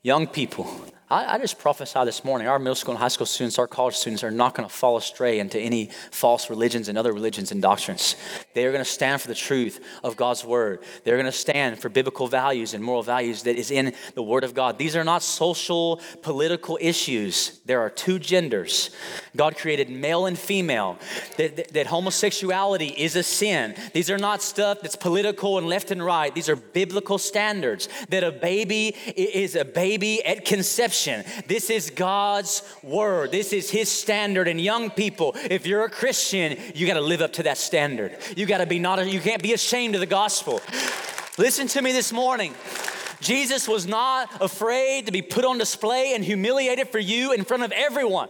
Young 0.03 0.27
people, 0.27 0.69
I, 1.11 1.35
I 1.35 1.37
just 1.39 1.59
prophesy 1.59 2.05
this 2.05 2.23
morning 2.23 2.47
our 2.47 2.57
middle 2.57 2.73
school 2.73 2.93
and 2.93 2.99
high 2.99 3.09
school 3.09 3.25
students, 3.25 3.59
our 3.59 3.67
college 3.67 3.95
students 3.95 4.23
are 4.23 4.31
not 4.31 4.55
going 4.55 4.67
to 4.67 4.73
fall 4.73 4.95
astray 4.95 5.39
into 5.39 5.59
any 5.59 5.89
false 6.09 6.49
religions 6.49 6.87
and 6.87 6.97
other 6.97 7.11
religions 7.11 7.51
and 7.51 7.61
doctrines. 7.61 8.15
They 8.53 8.65
are 8.65 8.71
going 8.71 8.83
to 8.83 8.89
stand 8.89 9.19
for 9.19 9.27
the 9.27 9.35
truth 9.35 9.83
of 10.05 10.15
God's 10.15 10.45
word. 10.45 10.83
They're 11.03 11.17
going 11.17 11.25
to 11.25 11.33
stand 11.33 11.79
for 11.79 11.89
biblical 11.89 12.27
values 12.27 12.73
and 12.73 12.81
moral 12.81 13.03
values 13.03 13.43
that 13.43 13.57
is 13.57 13.71
in 13.71 13.93
the 14.15 14.23
word 14.23 14.45
of 14.45 14.53
God. 14.53 14.77
These 14.77 14.95
are 14.95 15.03
not 15.03 15.21
social, 15.21 15.99
political 16.21 16.77
issues. 16.79 17.59
There 17.65 17.81
are 17.81 17.89
two 17.89 18.17
genders. 18.17 18.91
God 19.35 19.57
created 19.57 19.89
male 19.89 20.27
and 20.27 20.39
female, 20.39 20.97
that, 21.35 21.57
that, 21.57 21.73
that 21.73 21.87
homosexuality 21.87 22.87
is 22.87 23.17
a 23.17 23.23
sin. 23.23 23.75
These 23.93 24.09
are 24.09 24.17
not 24.17 24.41
stuff 24.41 24.79
that's 24.81 24.95
political 24.95 25.57
and 25.57 25.67
left 25.67 25.91
and 25.91 26.01
right. 26.01 26.33
These 26.33 26.47
are 26.47 26.55
biblical 26.55 27.17
standards 27.17 27.89
that 28.07 28.23
a 28.23 28.31
baby 28.31 28.95
is 29.17 29.57
a 29.57 29.65
baby 29.65 30.23
at 30.23 30.45
conception 30.45 31.00
this 31.47 31.69
is 31.69 31.89
God's 31.89 32.63
word. 32.83 33.31
This 33.31 33.53
is 33.53 33.69
His 33.69 33.89
standard. 33.89 34.47
And 34.47 34.59
young 34.59 34.89
people, 34.89 35.35
if 35.49 35.65
you're 35.65 35.85
a 35.85 35.89
Christian, 35.89 36.57
you 36.75 36.87
got 36.87 36.95
to 36.95 37.01
live 37.01 37.21
up 37.21 37.33
to 37.33 37.43
that 37.43 37.57
standard. 37.57 38.17
You 38.35 38.45
got 38.45 38.59
to 38.59 38.65
be 38.65 38.79
not, 38.79 39.05
you 39.07 39.19
can't 39.19 39.41
be 39.41 39.53
ashamed 39.53 39.95
of 39.95 40.01
the 40.01 40.07
gospel. 40.07 40.61
Listen 41.37 41.67
to 41.67 41.81
me 41.81 41.91
this 41.91 42.11
morning. 42.11 42.53
Jesus 43.19 43.67
was 43.67 43.85
not 43.85 44.41
afraid 44.41 45.05
to 45.05 45.11
be 45.11 45.21
put 45.21 45.45
on 45.45 45.57
display 45.57 46.13
and 46.15 46.23
humiliated 46.23 46.89
for 46.89 46.99
you 46.99 47.33
in 47.33 47.43
front 47.43 47.63
of 47.63 47.71
everyone. 47.71 48.29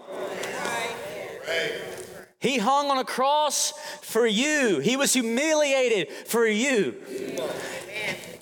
He 2.39 2.57
hung 2.57 2.89
on 2.89 2.97
a 2.97 3.05
cross 3.05 3.71
for 4.01 4.25
you. 4.25 4.79
He 4.79 4.97
was 4.97 5.13
humiliated 5.13 6.11
for 6.11 6.45
you. 6.45 6.95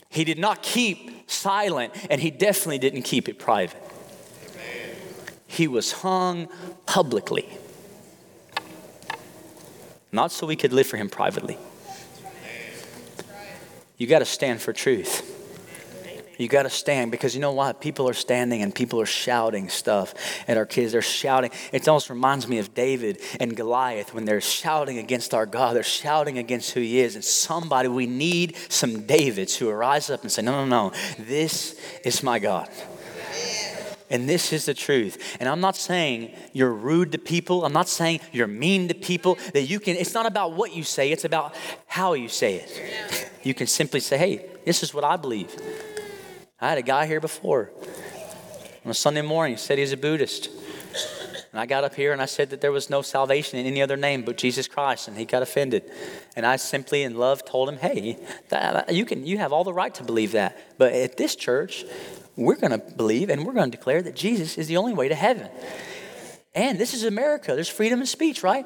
He 0.10 0.24
did 0.24 0.40
not 0.40 0.64
keep 0.64 1.30
silent, 1.30 1.94
and 2.10 2.20
he 2.20 2.32
definitely 2.32 2.80
didn't 2.80 3.04
keep 3.04 3.30
it 3.30 3.38
private 3.38 3.80
he 5.50 5.68
was 5.68 5.92
hung 5.92 6.48
publicly. 6.86 7.50
Not 10.12 10.32
so 10.32 10.46
we 10.46 10.56
could 10.56 10.72
live 10.72 10.86
for 10.88 10.98
him 10.98 11.10
privately. 11.10 11.58
You 13.98 14.08
got 14.08 14.20
to 14.20 14.26
stand 14.26 14.62
for 14.62 14.74
truth. 14.74 15.36
You 16.38 16.48
got 16.48 16.64
to 16.64 16.70
stand 16.70 17.12
because 17.12 17.36
you 17.36 17.42
know 17.42 17.52
what? 17.52 17.82
People 17.82 18.08
are 18.08 18.14
standing 18.14 18.62
and 18.62 18.74
people 18.74 19.02
are 19.02 19.06
shouting 19.06 19.68
stuff 19.68 20.14
at 20.48 20.56
our 20.56 20.66
kids. 20.66 20.94
They're 20.94 21.02
shouting. 21.02 21.52
It 21.74 21.86
almost 21.88 22.10
reminds 22.10 22.48
me 22.48 22.60
of 22.60 22.74
David 22.74 23.20
and 23.42 23.58
Goliath 23.58 24.14
when 24.14 24.24
they're 24.24 24.40
shouting 24.40 25.00
against 25.00 25.34
our 25.34 25.46
God. 25.46 25.76
They're 25.76 25.84
shouting 25.84 26.38
against 26.38 26.72
who 26.72 26.80
He 26.80 27.00
is. 27.00 27.16
And 27.16 27.26
somebody, 27.26 27.90
we 27.90 28.06
need 28.08 28.56
some 28.70 29.02
Davids 29.02 29.58
who 29.58 29.70
rise 29.72 30.10
up 30.10 30.22
and 30.22 30.32
say, 30.32 30.44
No, 30.44 30.64
no, 30.64 30.66
no, 30.66 30.96
this 31.18 31.78
is 32.06 32.24
my 32.24 32.40
God. 32.40 32.70
And 34.10 34.28
this 34.28 34.52
is 34.52 34.66
the 34.66 34.74
truth. 34.74 35.38
And 35.40 35.48
I'm 35.48 35.62
not 35.62 35.76
saying 35.76 36.34
you're 36.54 36.74
rude 36.74 37.12
to 37.12 37.18
people. 37.18 37.66
I'm 37.66 37.74
not 37.74 37.88
saying 37.88 38.22
you're 38.32 38.48
mean 38.48 38.88
to 38.88 38.96
people. 38.96 39.38
That 39.54 39.64
you 39.64 39.80
can, 39.80 39.96
it's 39.96 40.14
not 40.14 40.26
about 40.26 40.54
what 40.54 40.76
you 40.76 40.84
say, 40.84 41.12
it's 41.12 41.26
about 41.26 41.56
how 41.86 42.14
you 42.14 42.28
say 42.28 42.56
it. 42.56 43.30
You 43.44 43.54
can 43.54 43.68
simply 43.68 44.00
say, 44.00 44.18
hey, 44.18 44.46
this 44.66 44.84
is 44.84 44.94
what 44.94 45.04
I 45.04 45.16
believe. 45.16 45.56
I 46.60 46.70
had 46.70 46.78
a 46.78 46.84
guy 46.84 47.06
here 47.06 47.22
before 47.22 47.72
on 48.86 48.92
a 48.92 48.96
Sunday 48.96 49.22
morning, 49.22 49.56
he 49.56 49.60
said 49.60 49.78
he's 49.78 49.92
a 49.92 49.98
Buddhist. 49.98 50.50
And 51.52 51.60
I 51.60 51.66
got 51.66 51.84
up 51.84 51.96
here 51.96 52.14
and 52.14 52.22
I 52.22 52.26
said 52.26 52.50
that 52.52 52.62
there 52.62 52.72
was 52.72 52.90
no 52.90 53.02
salvation 53.02 53.60
in 53.60 53.66
any 53.66 53.82
other 53.82 53.98
name 53.98 54.24
but 54.24 54.38
Jesus 54.38 54.68
Christ, 54.68 55.08
and 55.08 55.18
he 55.18 55.26
got 55.26 55.42
offended. 55.42 55.84
And 56.36 56.46
I 56.46 56.56
simply, 56.56 57.04
in 57.04 57.16
love, 57.16 57.44
told 57.44 57.70
him, 57.70 57.78
"Hey, 57.78 58.18
that, 58.50 58.94
you 58.94 59.06
can, 59.06 59.26
you 59.26 59.38
have 59.40 59.52
all 59.52 59.64
the 59.64 59.74
right 59.74 59.94
to 59.96 60.04
believe 60.04 60.32
that, 60.32 60.58
but 60.78 60.94
at 60.94 61.18
this 61.18 61.36
church, 61.36 61.86
we're 62.40 62.56
going 62.56 62.72
to 62.72 62.78
believe 62.78 63.30
and 63.30 63.46
we're 63.46 63.54
going 63.54 63.70
to 63.70 63.78
declare 63.78 64.02
that 64.02 64.16
Jesus 64.16 64.58
is 64.58 64.68
the 64.68 64.78
only 64.78 64.94
way 64.94 65.10
to 65.10 65.16
heaven. 65.16 65.50
And 66.56 66.80
this 66.80 66.94
is 66.94 67.04
America. 67.04 67.54
There's 67.54 67.70
freedom 67.70 68.02
of 68.02 68.10
speech, 68.10 68.44
right? 68.44 68.66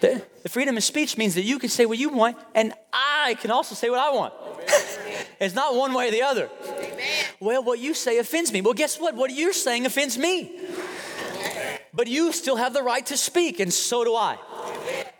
The, 0.00 0.22
the 0.42 0.48
freedom 0.48 0.76
of 0.76 0.84
speech 0.84 1.16
means 1.16 1.34
that 1.34 1.42
you 1.42 1.58
can 1.58 1.68
say 1.68 1.84
what 1.84 1.98
you 1.98 2.10
want, 2.10 2.36
and 2.54 2.72
I 2.92 3.36
can 3.40 3.50
also 3.50 3.74
say 3.74 3.90
what 3.90 3.98
I 3.98 4.10
want. 4.10 4.32
it's 5.40 5.54
not 5.54 5.74
one 5.74 5.92
way 5.92 6.08
or 6.08 6.10
the 6.12 6.22
other. 6.22 6.48
Well, 7.40 7.64
what 7.64 7.80
you 7.80 7.94
say 7.94 8.18
offends 8.18 8.52
me. 8.52 8.60
Well, 8.60 8.74
guess 8.74 9.00
what? 9.00 9.16
What 9.16 9.32
you're 9.34 9.52
saying 9.52 9.86
offends 9.86 10.16
me. 10.16 10.60
But 11.92 12.06
you 12.06 12.32
still 12.32 12.54
have 12.54 12.74
the 12.74 12.82
right 12.82 13.04
to 13.06 13.16
speak, 13.16 13.58
and 13.58 13.72
so 13.72 14.04
do 14.04 14.14
I. 14.14 14.38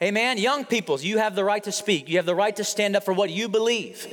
Amen. 0.00 0.38
Young 0.38 0.64
people, 0.64 1.00
you 1.00 1.18
have 1.18 1.34
the 1.34 1.42
right 1.42 1.64
to 1.64 1.72
speak. 1.72 2.08
You 2.08 2.18
have 2.18 2.26
the 2.26 2.34
right 2.34 2.54
to 2.54 2.62
stand 2.62 2.94
up 2.94 3.04
for 3.04 3.12
what 3.12 3.30
you 3.30 3.48
believe. 3.48 4.06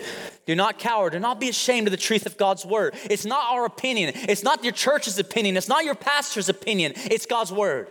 Do 0.45 0.55
not 0.55 0.77
cower. 0.77 1.09
Do 1.09 1.19
not 1.19 1.39
be 1.39 1.49
ashamed 1.49 1.87
of 1.87 1.91
the 1.91 1.97
truth 1.97 2.25
of 2.25 2.37
God's 2.37 2.65
word. 2.65 2.93
It's 3.09 3.25
not 3.25 3.51
our 3.51 3.65
opinion. 3.65 4.13
It's 4.15 4.43
not 4.43 4.63
your 4.63 4.73
church's 4.73 5.17
opinion. 5.17 5.57
It's 5.57 5.67
not 5.67 5.85
your 5.85 5.95
pastor's 5.95 6.49
opinion. 6.49 6.93
It's 6.95 7.25
God's 7.25 7.51
word. 7.51 7.87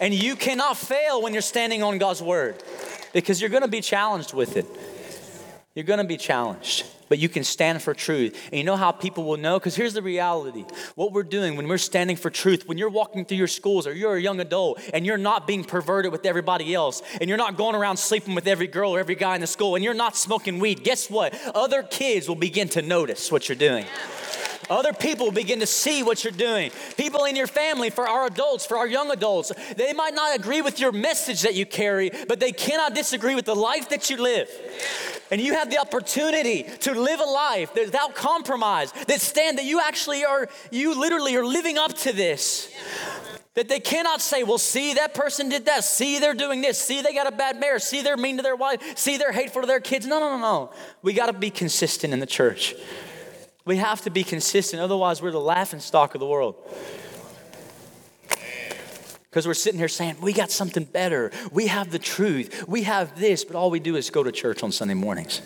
And 0.00 0.14
you 0.14 0.36
cannot 0.36 0.76
fail 0.76 1.22
when 1.22 1.32
you're 1.32 1.42
standing 1.42 1.82
on 1.82 1.98
God's 1.98 2.22
word 2.22 2.62
because 3.12 3.40
you're 3.40 3.50
going 3.50 3.62
to 3.62 3.68
be 3.68 3.80
challenged 3.80 4.32
with 4.32 4.56
it. 4.56 4.66
You're 5.76 5.84
going 5.84 5.98
to 5.98 6.04
be 6.04 6.16
challenged, 6.16 6.86
but 7.10 7.18
you 7.18 7.28
can 7.28 7.44
stand 7.44 7.82
for 7.82 7.92
truth. 7.92 8.48
And 8.50 8.58
you 8.58 8.64
know 8.64 8.76
how 8.76 8.92
people 8.92 9.24
will 9.24 9.36
know? 9.36 9.58
Because 9.58 9.76
here's 9.76 9.92
the 9.92 10.00
reality 10.00 10.64
what 10.94 11.12
we're 11.12 11.22
doing 11.22 11.54
when 11.54 11.68
we're 11.68 11.76
standing 11.76 12.16
for 12.16 12.30
truth, 12.30 12.66
when 12.66 12.78
you're 12.78 12.88
walking 12.88 13.26
through 13.26 13.36
your 13.36 13.46
schools 13.46 13.86
or 13.86 13.92
you're 13.92 14.16
a 14.16 14.20
young 14.20 14.40
adult 14.40 14.80
and 14.94 15.04
you're 15.04 15.18
not 15.18 15.46
being 15.46 15.64
perverted 15.64 16.12
with 16.12 16.24
everybody 16.24 16.74
else, 16.74 17.02
and 17.20 17.28
you're 17.28 17.36
not 17.36 17.58
going 17.58 17.74
around 17.74 17.98
sleeping 17.98 18.34
with 18.34 18.46
every 18.46 18.66
girl 18.66 18.96
or 18.96 19.00
every 19.00 19.16
guy 19.16 19.34
in 19.34 19.42
the 19.42 19.46
school, 19.46 19.74
and 19.74 19.84
you're 19.84 19.92
not 19.92 20.16
smoking 20.16 20.60
weed, 20.60 20.82
guess 20.82 21.10
what? 21.10 21.38
Other 21.54 21.82
kids 21.82 22.26
will 22.26 22.36
begin 22.36 22.70
to 22.70 22.80
notice 22.80 23.30
what 23.30 23.46
you're 23.46 23.56
doing. 23.56 23.84
Other 24.68 24.92
people 24.92 25.30
begin 25.30 25.60
to 25.60 25.66
see 25.66 26.02
what 26.02 26.24
you're 26.24 26.32
doing. 26.32 26.70
People 26.96 27.24
in 27.24 27.36
your 27.36 27.46
family, 27.46 27.90
for 27.90 28.08
our 28.08 28.26
adults, 28.26 28.66
for 28.66 28.76
our 28.76 28.86
young 28.86 29.10
adults, 29.10 29.52
they 29.76 29.92
might 29.92 30.14
not 30.14 30.36
agree 30.36 30.60
with 30.60 30.80
your 30.80 30.92
message 30.92 31.42
that 31.42 31.54
you 31.54 31.66
carry, 31.66 32.10
but 32.28 32.40
they 32.40 32.52
cannot 32.52 32.94
disagree 32.94 33.34
with 33.34 33.44
the 33.44 33.54
life 33.54 33.88
that 33.90 34.10
you 34.10 34.16
live. 34.16 34.48
And 35.30 35.40
you 35.40 35.54
have 35.54 35.70
the 35.70 35.78
opportunity 35.78 36.64
to 36.80 36.92
live 37.00 37.20
a 37.20 37.24
life 37.24 37.74
without 37.74 38.14
compromise, 38.14 38.92
that 38.92 39.20
stand 39.20 39.58
that 39.58 39.64
you 39.64 39.80
actually 39.80 40.24
are, 40.24 40.48
you 40.70 40.98
literally 40.98 41.36
are 41.36 41.44
living 41.44 41.78
up 41.78 41.94
to 41.98 42.12
this. 42.12 42.72
That 43.54 43.68
they 43.68 43.80
cannot 43.80 44.20
say, 44.20 44.42
well, 44.42 44.58
see, 44.58 44.94
that 44.94 45.14
person 45.14 45.48
did 45.48 45.64
that. 45.64 45.82
See, 45.82 46.18
they're 46.18 46.34
doing 46.34 46.60
this. 46.60 46.78
See, 46.78 47.00
they 47.00 47.14
got 47.14 47.26
a 47.26 47.34
bad 47.34 47.58
marriage. 47.58 47.82
See, 47.82 48.02
they're 48.02 48.18
mean 48.18 48.36
to 48.36 48.42
their 48.42 48.54
wife. 48.54 48.98
See, 48.98 49.16
they're 49.16 49.32
hateful 49.32 49.62
to 49.62 49.66
their 49.66 49.80
kids. 49.80 50.04
No, 50.06 50.20
no, 50.20 50.36
no, 50.36 50.38
no. 50.38 50.72
We 51.00 51.14
got 51.14 51.26
to 51.26 51.32
be 51.32 51.50
consistent 51.50 52.12
in 52.12 52.20
the 52.20 52.26
church. 52.26 52.74
We 53.66 53.76
have 53.78 54.00
to 54.02 54.10
be 54.10 54.22
consistent, 54.22 54.80
otherwise, 54.80 55.20
we're 55.20 55.32
the 55.32 55.40
laughing 55.40 55.80
stock 55.80 56.14
of 56.14 56.20
the 56.20 56.26
world. 56.26 56.54
Because 59.24 59.46
we're 59.46 59.54
sitting 59.54 59.78
here 59.78 59.88
saying, 59.88 60.16
we 60.22 60.32
got 60.32 60.52
something 60.52 60.84
better. 60.84 61.32
We 61.50 61.66
have 61.66 61.90
the 61.90 61.98
truth. 61.98 62.66
We 62.68 62.84
have 62.84 63.18
this, 63.18 63.44
but 63.44 63.56
all 63.56 63.70
we 63.70 63.80
do 63.80 63.96
is 63.96 64.08
go 64.08 64.22
to 64.22 64.30
church 64.30 64.62
on 64.62 64.70
Sunday 64.70 64.94
mornings. 64.94 65.42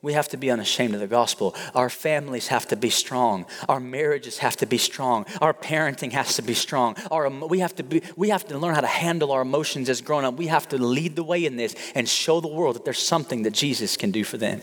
We 0.00 0.12
have 0.12 0.28
to 0.28 0.36
be 0.36 0.48
unashamed 0.48 0.94
of 0.94 1.00
the 1.00 1.08
gospel. 1.08 1.56
Our 1.74 1.90
families 1.90 2.46
have 2.48 2.68
to 2.68 2.76
be 2.76 2.90
strong. 2.90 3.44
Our 3.68 3.80
marriages 3.80 4.38
have 4.38 4.56
to 4.58 4.66
be 4.66 4.78
strong. 4.78 5.26
Our 5.40 5.52
parenting 5.52 6.12
has 6.12 6.36
to 6.36 6.42
be 6.42 6.54
strong. 6.54 6.94
Our, 7.10 7.28
we, 7.28 7.58
have 7.58 7.74
to 7.74 7.82
be, 7.82 8.02
we 8.14 8.28
have 8.28 8.46
to 8.46 8.56
learn 8.56 8.76
how 8.76 8.80
to 8.80 8.86
handle 8.86 9.32
our 9.32 9.42
emotions 9.42 9.88
as 9.88 10.02
grown 10.02 10.24
up. 10.24 10.36
We 10.36 10.46
have 10.46 10.68
to 10.68 10.78
lead 10.78 11.16
the 11.16 11.24
way 11.24 11.44
in 11.44 11.56
this 11.56 11.74
and 11.96 12.08
show 12.08 12.40
the 12.40 12.46
world 12.46 12.76
that 12.76 12.84
there's 12.84 13.02
something 13.02 13.42
that 13.42 13.54
Jesus 13.54 13.96
can 13.96 14.12
do 14.12 14.22
for 14.22 14.38
them 14.38 14.62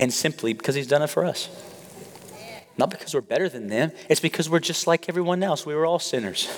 and 0.00 0.12
simply 0.12 0.52
because 0.52 0.74
He's 0.74 0.86
done 0.86 1.02
it 1.02 1.08
for 1.08 1.24
us. 1.24 1.48
Not 2.76 2.90
because 2.90 3.14
we're 3.14 3.20
better 3.20 3.48
than 3.48 3.68
them, 3.68 3.92
it's 4.08 4.20
because 4.20 4.50
we're 4.50 4.60
just 4.60 4.86
like 4.86 5.08
everyone 5.08 5.42
else. 5.42 5.64
We 5.64 5.74
were 5.74 5.86
all 5.86 5.98
sinners. 5.98 6.48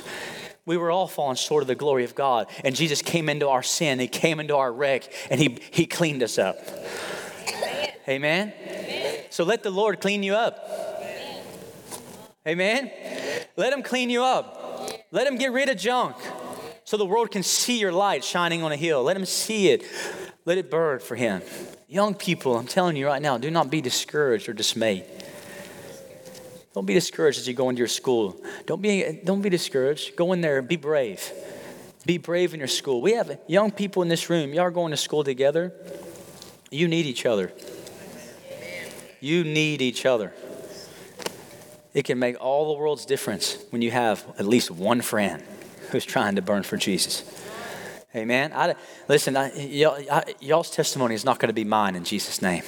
We 0.64 0.76
were 0.76 0.90
all 0.90 1.06
falling 1.06 1.36
short 1.36 1.62
of 1.62 1.68
the 1.68 1.74
glory 1.76 2.04
of 2.04 2.14
God. 2.14 2.48
And 2.64 2.74
Jesus 2.74 3.00
came 3.00 3.28
into 3.28 3.48
our 3.48 3.62
sin, 3.62 3.98
He 4.00 4.08
came 4.08 4.40
into 4.40 4.56
our 4.56 4.72
wreck, 4.72 5.12
and 5.30 5.40
He, 5.40 5.58
he 5.70 5.86
cleaned 5.86 6.22
us 6.22 6.38
up. 6.38 6.58
Amen? 8.08 8.52
Amen? 8.66 9.24
So 9.30 9.44
let 9.44 9.62
the 9.62 9.70
Lord 9.70 10.00
clean 10.00 10.22
you 10.22 10.34
up. 10.34 10.68
Amen? 12.46 12.90
Let 13.56 13.72
Him 13.72 13.82
clean 13.82 14.10
you 14.10 14.22
up. 14.22 15.06
Let 15.12 15.26
Him 15.26 15.36
get 15.36 15.52
rid 15.52 15.68
of 15.68 15.76
junk 15.76 16.16
so 16.84 16.96
the 16.96 17.06
world 17.06 17.30
can 17.30 17.42
see 17.42 17.78
your 17.78 17.92
light 17.92 18.24
shining 18.24 18.62
on 18.62 18.72
a 18.72 18.76
hill. 18.76 19.02
Let 19.02 19.16
Him 19.16 19.26
see 19.26 19.68
it. 19.68 19.84
Let 20.46 20.58
it 20.58 20.70
burn 20.70 21.00
for 21.00 21.16
Him. 21.16 21.42
Young 21.88 22.14
people, 22.14 22.56
I'm 22.56 22.66
telling 22.66 22.96
you 22.96 23.06
right 23.06 23.20
now, 23.20 23.36
do 23.36 23.50
not 23.50 23.68
be 23.70 23.80
discouraged 23.80 24.48
or 24.48 24.52
dismayed. 24.52 25.04
Don't 26.72 26.86
be 26.86 26.94
discouraged 26.94 27.38
as 27.38 27.48
you 27.48 27.54
go 27.54 27.68
into 27.68 27.80
your 27.80 27.88
school. 27.88 28.36
Don't 28.64 28.80
be, 28.80 29.20
don't 29.24 29.42
be 29.42 29.50
discouraged. 29.50 30.14
Go 30.14 30.32
in 30.32 30.40
there 30.40 30.58
and 30.58 30.68
be 30.68 30.76
brave. 30.76 31.32
Be 32.06 32.18
brave 32.18 32.54
in 32.54 32.60
your 32.60 32.68
school. 32.68 33.02
We 33.02 33.12
have 33.14 33.38
young 33.48 33.72
people 33.72 34.02
in 34.02 34.08
this 34.08 34.30
room. 34.30 34.54
Y'all 34.54 34.64
are 34.64 34.70
going 34.70 34.92
to 34.92 34.96
school 34.96 35.24
together. 35.24 35.72
You 36.70 36.86
need 36.86 37.06
each 37.06 37.26
other. 37.26 37.52
You 39.20 39.42
need 39.42 39.82
each 39.82 40.06
other. 40.06 40.32
It 41.94 42.04
can 42.04 42.18
make 42.18 42.40
all 42.40 42.72
the 42.72 42.78
world's 42.78 43.06
difference 43.06 43.56
when 43.70 43.82
you 43.82 43.90
have 43.90 44.24
at 44.38 44.46
least 44.46 44.70
one 44.70 45.00
friend 45.00 45.42
who's 45.90 46.04
trying 46.04 46.36
to 46.36 46.42
burn 46.42 46.62
for 46.62 46.76
Jesus. 46.76 47.24
Amen. 48.16 48.52
I, 48.54 48.74
listen, 49.08 49.36
I, 49.36 49.54
y'all, 49.54 50.02
I, 50.10 50.24
y'all's 50.40 50.70
testimony 50.70 51.14
is 51.14 51.24
not 51.24 51.38
going 51.38 51.48
to 51.48 51.54
be 51.54 51.64
mine 51.64 51.94
in 51.96 52.04
Jesus' 52.04 52.40
name. 52.40 52.62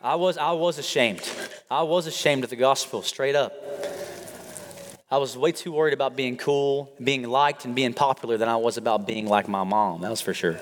I 0.00 0.14
was, 0.14 0.38
I 0.38 0.52
was 0.52 0.78
ashamed. 0.78 1.28
I 1.68 1.82
was 1.82 2.06
ashamed 2.06 2.44
of 2.44 2.50
the 2.50 2.56
gospel, 2.56 3.02
straight 3.02 3.34
up. 3.34 3.52
I 5.10 5.16
was 5.16 5.36
way 5.36 5.50
too 5.50 5.72
worried 5.72 5.94
about 5.94 6.14
being 6.14 6.36
cool, 6.36 6.92
being 7.02 7.24
liked, 7.24 7.64
and 7.64 7.74
being 7.74 7.92
popular 7.92 8.36
than 8.36 8.48
I 8.48 8.56
was 8.56 8.76
about 8.76 9.06
being 9.06 9.26
like 9.26 9.48
my 9.48 9.64
mom. 9.64 10.02
That 10.02 10.10
was 10.10 10.20
for 10.20 10.32
sure. 10.32 10.58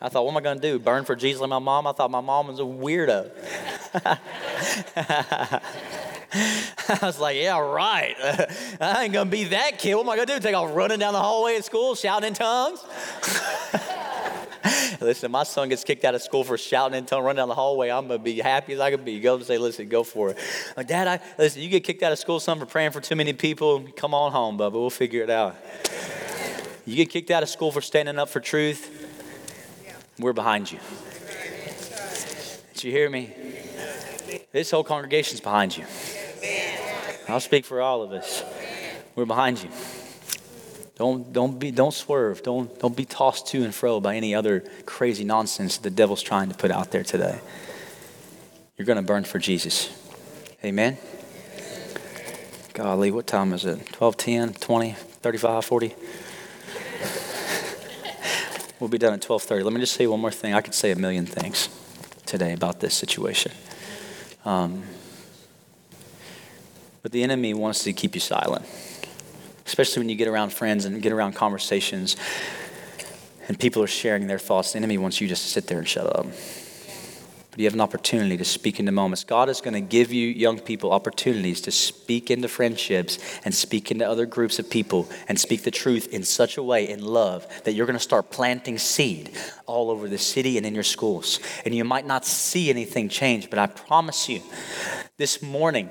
I 0.00 0.08
thought, 0.08 0.24
what 0.24 0.32
am 0.32 0.36
I 0.36 0.40
going 0.40 0.60
to 0.60 0.62
do? 0.62 0.78
Burn 0.80 1.04
for 1.04 1.14
Jesus 1.14 1.40
like 1.40 1.50
my 1.50 1.60
mom? 1.60 1.86
I 1.86 1.92
thought 1.92 2.10
my 2.10 2.20
mom 2.20 2.48
was 2.48 2.58
a 2.58 2.62
weirdo. 2.62 3.30
I 6.88 6.98
was 7.02 7.18
like, 7.18 7.36
yeah, 7.36 7.58
right. 7.58 8.14
I 8.80 9.04
ain't 9.04 9.14
to 9.14 9.24
be 9.24 9.44
that 9.44 9.78
kid. 9.78 9.94
What 9.94 10.04
am 10.04 10.10
I 10.10 10.16
to 10.16 10.26
do? 10.26 10.38
Take 10.38 10.54
off 10.54 10.74
running 10.74 10.98
down 10.98 11.12
the 11.12 11.20
hallway 11.20 11.56
at 11.56 11.64
school, 11.64 11.94
shouting 11.94 12.28
in 12.28 12.34
tongues? 12.34 12.84
listen, 15.00 15.30
my 15.30 15.44
son 15.44 15.68
gets 15.68 15.84
kicked 15.84 16.04
out 16.04 16.14
of 16.14 16.22
school 16.22 16.44
for 16.44 16.58
shouting 16.58 16.96
and 16.96 17.08
telling, 17.08 17.24
run 17.24 17.36
down 17.36 17.48
the 17.48 17.54
hallway. 17.54 17.90
I'm 17.90 18.08
gonna 18.08 18.18
be 18.18 18.38
happy 18.38 18.74
as 18.74 18.80
I 18.80 18.90
can 18.90 19.04
be. 19.04 19.18
Go 19.20 19.36
and 19.36 19.44
say, 19.44 19.56
listen, 19.56 19.88
go 19.88 20.02
for 20.02 20.30
it. 20.30 20.38
Like, 20.76 20.88
Dad, 20.88 21.08
I 21.08 21.20
listen. 21.38 21.62
You 21.62 21.68
get 21.68 21.84
kicked 21.84 22.02
out 22.02 22.12
of 22.12 22.18
school, 22.18 22.40
son, 22.40 22.58
for 22.58 22.66
praying 22.66 22.90
for 22.90 23.00
too 23.00 23.16
many 23.16 23.32
people. 23.32 23.84
Come 23.96 24.12
on 24.12 24.32
home, 24.32 24.58
Bubba. 24.58 24.72
We'll 24.72 24.90
figure 24.90 25.22
it 25.22 25.30
out. 25.30 25.56
You 26.84 26.96
get 26.96 27.10
kicked 27.10 27.30
out 27.30 27.42
of 27.42 27.48
school 27.48 27.72
for 27.72 27.80
standing 27.80 28.18
up 28.18 28.28
for 28.28 28.40
truth. 28.40 28.92
We're 30.18 30.32
behind 30.32 30.70
you. 30.70 30.78
Did 32.74 32.84
you 32.84 32.92
hear 32.92 33.08
me? 33.08 33.32
This 34.52 34.70
whole 34.70 34.84
congregation's 34.84 35.40
behind 35.40 35.76
you. 35.76 35.84
I'll 37.28 37.40
speak 37.40 37.64
for 37.64 37.80
all 37.80 38.02
of 38.02 38.12
us. 38.12 38.44
We're 39.16 39.24
behind 39.24 39.62
you. 39.62 39.70
Don't, 40.96 41.32
don't, 41.32 41.58
be, 41.58 41.70
don't 41.70 41.92
swerve. 41.92 42.42
Don't, 42.42 42.78
don't 42.78 42.96
be 42.96 43.04
tossed 43.04 43.48
to 43.48 43.64
and 43.64 43.74
fro 43.74 44.00
by 44.00 44.16
any 44.16 44.34
other 44.34 44.64
crazy 44.86 45.24
nonsense 45.24 45.78
the 45.78 45.90
devil's 45.90 46.22
trying 46.22 46.48
to 46.48 46.54
put 46.54 46.70
out 46.70 46.92
there 46.92 47.02
today. 47.02 47.40
You're 48.76 48.86
going 48.86 48.96
to 48.96 49.02
burn 49.02 49.24
for 49.24 49.38
Jesus. 49.38 49.90
Amen? 50.64 50.96
Golly, 52.74 53.10
what 53.10 53.26
time 53.26 53.52
is 53.52 53.64
it? 53.64 53.84
12, 53.92 54.16
10, 54.16 54.54
20, 54.54 54.92
35, 54.92 55.64
40? 55.64 55.86
we'll 58.80 58.88
be 58.88 58.98
done 58.98 59.14
at 59.14 59.20
12.30. 59.20 59.64
Let 59.64 59.72
me 59.72 59.80
just 59.80 59.94
say 59.94 60.06
one 60.06 60.20
more 60.20 60.30
thing. 60.30 60.54
I 60.54 60.60
could 60.60 60.74
say 60.74 60.92
a 60.92 60.96
million 60.96 61.26
things 61.26 61.68
today 62.24 62.52
about 62.52 62.80
this 62.80 62.94
situation. 62.94 63.52
Um, 64.44 64.84
but 67.06 67.12
the 67.12 67.22
enemy 67.22 67.54
wants 67.54 67.84
to 67.84 67.92
keep 67.92 68.16
you 68.16 68.20
silent 68.20 68.66
especially 69.64 70.00
when 70.00 70.08
you 70.08 70.16
get 70.16 70.26
around 70.26 70.52
friends 70.52 70.86
and 70.86 71.00
get 71.00 71.12
around 71.12 71.34
conversations 71.34 72.16
and 73.46 73.60
people 73.60 73.80
are 73.80 73.86
sharing 73.86 74.26
their 74.26 74.40
thoughts. 74.40 74.72
The 74.72 74.78
enemy 74.78 74.98
wants 74.98 75.20
you 75.20 75.28
just 75.28 75.44
to 75.44 75.48
sit 75.48 75.68
there 75.68 75.78
and 75.78 75.86
shut 75.86 76.06
up. 76.06 76.26
But 77.50 77.60
you 77.60 77.64
have 77.66 77.74
an 77.74 77.80
opportunity 77.80 78.36
to 78.36 78.44
speak 78.44 78.80
into 78.80 78.90
moments. 78.90 79.22
God 79.22 79.48
is 79.48 79.60
going 79.60 79.74
to 79.74 79.80
give 79.80 80.12
you 80.12 80.26
young 80.26 80.58
people 80.58 80.92
opportunities 80.92 81.60
to 81.62 81.70
speak 81.70 82.28
into 82.28 82.48
friendships 82.48 83.18
and 83.44 83.54
speak 83.54 83.92
into 83.92 84.08
other 84.08 84.26
groups 84.26 84.58
of 84.58 84.68
people 84.68 85.08
and 85.28 85.38
speak 85.38 85.62
the 85.62 85.70
truth 85.70 86.12
in 86.12 86.24
such 86.24 86.56
a 86.56 86.62
way 86.62 86.88
in 86.88 87.00
love 87.04 87.46
that 87.62 87.72
you're 87.74 87.86
going 87.86 87.96
to 87.96 88.02
start 88.02 88.30
planting 88.30 88.78
seed 88.78 89.30
all 89.66 89.90
over 89.90 90.08
the 90.08 90.18
city 90.18 90.56
and 90.56 90.66
in 90.66 90.74
your 90.74 90.84
schools. 90.84 91.38
And 91.64 91.72
you 91.72 91.84
might 91.84 92.04
not 92.04 92.24
see 92.24 92.68
anything 92.68 93.08
change, 93.08 93.48
but 93.48 93.60
I 93.60 93.68
promise 93.68 94.28
you, 94.28 94.42
this 95.18 95.40
morning, 95.40 95.88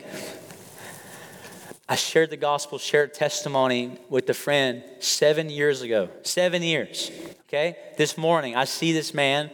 I 1.88 1.96
shared 1.96 2.32
the 2.32 2.38
gospel, 2.38 2.80
shared 2.80 3.14
testimony 3.14 4.00
with 4.10 4.28
a 4.30 4.34
friend 4.34 4.84
seven 5.00 5.50
years 5.50 5.84
ago. 5.84 6.10
Seven 6.24 6.64
years. 6.64 7.12
Okay? 7.48 7.78
This 7.96 8.18
morning, 8.18 8.56
I 8.56 8.66
see 8.66 8.92
this 8.92 9.14
man 9.14 9.52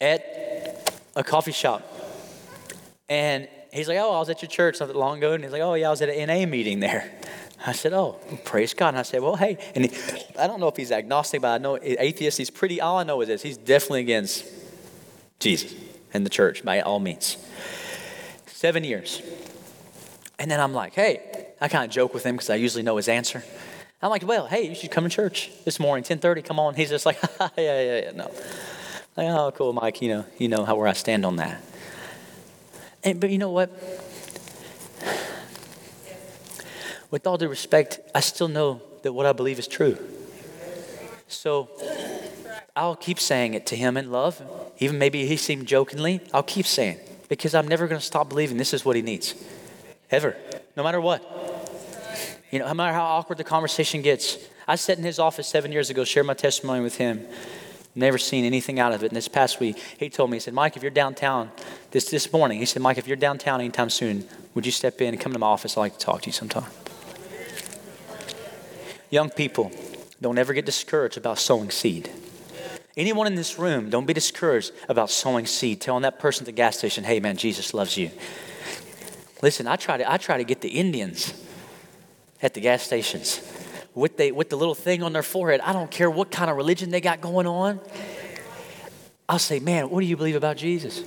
at 0.00 0.94
a 1.16 1.24
coffee 1.24 1.52
shop. 1.52 1.82
And 3.08 3.48
he's 3.72 3.88
like, 3.88 3.98
Oh, 3.98 4.14
I 4.14 4.20
was 4.20 4.30
at 4.30 4.42
your 4.42 4.48
church 4.48 4.78
not 4.78 4.86
that 4.86 4.96
long 4.96 5.18
ago. 5.18 5.32
And 5.32 5.42
he's 5.42 5.52
like, 5.52 5.62
Oh, 5.62 5.74
yeah, 5.74 5.88
I 5.88 5.90
was 5.90 6.02
at 6.02 6.08
an 6.08 6.28
NA 6.28 6.46
meeting 6.48 6.78
there. 6.78 7.10
I 7.66 7.72
said, 7.72 7.92
Oh, 7.92 8.20
praise 8.44 8.72
God. 8.72 8.90
And 8.90 8.98
I 8.98 9.02
said, 9.02 9.20
Well, 9.20 9.34
hey. 9.34 9.58
And 9.74 9.86
he, 9.86 10.22
I 10.38 10.46
don't 10.46 10.60
know 10.60 10.68
if 10.68 10.76
he's 10.76 10.92
agnostic, 10.92 11.42
but 11.42 11.48
I 11.48 11.58
know 11.58 11.78
atheist. 11.82 12.38
He's 12.38 12.50
pretty, 12.50 12.80
all 12.80 12.96
I 12.96 13.02
know 13.02 13.20
is 13.22 13.28
this 13.28 13.42
he's 13.42 13.58
definitely 13.58 14.02
against 14.02 14.44
Jesus 15.40 15.74
and 16.14 16.24
the 16.24 16.30
church 16.30 16.64
by 16.64 16.80
all 16.80 17.00
means. 17.00 17.38
Seven 18.46 18.84
years. 18.84 19.20
And 20.38 20.50
then 20.50 20.60
I'm 20.60 20.72
like, 20.72 20.94
hey, 20.94 21.20
I 21.60 21.68
kind 21.68 21.84
of 21.84 21.90
joke 21.90 22.14
with 22.14 22.24
him 22.24 22.36
because 22.36 22.50
I 22.50 22.54
usually 22.54 22.84
know 22.84 22.96
his 22.96 23.08
answer. 23.08 23.42
I'm 24.00 24.10
like, 24.10 24.24
well, 24.24 24.46
hey, 24.46 24.68
you 24.68 24.74
should 24.76 24.92
come 24.92 25.04
to 25.04 25.10
church 25.10 25.50
this 25.64 25.80
morning, 25.80 26.04
10:30. 26.04 26.44
Come 26.44 26.60
on. 26.60 26.74
He's 26.74 26.90
just 26.90 27.04
like, 27.04 27.18
yeah, 27.40 27.50
yeah, 27.56 28.00
yeah, 28.00 28.10
no. 28.12 28.30
Like, 29.16 29.26
oh, 29.28 29.52
cool, 29.56 29.72
Mike. 29.72 30.00
You 30.00 30.08
know, 30.10 30.24
you 30.38 30.46
know 30.48 30.64
how 30.64 30.76
where 30.76 30.86
I 30.86 30.92
stand 30.92 31.26
on 31.26 31.36
that. 31.36 31.60
And 33.02 33.18
but 33.18 33.30
you 33.30 33.38
know 33.38 33.50
what? 33.50 33.70
With 37.10 37.26
all 37.26 37.38
due 37.38 37.48
respect, 37.48 37.98
I 38.14 38.20
still 38.20 38.48
know 38.48 38.82
that 39.02 39.12
what 39.12 39.26
I 39.26 39.32
believe 39.32 39.58
is 39.58 39.66
true. 39.66 39.98
So 41.26 41.68
I'll 42.76 42.96
keep 42.96 43.18
saying 43.18 43.54
it 43.54 43.66
to 43.66 43.76
him 43.76 43.96
in 43.96 44.12
love. 44.12 44.40
Even 44.78 44.98
maybe 44.98 45.26
he 45.26 45.36
seemed 45.36 45.66
jokingly. 45.66 46.20
I'll 46.32 46.42
keep 46.44 46.66
saying 46.66 46.98
because 47.28 47.54
I'm 47.54 47.66
never 47.66 47.88
going 47.88 47.98
to 47.98 48.06
stop 48.06 48.28
believing 48.28 48.56
this 48.56 48.72
is 48.72 48.84
what 48.84 48.94
he 48.94 49.02
needs 49.02 49.34
ever, 50.10 50.36
no 50.76 50.82
matter 50.82 51.00
what. 51.00 51.22
You 52.50 52.58
know, 52.58 52.66
no 52.66 52.74
matter 52.74 52.94
how 52.94 53.04
awkward 53.04 53.38
the 53.38 53.44
conversation 53.44 54.02
gets. 54.02 54.38
I 54.66 54.76
sat 54.76 54.98
in 54.98 55.04
his 55.04 55.18
office 55.18 55.46
seven 55.46 55.72
years 55.72 55.90
ago, 55.90 56.04
shared 56.04 56.26
my 56.26 56.34
testimony 56.34 56.82
with 56.82 56.96
him. 56.96 57.26
Never 57.94 58.18
seen 58.18 58.44
anything 58.44 58.78
out 58.78 58.92
of 58.92 59.02
it. 59.02 59.08
And 59.08 59.16
this 59.16 59.28
past 59.28 59.60
week, 59.60 59.76
he 59.98 60.08
told 60.08 60.30
me, 60.30 60.36
he 60.36 60.40
said, 60.40 60.54
Mike, 60.54 60.76
if 60.76 60.82
you're 60.82 60.90
downtown, 60.90 61.50
this, 61.90 62.10
this 62.10 62.32
morning, 62.32 62.58
he 62.58 62.64
said, 62.64 62.80
Mike, 62.80 62.96
if 62.96 63.08
you're 63.08 63.16
downtown 63.16 63.60
anytime 63.60 63.90
soon, 63.90 64.26
would 64.54 64.64
you 64.64 64.72
step 64.72 65.00
in 65.00 65.14
and 65.14 65.20
come 65.20 65.32
to 65.32 65.38
my 65.38 65.46
office? 65.46 65.76
I'd 65.76 65.80
like 65.80 65.98
to 65.98 66.04
talk 66.04 66.22
to 66.22 66.26
you 66.26 66.32
sometime. 66.32 66.70
Young 69.10 69.30
people, 69.30 69.72
don't 70.20 70.38
ever 70.38 70.52
get 70.52 70.66
discouraged 70.66 71.16
about 71.16 71.38
sowing 71.38 71.70
seed. 71.70 72.10
Anyone 72.96 73.26
in 73.26 73.36
this 73.36 73.58
room, 73.58 73.90
don't 73.90 74.06
be 74.06 74.12
discouraged 74.12 74.72
about 74.88 75.10
sowing 75.10 75.46
seed, 75.46 75.80
telling 75.80 76.02
that 76.02 76.18
person 76.18 76.42
at 76.42 76.46
the 76.46 76.52
gas 76.52 76.78
station, 76.78 77.04
hey 77.04 77.20
man, 77.20 77.36
Jesus 77.36 77.72
loves 77.72 77.96
you. 77.96 78.10
Listen, 79.42 79.66
I 79.66 79.76
try 79.76 79.96
to, 79.96 80.10
I 80.10 80.16
try 80.16 80.36
to 80.38 80.44
get 80.44 80.60
the 80.60 80.68
Indians 80.68 81.32
at 82.42 82.54
the 82.54 82.60
gas 82.60 82.82
stations 82.82 83.40
with, 83.94 84.16
the, 84.16 84.32
with 84.32 84.48
the 84.50 84.56
little 84.56 84.74
thing 84.74 85.02
on 85.02 85.12
their 85.12 85.22
forehead. 85.22 85.60
I 85.60 85.72
don't 85.72 85.90
care 85.90 86.10
what 86.10 86.30
kind 86.30 86.50
of 86.50 86.56
religion 86.56 86.90
they 86.90 87.00
got 87.00 87.20
going 87.20 87.46
on. 87.46 87.80
I'll 89.28 89.38
say, 89.38 89.60
man, 89.60 89.90
what 89.90 90.00
do 90.00 90.06
you 90.06 90.16
believe 90.16 90.36
about 90.36 90.56
Jesus? 90.56 91.02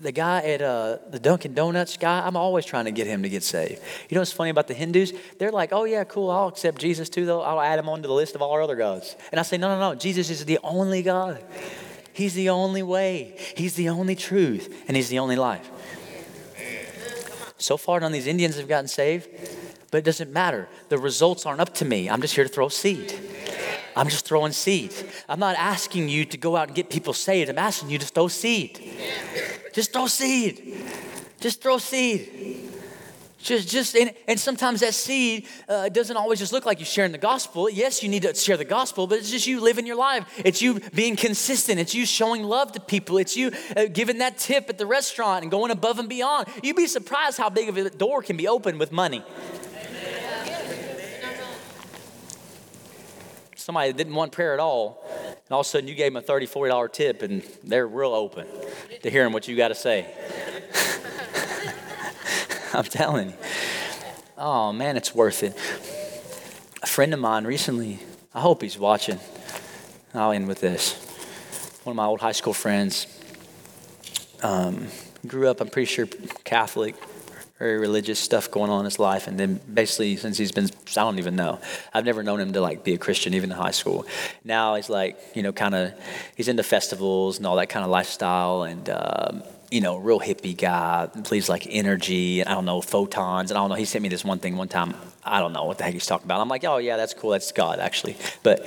The 0.00 0.10
guy 0.10 0.40
at 0.40 0.62
uh, 0.62 0.98
the 1.10 1.20
Dunkin' 1.20 1.54
Donuts 1.54 1.96
guy, 1.96 2.26
I'm 2.26 2.36
always 2.36 2.64
trying 2.64 2.86
to 2.86 2.90
get 2.90 3.06
him 3.06 3.22
to 3.22 3.28
get 3.28 3.44
saved. 3.44 3.80
You 4.08 4.16
know 4.16 4.20
what's 4.20 4.32
funny 4.32 4.50
about 4.50 4.66
the 4.66 4.74
Hindus? 4.74 5.12
They're 5.38 5.52
like, 5.52 5.72
oh, 5.72 5.84
yeah, 5.84 6.02
cool, 6.02 6.28
I'll 6.28 6.48
accept 6.48 6.78
Jesus 6.78 7.08
too, 7.08 7.24
though. 7.24 7.40
I'll 7.42 7.60
add 7.60 7.78
him 7.78 7.88
onto 7.88 8.08
the 8.08 8.14
list 8.14 8.34
of 8.34 8.42
all 8.42 8.50
our 8.50 8.62
other 8.62 8.74
gods. 8.74 9.14
And 9.30 9.38
I 9.38 9.44
say, 9.44 9.58
no, 9.58 9.68
no, 9.68 9.78
no, 9.78 9.94
Jesus 9.94 10.28
is 10.28 10.44
the 10.44 10.58
only 10.64 11.04
God. 11.04 11.40
He's 12.12 12.34
the 12.34 12.50
only 12.50 12.82
way, 12.82 13.36
He's 13.56 13.74
the 13.74 13.88
only 13.88 14.14
truth, 14.14 14.84
and 14.88 14.96
He's 14.96 15.08
the 15.08 15.18
only 15.18 15.36
life. 15.36 15.70
So 17.58 17.76
far, 17.76 18.00
none 18.00 18.08
of 18.08 18.12
these 18.12 18.26
Indians 18.26 18.56
have 18.56 18.68
gotten 18.68 18.88
saved, 18.88 19.28
but 19.90 19.98
it 19.98 20.04
doesn't 20.04 20.32
matter. 20.32 20.68
The 20.88 20.98
results 20.98 21.46
aren't 21.46 21.60
up 21.60 21.74
to 21.74 21.84
me. 21.84 22.10
I'm 22.10 22.20
just 22.20 22.34
here 22.34 22.44
to 22.44 22.50
throw 22.50 22.68
seed. 22.68 23.14
I'm 23.94 24.08
just 24.08 24.26
throwing 24.26 24.52
seed. 24.52 24.92
I'm 25.28 25.38
not 25.38 25.54
asking 25.56 26.08
you 26.08 26.24
to 26.24 26.36
go 26.36 26.56
out 26.56 26.68
and 26.68 26.74
get 26.74 26.90
people 26.90 27.12
saved. 27.12 27.50
I'm 27.50 27.58
asking 27.58 27.90
you 27.90 27.98
to 27.98 28.06
throw 28.06 28.28
seed. 28.28 28.80
Just 29.72 29.92
throw 29.92 30.06
seed. 30.06 30.76
Just 31.40 31.62
throw 31.62 31.78
seed. 31.78 32.71
Just, 33.42 33.68
just, 33.68 33.96
and, 33.96 34.14
and 34.28 34.38
sometimes 34.38 34.80
that 34.80 34.94
seed 34.94 35.48
uh, 35.68 35.88
doesn't 35.88 36.16
always 36.16 36.38
just 36.38 36.52
look 36.52 36.64
like 36.64 36.78
you 36.78 36.84
sharing 36.84 37.10
the 37.10 37.18
gospel. 37.18 37.68
Yes, 37.68 38.00
you 38.00 38.08
need 38.08 38.22
to 38.22 38.32
share 38.34 38.56
the 38.56 38.64
gospel, 38.64 39.08
but 39.08 39.18
it's 39.18 39.32
just 39.32 39.48
you 39.48 39.60
living 39.60 39.84
your 39.84 39.96
life. 39.96 40.24
It's 40.44 40.62
you 40.62 40.78
being 40.94 41.16
consistent. 41.16 41.80
It's 41.80 41.92
you 41.92 42.06
showing 42.06 42.44
love 42.44 42.70
to 42.72 42.80
people. 42.80 43.18
It's 43.18 43.36
you 43.36 43.50
uh, 43.76 43.86
giving 43.86 44.18
that 44.18 44.38
tip 44.38 44.68
at 44.68 44.78
the 44.78 44.86
restaurant 44.86 45.42
and 45.42 45.50
going 45.50 45.72
above 45.72 45.98
and 45.98 46.08
beyond. 46.08 46.46
You'd 46.62 46.76
be 46.76 46.86
surprised 46.86 47.36
how 47.36 47.50
big 47.50 47.68
of 47.68 47.76
a 47.76 47.90
door 47.90 48.22
can 48.22 48.36
be 48.36 48.46
opened 48.46 48.78
with 48.78 48.92
money. 48.92 49.24
Somebody 53.56 53.92
didn't 53.92 54.14
want 54.14 54.30
prayer 54.30 54.54
at 54.54 54.60
all, 54.60 55.04
and 55.26 55.50
all 55.50 55.60
of 55.60 55.66
a 55.66 55.68
sudden 55.68 55.88
you 55.88 55.96
gave 55.96 56.12
them 56.12 56.22
a 56.22 56.26
$30, 56.26 56.48
$40 56.48 56.92
tip, 56.92 57.22
and 57.22 57.42
they're 57.64 57.88
real 57.88 58.14
open 58.14 58.46
to 59.02 59.10
hearing 59.10 59.32
what 59.32 59.48
you 59.48 59.56
got 59.56 59.68
to 59.68 59.74
say. 59.74 60.06
I'm 62.74 62.84
telling 62.84 63.30
you. 63.30 63.34
Oh, 64.38 64.72
man, 64.72 64.96
it's 64.96 65.14
worth 65.14 65.42
it. 65.42 65.54
A 66.82 66.86
friend 66.86 67.12
of 67.12 67.20
mine 67.20 67.44
recently, 67.44 67.98
I 68.34 68.40
hope 68.40 68.62
he's 68.62 68.78
watching. 68.78 69.20
I'll 70.14 70.32
end 70.32 70.48
with 70.48 70.60
this. 70.60 70.94
One 71.84 71.92
of 71.92 71.96
my 71.96 72.06
old 72.06 72.20
high 72.20 72.32
school 72.32 72.54
friends 72.54 73.06
um, 74.42 74.86
grew 75.26 75.48
up, 75.48 75.60
I'm 75.60 75.68
pretty 75.68 75.86
sure, 75.86 76.06
Catholic, 76.44 76.94
very 77.58 77.78
religious 77.78 78.18
stuff 78.18 78.50
going 78.50 78.70
on 78.70 78.80
in 78.80 78.84
his 78.86 78.98
life. 78.98 79.26
And 79.26 79.38
then 79.38 79.60
basically, 79.72 80.16
since 80.16 80.38
he's 80.38 80.52
been, 80.52 80.64
I 80.64 80.94
don't 80.94 81.18
even 81.18 81.36
know. 81.36 81.60
I've 81.92 82.04
never 82.04 82.22
known 82.22 82.40
him 82.40 82.54
to 82.54 82.60
like 82.60 82.84
be 82.84 82.94
a 82.94 82.98
Christian, 82.98 83.34
even 83.34 83.52
in 83.52 83.56
high 83.56 83.70
school. 83.70 84.06
Now 84.44 84.76
he's 84.76 84.88
like, 84.88 85.18
you 85.34 85.42
know, 85.42 85.52
kind 85.52 85.74
of, 85.74 85.92
he's 86.36 86.48
into 86.48 86.62
festivals 86.62 87.36
and 87.36 87.46
all 87.46 87.56
that 87.56 87.68
kind 87.68 87.84
of 87.84 87.90
lifestyle. 87.90 88.62
And, 88.62 88.88
um, 88.88 89.42
you 89.72 89.80
know, 89.80 89.96
real 89.96 90.20
hippie 90.20 90.56
guy, 90.56 91.06
believes 91.06 91.48
like 91.48 91.66
energy 91.66 92.40
and 92.40 92.48
I 92.48 92.52
don't 92.52 92.66
know, 92.66 92.82
photons. 92.82 93.50
And 93.50 93.56
I 93.56 93.62
don't 93.62 93.70
know, 93.70 93.74
he 93.74 93.86
sent 93.86 94.02
me 94.02 94.10
this 94.10 94.22
one 94.22 94.38
thing 94.38 94.56
one 94.58 94.68
time. 94.68 94.94
I 95.24 95.40
don't 95.40 95.54
know 95.54 95.64
what 95.64 95.78
the 95.78 95.84
heck 95.84 95.94
he's 95.94 96.04
talking 96.04 96.26
about. 96.26 96.42
I'm 96.42 96.48
like, 96.48 96.62
oh, 96.64 96.76
yeah, 96.76 96.98
that's 96.98 97.14
cool. 97.14 97.30
That's 97.30 97.50
God, 97.52 97.78
actually. 97.78 98.18
But, 98.42 98.66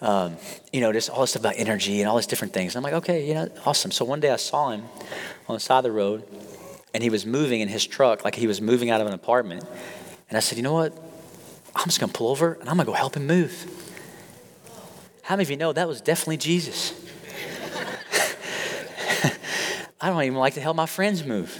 um, 0.00 0.36
you 0.72 0.80
know, 0.80 0.92
just 0.92 1.08
all 1.08 1.20
this 1.20 1.30
stuff 1.30 1.42
about 1.42 1.54
energy 1.56 2.00
and 2.00 2.10
all 2.10 2.16
these 2.16 2.26
different 2.26 2.52
things. 2.52 2.74
And 2.74 2.84
I'm 2.84 2.92
like, 2.92 3.00
okay, 3.04 3.28
you 3.28 3.34
know, 3.34 3.48
awesome. 3.64 3.92
So 3.92 4.04
one 4.04 4.18
day 4.18 4.30
I 4.30 4.36
saw 4.36 4.70
him 4.70 4.82
on 5.46 5.54
the 5.54 5.60
side 5.60 5.78
of 5.78 5.84
the 5.84 5.92
road 5.92 6.24
and 6.92 7.00
he 7.00 7.10
was 7.10 7.24
moving 7.24 7.60
in 7.60 7.68
his 7.68 7.86
truck 7.86 8.24
like 8.24 8.34
he 8.34 8.48
was 8.48 8.60
moving 8.60 8.90
out 8.90 9.00
of 9.00 9.06
an 9.06 9.12
apartment. 9.12 9.64
And 10.28 10.36
I 10.36 10.40
said, 10.40 10.58
you 10.58 10.64
know 10.64 10.72
what? 10.72 10.92
I'm 11.76 11.84
just 11.84 12.00
going 12.00 12.10
to 12.10 12.18
pull 12.18 12.28
over 12.28 12.54
and 12.54 12.68
I'm 12.68 12.76
going 12.76 12.86
to 12.86 12.92
go 12.92 12.92
help 12.92 13.16
him 13.16 13.28
move. 13.28 13.70
How 15.22 15.36
many 15.36 15.44
of 15.44 15.50
you 15.50 15.56
know 15.56 15.72
that 15.72 15.86
was 15.86 16.00
definitely 16.00 16.38
Jesus? 16.38 16.92
I 20.00 20.10
don't 20.10 20.22
even 20.22 20.38
like 20.38 20.54
to 20.54 20.60
help 20.60 20.76
my 20.76 20.86
friends 20.86 21.24
move. 21.24 21.58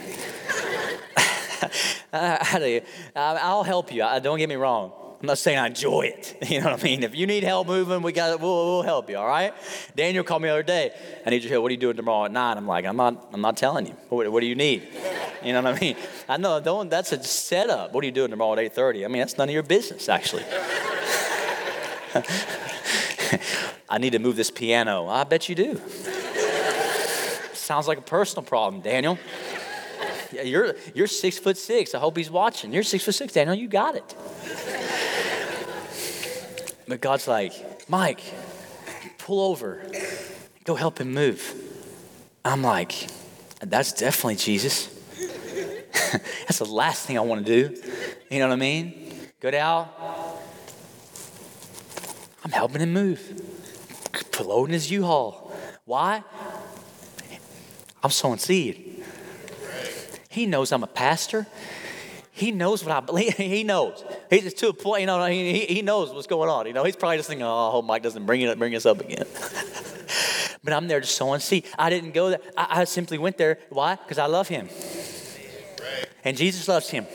I'll 2.12 3.62
help 3.62 3.92
you. 3.92 4.06
Don't 4.22 4.38
get 4.38 4.48
me 4.48 4.56
wrong. 4.56 4.92
I'm 5.20 5.28
not 5.28 5.38
saying 5.38 5.58
I 5.58 5.68
enjoy 5.68 6.02
it. 6.02 6.36
You 6.50 6.60
know 6.60 6.70
what 6.72 6.80
I 6.80 6.84
mean? 6.84 7.02
If 7.02 7.14
you 7.14 7.26
need 7.26 7.44
help 7.44 7.66
moving, 7.66 8.02
we 8.02 8.12
got 8.12 8.38
we'll, 8.38 8.66
we'll 8.66 8.82
help 8.82 9.08
you. 9.08 9.16
All 9.16 9.26
right. 9.26 9.54
Daniel 9.96 10.22
called 10.22 10.42
me 10.42 10.48
the 10.48 10.52
other 10.52 10.62
day. 10.62 10.92
I 11.24 11.30
need 11.30 11.42
your 11.42 11.50
help. 11.50 11.62
What 11.62 11.70
are 11.70 11.72
you 11.72 11.80
doing 11.80 11.96
tomorrow 11.96 12.26
at 12.26 12.32
nine? 12.32 12.58
I'm 12.58 12.66
like, 12.66 12.84
I'm 12.84 12.98
not. 12.98 13.30
I'm 13.32 13.40
not 13.40 13.56
telling 13.56 13.86
you. 13.86 13.94
What, 14.10 14.30
what 14.30 14.40
do 14.40 14.46
you 14.46 14.54
need? 14.54 14.86
You 15.42 15.54
know 15.54 15.62
what 15.62 15.76
I 15.76 15.80
mean? 15.80 15.96
I 16.28 16.36
know. 16.36 16.60
Don't. 16.60 16.90
That's 16.90 17.12
a 17.12 17.22
setup. 17.24 17.94
What 17.94 18.04
are 18.04 18.06
you 18.06 18.12
doing 18.12 18.28
tomorrow 18.30 18.52
at 18.52 18.74
8:30? 18.74 19.06
I 19.06 19.08
mean, 19.08 19.20
that's 19.20 19.38
none 19.38 19.48
of 19.48 19.54
your 19.54 19.62
business, 19.62 20.10
actually. 20.10 20.44
I 23.88 23.96
need 23.98 24.10
to 24.10 24.18
move 24.18 24.36
this 24.36 24.50
piano. 24.50 25.08
I 25.08 25.24
bet 25.24 25.48
you 25.48 25.54
do. 25.54 25.80
Sounds 27.64 27.88
like 27.88 27.96
a 27.96 28.02
personal 28.02 28.42
problem, 28.42 28.82
Daniel. 28.82 29.18
Yeah, 30.30 30.42
you're, 30.42 30.74
you're 30.94 31.06
six 31.06 31.38
foot 31.38 31.56
six. 31.56 31.94
I 31.94 31.98
hope 31.98 32.14
he's 32.14 32.30
watching. 32.30 32.74
You're 32.74 32.82
six 32.82 33.04
foot 33.04 33.14
six, 33.14 33.32
Daniel. 33.32 33.54
You 33.54 33.68
got 33.68 33.96
it. 33.96 34.14
But 36.86 37.00
God's 37.00 37.26
like, 37.26 37.88
Mike, 37.88 38.20
pull 39.16 39.50
over. 39.50 39.82
Go 40.64 40.74
help 40.74 41.00
him 41.00 41.14
move. 41.14 41.40
I'm 42.44 42.62
like, 42.62 43.08
that's 43.60 43.94
definitely 43.94 44.36
Jesus. 44.36 44.88
that's 46.12 46.58
the 46.58 46.66
last 46.66 47.06
thing 47.06 47.16
I 47.16 47.22
want 47.22 47.46
to 47.46 47.68
do. 47.68 47.82
You 48.30 48.40
know 48.40 48.48
what 48.48 48.52
I 48.52 48.56
mean? 48.56 49.10
Go 49.40 49.50
down. 49.50 49.88
I'm 52.44 52.50
helping 52.50 52.82
him 52.82 52.92
move. 52.92 53.40
Loading 54.38 54.74
his 54.74 54.90
U-Haul. 54.90 55.50
Why? 55.86 56.22
I'm 58.04 58.10
sowing 58.10 58.38
seed. 58.38 59.02
He 60.28 60.44
knows 60.44 60.72
I'm 60.72 60.82
a 60.82 60.86
pastor. 60.86 61.46
He 62.32 62.50
knows 62.50 62.84
what 62.84 62.92
I 62.92 63.00
believe. 63.00 63.34
He 63.36 63.64
knows. 63.64 64.04
He's 64.28 64.42
just 64.42 64.58
to 64.58 64.68
a 64.68 64.72
point, 64.74 65.00
you 65.00 65.06
know, 65.06 65.24
he, 65.24 65.60
he 65.60 65.80
knows 65.80 66.12
what's 66.12 66.26
going 66.26 66.50
on. 66.50 66.66
You 66.66 66.74
know, 66.74 66.84
he's 66.84 66.96
probably 66.96 67.16
just 67.16 67.28
thinking, 67.28 67.46
oh, 67.46 67.68
I 67.68 67.70
hope 67.70 67.86
Mike 67.86 68.02
doesn't 68.02 68.26
bring, 68.26 68.42
it, 68.42 68.58
bring 68.58 68.74
us 68.74 68.84
up 68.84 69.00
again. 69.00 69.24
but 70.64 70.72
I'm 70.74 70.86
there 70.86 71.00
just 71.00 71.14
sowing 71.14 71.40
seed. 71.40 71.64
I 71.78 71.88
didn't 71.88 72.12
go 72.12 72.30
there. 72.30 72.40
I, 72.56 72.80
I 72.80 72.84
simply 72.84 73.16
went 73.16 73.38
there. 73.38 73.58
Why? 73.70 73.94
Because 73.94 74.18
I 74.18 74.26
love 74.26 74.48
him. 74.48 74.68
And 76.24 76.36
Jesus 76.36 76.68
loves 76.68 76.90
him. 76.90 77.06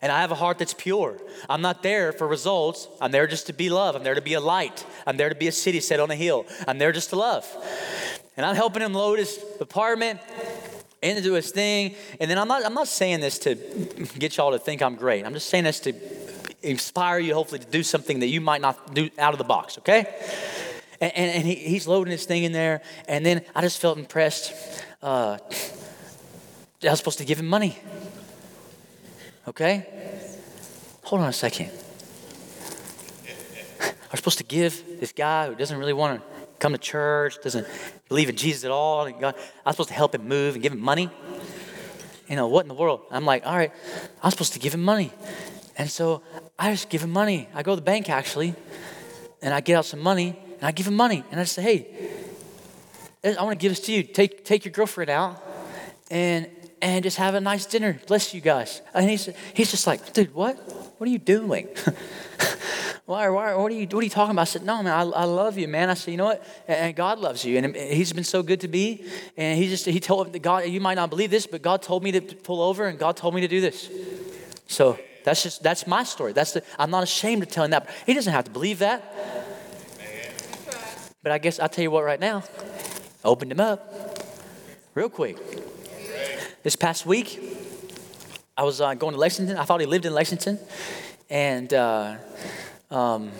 And 0.00 0.12
I 0.12 0.20
have 0.20 0.30
a 0.30 0.36
heart 0.36 0.58
that's 0.58 0.74
pure. 0.74 1.18
I'm 1.48 1.62
not 1.62 1.82
there 1.82 2.12
for 2.12 2.26
results. 2.26 2.88
I'm 3.00 3.10
there 3.10 3.26
just 3.26 3.48
to 3.48 3.52
be 3.52 3.68
love. 3.68 3.96
I'm 3.96 4.04
there 4.04 4.14
to 4.14 4.22
be 4.22 4.34
a 4.34 4.40
light. 4.40 4.86
I'm 5.06 5.16
there 5.16 5.28
to 5.28 5.34
be 5.34 5.48
a 5.48 5.52
city 5.52 5.80
set 5.80 6.00
on 6.00 6.10
a 6.10 6.14
hill. 6.14 6.46
I'm 6.68 6.78
there 6.78 6.92
just 6.92 7.10
to 7.10 7.16
love. 7.16 7.46
And 8.36 8.44
I'm 8.44 8.54
helping 8.54 8.82
him 8.82 8.92
load 8.92 9.18
his 9.18 9.42
apartment 9.60 10.20
into 11.02 11.34
his 11.34 11.50
thing. 11.50 11.94
And 12.20 12.30
then 12.30 12.38
I'm 12.38 12.48
not, 12.48 12.64
I'm 12.64 12.74
not 12.74 12.88
saying 12.88 13.20
this 13.20 13.38
to 13.40 13.54
get 14.18 14.36
y'all 14.36 14.52
to 14.52 14.58
think 14.58 14.82
I'm 14.82 14.96
great. 14.96 15.24
I'm 15.24 15.32
just 15.32 15.48
saying 15.48 15.64
this 15.64 15.80
to 15.80 15.94
inspire 16.62 17.18
you, 17.18 17.34
hopefully, 17.34 17.60
to 17.60 17.66
do 17.66 17.82
something 17.82 18.20
that 18.20 18.28
you 18.28 18.40
might 18.40 18.60
not 18.60 18.94
do 18.94 19.08
out 19.18 19.32
of 19.32 19.38
the 19.38 19.44
box, 19.44 19.78
okay? 19.78 20.06
And, 21.00 21.12
and, 21.14 21.30
and 21.30 21.46
he, 21.46 21.54
he's 21.54 21.86
loading 21.86 22.10
his 22.10 22.24
thing 22.24 22.44
in 22.44 22.52
there. 22.52 22.82
And 23.08 23.24
then 23.24 23.42
I 23.54 23.60
just 23.60 23.80
felt 23.80 23.98
impressed. 23.98 24.52
Uh, 25.02 25.38
I 26.82 26.90
was 26.90 26.98
supposed 26.98 27.18
to 27.18 27.24
give 27.24 27.38
him 27.38 27.46
money. 27.46 27.78
Okay? 29.48 29.86
Hold 31.04 31.22
on 31.22 31.28
a 31.28 31.32
second. 31.32 31.70
I 33.80 34.12
was 34.12 34.20
supposed 34.20 34.38
to 34.38 34.44
give 34.44 35.00
this 35.00 35.12
guy 35.12 35.46
who 35.48 35.54
doesn't 35.54 35.78
really 35.78 35.92
want 35.92 36.20
to 36.20 36.26
come 36.58 36.72
to 36.72 36.78
church, 36.78 37.40
doesn't 37.42 37.66
believe 38.08 38.28
in 38.28 38.36
Jesus 38.36 38.64
at 38.64 38.70
all. 38.70 39.10
God, 39.10 39.34
I'm 39.64 39.72
supposed 39.72 39.88
to 39.88 39.94
help 39.94 40.14
him 40.14 40.28
move 40.28 40.54
and 40.54 40.62
give 40.62 40.72
him 40.72 40.80
money. 40.80 41.10
You 42.28 42.36
know, 42.36 42.48
what 42.48 42.62
in 42.62 42.68
the 42.68 42.74
world? 42.74 43.02
I'm 43.10 43.24
like, 43.24 43.46
all 43.46 43.56
right, 43.56 43.72
I'm 44.22 44.30
supposed 44.30 44.52
to 44.54 44.58
give 44.58 44.74
him 44.74 44.82
money. 44.82 45.12
And 45.76 45.90
so 45.90 46.22
I 46.58 46.70
just 46.70 46.88
give 46.88 47.02
him 47.02 47.10
money. 47.10 47.48
I 47.54 47.62
go 47.62 47.72
to 47.72 47.76
the 47.76 47.82
bank 47.82 48.08
actually, 48.08 48.54
and 49.42 49.54
I 49.54 49.60
get 49.60 49.76
out 49.76 49.84
some 49.84 50.00
money, 50.00 50.36
and 50.54 50.64
I 50.64 50.72
give 50.72 50.86
him 50.86 50.94
money. 50.94 51.22
And 51.30 51.38
I 51.38 51.44
say, 51.44 51.62
hey, 51.62 52.10
eh, 53.22 53.34
I 53.38 53.42
want 53.42 53.58
to 53.58 53.62
give 53.62 53.70
this 53.70 53.80
to 53.86 53.92
you. 53.92 54.02
Take, 54.02 54.44
take 54.44 54.64
your 54.64 54.72
girlfriend 54.72 55.10
out 55.10 55.42
and, 56.10 56.48
and 56.80 57.02
just 57.02 57.16
have 57.18 57.34
a 57.34 57.40
nice 57.40 57.66
dinner. 57.66 58.00
Bless 58.06 58.34
you 58.34 58.40
guys. 58.40 58.82
And 58.94 59.08
he's, 59.08 59.28
he's 59.54 59.70
just 59.70 59.86
like, 59.86 60.12
dude, 60.12 60.34
what? 60.34 60.56
What 60.98 61.08
are 61.08 61.12
you 61.12 61.18
doing? 61.18 61.68
why, 63.06 63.28
why, 63.28 63.54
what, 63.54 63.70
are 63.70 63.74
you, 63.74 63.86
what 63.86 64.00
are 64.00 64.02
you 64.02 64.10
talking 64.10 64.32
about? 64.32 64.42
I 64.42 64.44
said, 64.46 64.64
no, 64.64 64.82
man, 64.82 64.92
I, 64.92 65.02
I 65.02 65.24
love 65.24 65.56
you, 65.56 65.68
man. 65.68 65.90
I 65.90 65.94
said, 65.94 66.10
you 66.10 66.16
know 66.16 66.24
what? 66.24 66.44
And 66.66 66.94
God 66.96 67.20
loves 67.20 67.44
you. 67.44 67.56
And 67.56 67.76
he's 67.76 68.12
been 68.12 68.24
so 68.24 68.42
good 68.42 68.60
to 68.62 68.68
me. 68.68 69.04
And 69.36 69.56
he 69.56 69.68
just, 69.68 69.86
he 69.86 70.00
told 70.00 70.42
God, 70.42 70.66
you 70.66 70.80
might 70.80 70.94
not 70.94 71.08
believe 71.08 71.30
this, 71.30 71.46
but 71.46 71.62
God 71.62 71.82
told 71.82 72.02
me 72.02 72.10
to 72.10 72.20
pull 72.20 72.60
over 72.60 72.86
and 72.86 72.98
God 72.98 73.16
told 73.16 73.36
me 73.36 73.40
to 73.42 73.48
do 73.48 73.60
this. 73.60 73.88
So 74.66 74.98
that's 75.22 75.40
just, 75.44 75.62
that's 75.62 75.86
my 75.86 76.02
story. 76.02 76.32
That's 76.32 76.50
the, 76.50 76.64
I'm 76.80 76.90
not 76.90 77.04
ashamed 77.04 77.44
of 77.44 77.48
telling 77.48 77.70
that. 77.70 77.88
He 78.06 78.12
doesn't 78.12 78.32
have 78.32 78.46
to 78.46 78.50
believe 78.50 78.80
that. 78.80 79.14
But 81.22 81.30
I 81.30 81.38
guess 81.38 81.60
I'll 81.60 81.68
tell 81.68 81.84
you 81.84 81.92
what 81.92 82.02
right 82.02 82.20
now. 82.20 82.42
opened 83.24 83.52
him 83.52 83.60
up 83.60 84.18
real 84.94 85.08
quick. 85.08 85.38
This 86.64 86.74
past 86.74 87.06
week, 87.06 87.40
I 88.56 88.64
was 88.64 88.80
uh, 88.80 88.94
going 88.94 89.12
to 89.12 89.20
Lexington. 89.20 89.56
I 89.56 89.64
thought 89.64 89.78
he 89.78 89.86
lived 89.86 90.06
in 90.06 90.12
Lexington. 90.12 90.58
And, 91.30 91.72
uh, 91.72 92.16
um, 92.90 93.30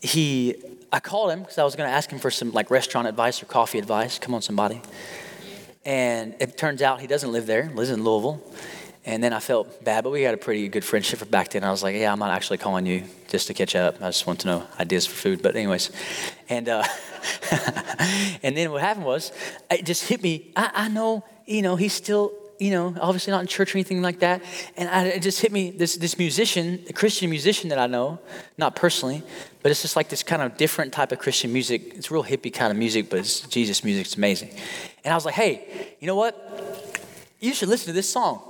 he, 0.00 0.56
I 0.92 1.00
called 1.00 1.30
him 1.30 1.40
because 1.40 1.58
I 1.58 1.64
was 1.64 1.76
going 1.76 1.88
to 1.88 1.94
ask 1.94 2.10
him 2.10 2.18
for 2.18 2.30
some 2.30 2.52
like 2.52 2.70
restaurant 2.70 3.06
advice 3.06 3.42
or 3.42 3.46
coffee 3.46 3.78
advice. 3.78 4.18
Come 4.18 4.34
on, 4.34 4.42
somebody. 4.42 4.80
And 5.84 6.34
it 6.40 6.58
turns 6.58 6.82
out 6.82 7.00
he 7.00 7.06
doesn't 7.06 7.32
live 7.32 7.46
there, 7.46 7.70
lives 7.74 7.90
in 7.90 8.04
Louisville. 8.04 8.42
And 9.06 9.24
then 9.24 9.32
I 9.32 9.40
felt 9.40 9.82
bad, 9.82 10.04
but 10.04 10.10
we 10.10 10.22
had 10.22 10.34
a 10.34 10.36
pretty 10.36 10.68
good 10.68 10.84
friendship 10.84 11.28
back 11.30 11.50
then. 11.50 11.64
I 11.64 11.70
was 11.70 11.82
like, 11.82 11.96
yeah, 11.96 12.12
I'm 12.12 12.18
not 12.18 12.30
actually 12.30 12.58
calling 12.58 12.84
you 12.84 13.04
just 13.28 13.46
to 13.46 13.54
catch 13.54 13.74
up. 13.74 13.96
I 13.96 14.08
just 14.08 14.26
want 14.26 14.40
to 14.40 14.48
know 14.48 14.66
ideas 14.78 15.06
for 15.06 15.14
food. 15.14 15.40
But 15.40 15.56
anyways, 15.56 15.90
and 16.50 16.68
uh, 16.68 16.84
and 18.42 18.54
then 18.56 18.70
what 18.70 18.82
happened 18.82 19.06
was, 19.06 19.32
it 19.70 19.86
just 19.86 20.06
hit 20.06 20.22
me. 20.22 20.52
I, 20.54 20.70
I 20.74 20.88
know, 20.88 21.24
you 21.46 21.62
know, 21.62 21.76
he's 21.76 21.94
still 21.94 22.32
you 22.60 22.70
know, 22.70 22.94
obviously 23.00 23.30
not 23.30 23.40
in 23.40 23.46
church 23.46 23.74
or 23.74 23.78
anything 23.78 24.02
like 24.02 24.20
that. 24.20 24.42
And 24.76 24.88
I, 24.88 25.06
it 25.06 25.22
just 25.22 25.40
hit 25.40 25.50
me 25.50 25.70
this, 25.70 25.96
this 25.96 26.18
musician, 26.18 26.84
a 26.88 26.92
Christian 26.92 27.30
musician 27.30 27.70
that 27.70 27.78
I 27.78 27.86
know, 27.86 28.20
not 28.58 28.76
personally, 28.76 29.22
but 29.62 29.70
it's 29.70 29.80
just 29.82 29.96
like 29.96 30.10
this 30.10 30.22
kind 30.22 30.42
of 30.42 30.56
different 30.58 30.92
type 30.92 31.10
of 31.10 31.18
Christian 31.18 31.52
music. 31.52 31.94
It's 31.94 32.10
real 32.10 32.22
hippie 32.22 32.52
kind 32.52 32.70
of 32.70 32.76
music, 32.76 33.08
but 33.08 33.20
it's 33.20 33.40
Jesus 33.40 33.82
music. 33.82 34.04
It's 34.04 34.16
amazing. 34.16 34.50
And 35.04 35.12
I 35.12 35.16
was 35.16 35.24
like, 35.24 35.34
hey, 35.34 35.96
you 36.00 36.06
know 36.06 36.16
what? 36.16 36.36
You 37.40 37.54
should 37.54 37.70
listen 37.70 37.86
to 37.86 37.92
this 37.94 38.10
song. 38.10 38.42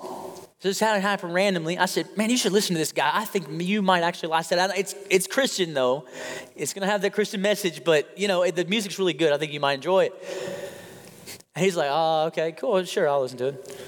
So 0.58 0.68
this 0.68 0.80
had 0.80 0.94
to 0.94 1.00
happen 1.00 1.32
randomly. 1.32 1.78
I 1.78 1.86
said, 1.86 2.14
man, 2.18 2.28
you 2.28 2.36
should 2.36 2.52
listen 2.52 2.74
to 2.74 2.78
this 2.78 2.92
guy. 2.92 3.10
I 3.14 3.24
think 3.24 3.46
you 3.62 3.80
might 3.80 4.02
actually 4.02 4.30
like 4.30 4.48
that. 4.48 4.76
It's, 4.76 4.94
it's 5.08 5.26
Christian, 5.26 5.72
though. 5.72 6.04
It's 6.54 6.74
going 6.74 6.82
to 6.82 6.90
have 6.90 7.00
that 7.02 7.14
Christian 7.14 7.40
message, 7.40 7.82
but, 7.82 8.18
you 8.18 8.28
know, 8.28 8.50
the 8.50 8.64
music's 8.66 8.98
really 8.98 9.14
good. 9.14 9.32
I 9.32 9.38
think 9.38 9.52
you 9.52 9.60
might 9.60 9.74
enjoy 9.74 10.06
it. 10.06 10.14
And 11.54 11.64
he's 11.64 11.76
like, 11.76 11.88
oh, 11.90 12.26
okay, 12.26 12.52
cool. 12.52 12.84
Sure, 12.84 13.08
I'll 13.08 13.22
listen 13.22 13.38
to 13.38 13.46
it. 13.48 13.80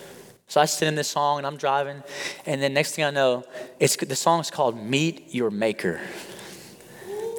So 0.53 0.61
I 0.61 0.66
sit 0.66 0.86
in 0.86 0.96
this 0.96 1.09
song 1.09 1.38
and 1.38 1.46
I'm 1.46 1.57
driving, 1.57 2.03
and 2.44 2.61
then 2.61 2.74
next 2.74 2.94
thing 2.94 3.07
I 3.07 3.11
know, 3.11 3.42
it's 3.80 3.96
the 3.96 4.14
song's 4.14 4.50
called 4.50 4.76
"Meet 4.76 5.34
Your 5.34 5.50
Maker." 5.50 5.98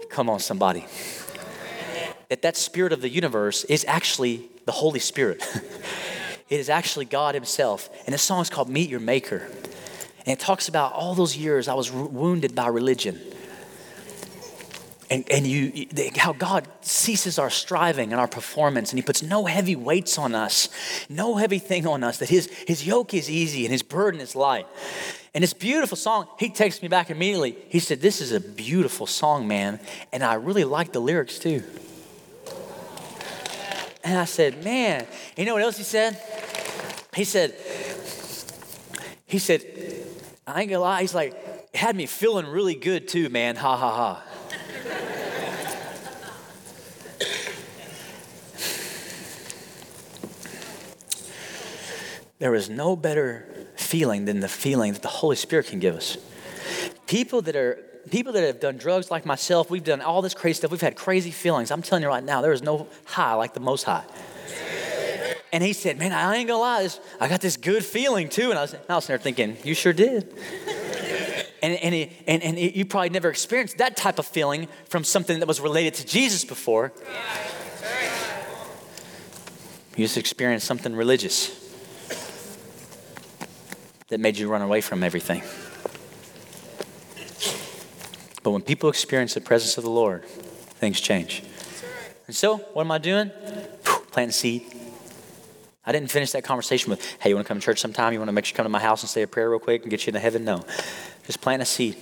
Come 0.10 0.32
on, 0.32 0.40
somebody. 0.40 0.88
That 2.30 2.42
that 2.42 2.58
spirit 2.58 2.92
of 2.92 3.02
the 3.02 3.10
universe 3.10 3.66
is 3.66 3.86
actually 3.88 4.50
the 4.66 4.72
Holy 4.72 4.98
Spirit. 5.00 5.44
it 6.50 6.60
is 6.60 6.72
actually 6.72 7.06
God 7.06 7.36
Himself, 7.36 7.88
and 8.08 8.16
this 8.16 8.24
song 8.24 8.42
is 8.42 8.50
called 8.50 8.68
"Meet 8.68 8.90
Your 8.90 9.00
Maker," 9.00 9.48
and 10.26 10.30
it 10.30 10.40
talks 10.40 10.68
about 10.68 10.94
all 10.94 11.14
those 11.14 11.38
years 11.38 11.68
I 11.68 11.76
was 11.76 11.92
wounded 11.92 12.56
by 12.56 12.66
religion. 12.66 13.22
And, 15.14 15.30
and 15.30 15.46
you, 15.46 15.86
how 16.16 16.34
God 16.34 16.68
ceases 16.82 17.38
our 17.38 17.52
striving 17.52 18.12
and 18.12 18.20
our 18.20 18.28
performance, 18.28 18.92
and 18.92 18.98
He 18.98 19.04
puts 19.04 19.22
no 19.22 19.46
heavy 19.46 19.76
weights 19.76 20.18
on 20.18 20.34
us, 20.34 20.70
no 21.08 21.36
heavy 21.36 21.60
thing 21.60 21.86
on 21.86 22.04
us, 22.04 22.18
that 22.18 22.30
His, 22.30 22.48
his 22.68 22.88
yoke 22.88 23.14
is 23.14 23.30
easy 23.30 23.64
and 23.64 23.72
His 23.72 23.84
burden 23.84 24.20
is 24.20 24.36
light. 24.36 24.66
And 25.36 25.44
this 25.44 25.54
beautiful 25.54 25.98
song, 25.98 26.28
he 26.40 26.50
takes 26.50 26.82
me 26.82 26.88
back 26.88 27.12
immediately. 27.12 27.56
He 27.70 27.80
said, 27.80 28.02
This 28.02 28.22
is 28.22 28.32
a 28.32 28.40
beautiful 28.40 29.06
song, 29.06 29.48
man. 29.48 29.80
And 30.12 30.24
I 30.24 30.34
really 30.36 30.64
like 30.64 30.94
the 30.94 31.00
lyrics 31.00 31.38
too. 31.38 31.64
And 34.04 34.18
I 34.18 34.26
said, 34.26 34.64
Man, 34.64 35.06
you 35.38 35.46
know 35.46 35.54
what 35.54 35.64
else 35.64 35.78
he 35.78 35.84
said? 35.84 36.20
He 37.16 37.24
said, 37.24 37.56
He 39.28 39.38
said, 39.38 39.64
I 40.48 40.62
ain't 40.62 40.72
gonna 40.72 40.82
lie, 40.82 41.02
he's 41.02 41.16
like, 41.16 41.34
it 41.72 41.78
had 41.78 41.96
me 41.96 42.08
feeling 42.08 42.48
really 42.48 42.76
good 42.76 43.08
too, 43.08 43.30
man. 43.30 43.56
Ha 43.56 43.78
ha 43.78 43.92
ha. 43.92 44.24
There 52.44 52.56
is 52.56 52.70
no 52.70 52.98
better 52.98 53.46
feeling 53.78 54.26
than 54.26 54.42
the 54.42 54.50
feeling 54.50 54.92
that 54.92 55.02
the 55.02 55.08
Holy 55.08 55.38
Spirit 55.38 55.68
can 55.68 55.80
give 55.80 55.96
us. 55.96 56.18
People 57.08 57.42
that 57.44 57.56
are 57.56 57.80
people 58.12 58.34
that 58.34 58.44
have 58.44 58.60
done 58.60 58.76
drugs 58.76 59.10
like 59.10 59.26
myself, 59.26 59.70
we've 59.70 59.86
done 59.86 60.02
all 60.02 60.22
this 60.22 60.34
crazy 60.34 60.58
stuff. 60.58 60.70
We've 60.70 60.82
had 60.82 60.98
crazy 60.98 61.32
feelings. 61.32 61.72
I'm 61.72 61.82
telling 61.82 62.04
you 62.04 62.10
right 62.10 62.22
now, 62.22 62.42
there 62.42 62.52
is 62.52 62.62
no 62.62 62.90
high 63.06 63.34
like 63.36 63.54
the 63.54 63.62
most 63.62 63.84
high. 63.84 64.04
And 65.54 65.64
he 65.64 65.72
said, 65.72 65.98
Man, 65.98 66.12
I 66.12 66.36
ain't 66.36 66.50
gonna 66.50 66.60
lie, 66.60 66.90
I 67.22 67.30
got 67.30 67.40
this 67.40 67.56
good 67.56 67.86
feeling 67.86 68.28
too. 68.28 68.50
And 68.50 68.60
I 68.60 68.64
was, 68.64 68.76
I 68.90 68.96
was 68.96 69.08
there 69.08 69.18
thinking, 69.18 69.56
You 69.64 69.74
sure 69.74 69.94
did. 69.94 70.28
and, 71.64 71.76
and, 71.76 72.10
and, 72.28 72.44
and 72.44 72.60
you 72.60 72.84
probably 72.84 73.12
never 73.12 73.30
experienced 73.30 73.78
that 73.78 73.96
type 73.96 74.20
of 74.20 74.26
feeling 74.26 74.68
from 74.90 75.06
something 75.06 75.40
that 75.40 75.48
was 75.48 75.62
related 75.62 75.94
to 75.94 76.06
Jesus 76.06 76.44
before. 76.44 76.92
You 79.96 80.04
just 80.04 80.18
experienced 80.18 80.68
something 80.68 80.94
religious 80.94 81.63
that 84.14 84.20
made 84.20 84.38
you 84.38 84.48
run 84.48 84.62
away 84.62 84.80
from 84.80 85.04
everything. 85.04 85.42
But 88.44 88.52
when 88.52 88.62
people 88.62 88.90
experience 88.90 89.34
the 89.34 89.42
presence 89.42 89.76
of 89.78 89.84
the 89.84 89.90
Lord, 89.90 90.24
things 90.26 91.02
change. 91.02 91.44
And 92.28 92.36
so, 92.36 92.58
what 92.58 92.84
am 92.84 92.92
I 92.92 93.00
doing? 93.00 93.32
Planting 94.12 94.32
seed. 94.32 94.64
I 95.84 95.92
didn't 95.92 96.12
finish 96.12 96.32
that 96.32 96.44
conversation 96.44 96.92
with, 96.92 97.04
hey, 97.20 97.30
you 97.30 97.36
want 97.36 97.48
to 97.48 97.48
come 97.48 97.60
to 97.60 97.66
church 97.66 97.80
sometime? 97.80 98.14
You 98.14 98.20
want 98.20 98.30
to 98.30 98.34
make 98.34 98.46
sure 98.46 98.54
you 98.54 98.58
come 98.58 98.66
to 98.66 98.70
my 98.70 98.80
house 98.80 99.02
and 99.02 99.10
say 99.10 99.24
a 99.24 99.28
prayer 99.28 99.50
real 99.50 99.60
quick 99.60 99.82
and 99.82 99.90
get 99.90 100.06
you 100.06 100.12
into 100.12 100.20
heaven? 100.20 100.46
No. 100.46 100.64
Just 101.26 101.42
plant 101.42 101.62
a 101.62 101.66
seed. 101.66 101.98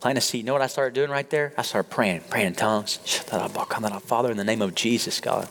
Plant 0.00 0.18
a 0.18 0.20
seed. 0.20 0.40
You 0.40 0.46
know 0.46 0.52
what 0.52 0.62
I 0.62 0.66
started 0.66 0.94
doing 0.94 1.10
right 1.10 1.28
there? 1.30 1.52
I 1.56 1.62
started 1.62 1.90
praying, 1.90 2.22
praying 2.28 2.48
in 2.48 2.54
tongues. 2.54 2.96
Father, 2.96 4.30
in 4.30 4.36
the 4.36 4.44
name 4.44 4.62
of 4.62 4.74
Jesus, 4.74 5.20
God, 5.20 5.48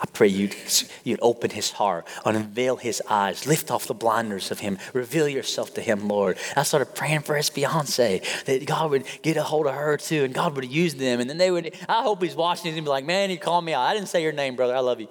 I 0.00 0.06
pray 0.06 0.28
you'd, 0.28 0.56
you'd 1.04 1.18
open 1.20 1.50
his 1.50 1.72
heart, 1.72 2.06
unveil 2.24 2.76
his 2.76 3.02
eyes, 3.08 3.46
lift 3.46 3.70
off 3.70 3.86
the 3.86 3.94
blinders 3.94 4.50
of 4.50 4.60
him, 4.60 4.78
reveal 4.94 5.28
yourself 5.28 5.74
to 5.74 5.82
him, 5.82 6.08
Lord. 6.08 6.38
I 6.56 6.62
started 6.62 6.94
praying 6.94 7.20
for 7.20 7.36
his 7.36 7.50
fiance 7.50 8.22
that 8.46 8.66
God 8.66 8.90
would 8.92 9.04
get 9.20 9.36
a 9.36 9.42
hold 9.42 9.66
of 9.66 9.74
her 9.74 9.98
too, 9.98 10.24
and 10.24 10.32
God 10.32 10.56
would 10.56 10.64
use 10.64 10.94
them. 10.94 11.20
And 11.20 11.28
then 11.28 11.36
they 11.36 11.50
would, 11.50 11.74
I 11.86 12.02
hope 12.02 12.22
he's 12.22 12.34
watching 12.34 12.74
and 12.74 12.84
be 12.84 12.88
like, 12.90 13.04
man, 13.04 13.28
he 13.28 13.36
called 13.36 13.64
me 13.64 13.74
out. 13.74 13.82
I 13.82 13.92
didn't 13.92 14.08
say 14.08 14.22
your 14.22 14.32
name, 14.32 14.56
brother. 14.56 14.74
I 14.74 14.80
love 14.80 15.00
you. 15.00 15.08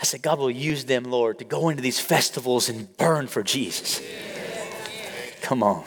I 0.00 0.04
said, 0.04 0.22
God 0.22 0.38
will 0.38 0.50
use 0.50 0.84
them, 0.84 1.04
Lord, 1.04 1.40
to 1.40 1.44
go 1.44 1.68
into 1.68 1.82
these 1.82 1.98
festivals 1.98 2.68
and 2.68 2.96
burn 2.96 3.26
for 3.26 3.42
Jesus. 3.42 4.00
Come 5.42 5.62
on. 5.62 5.84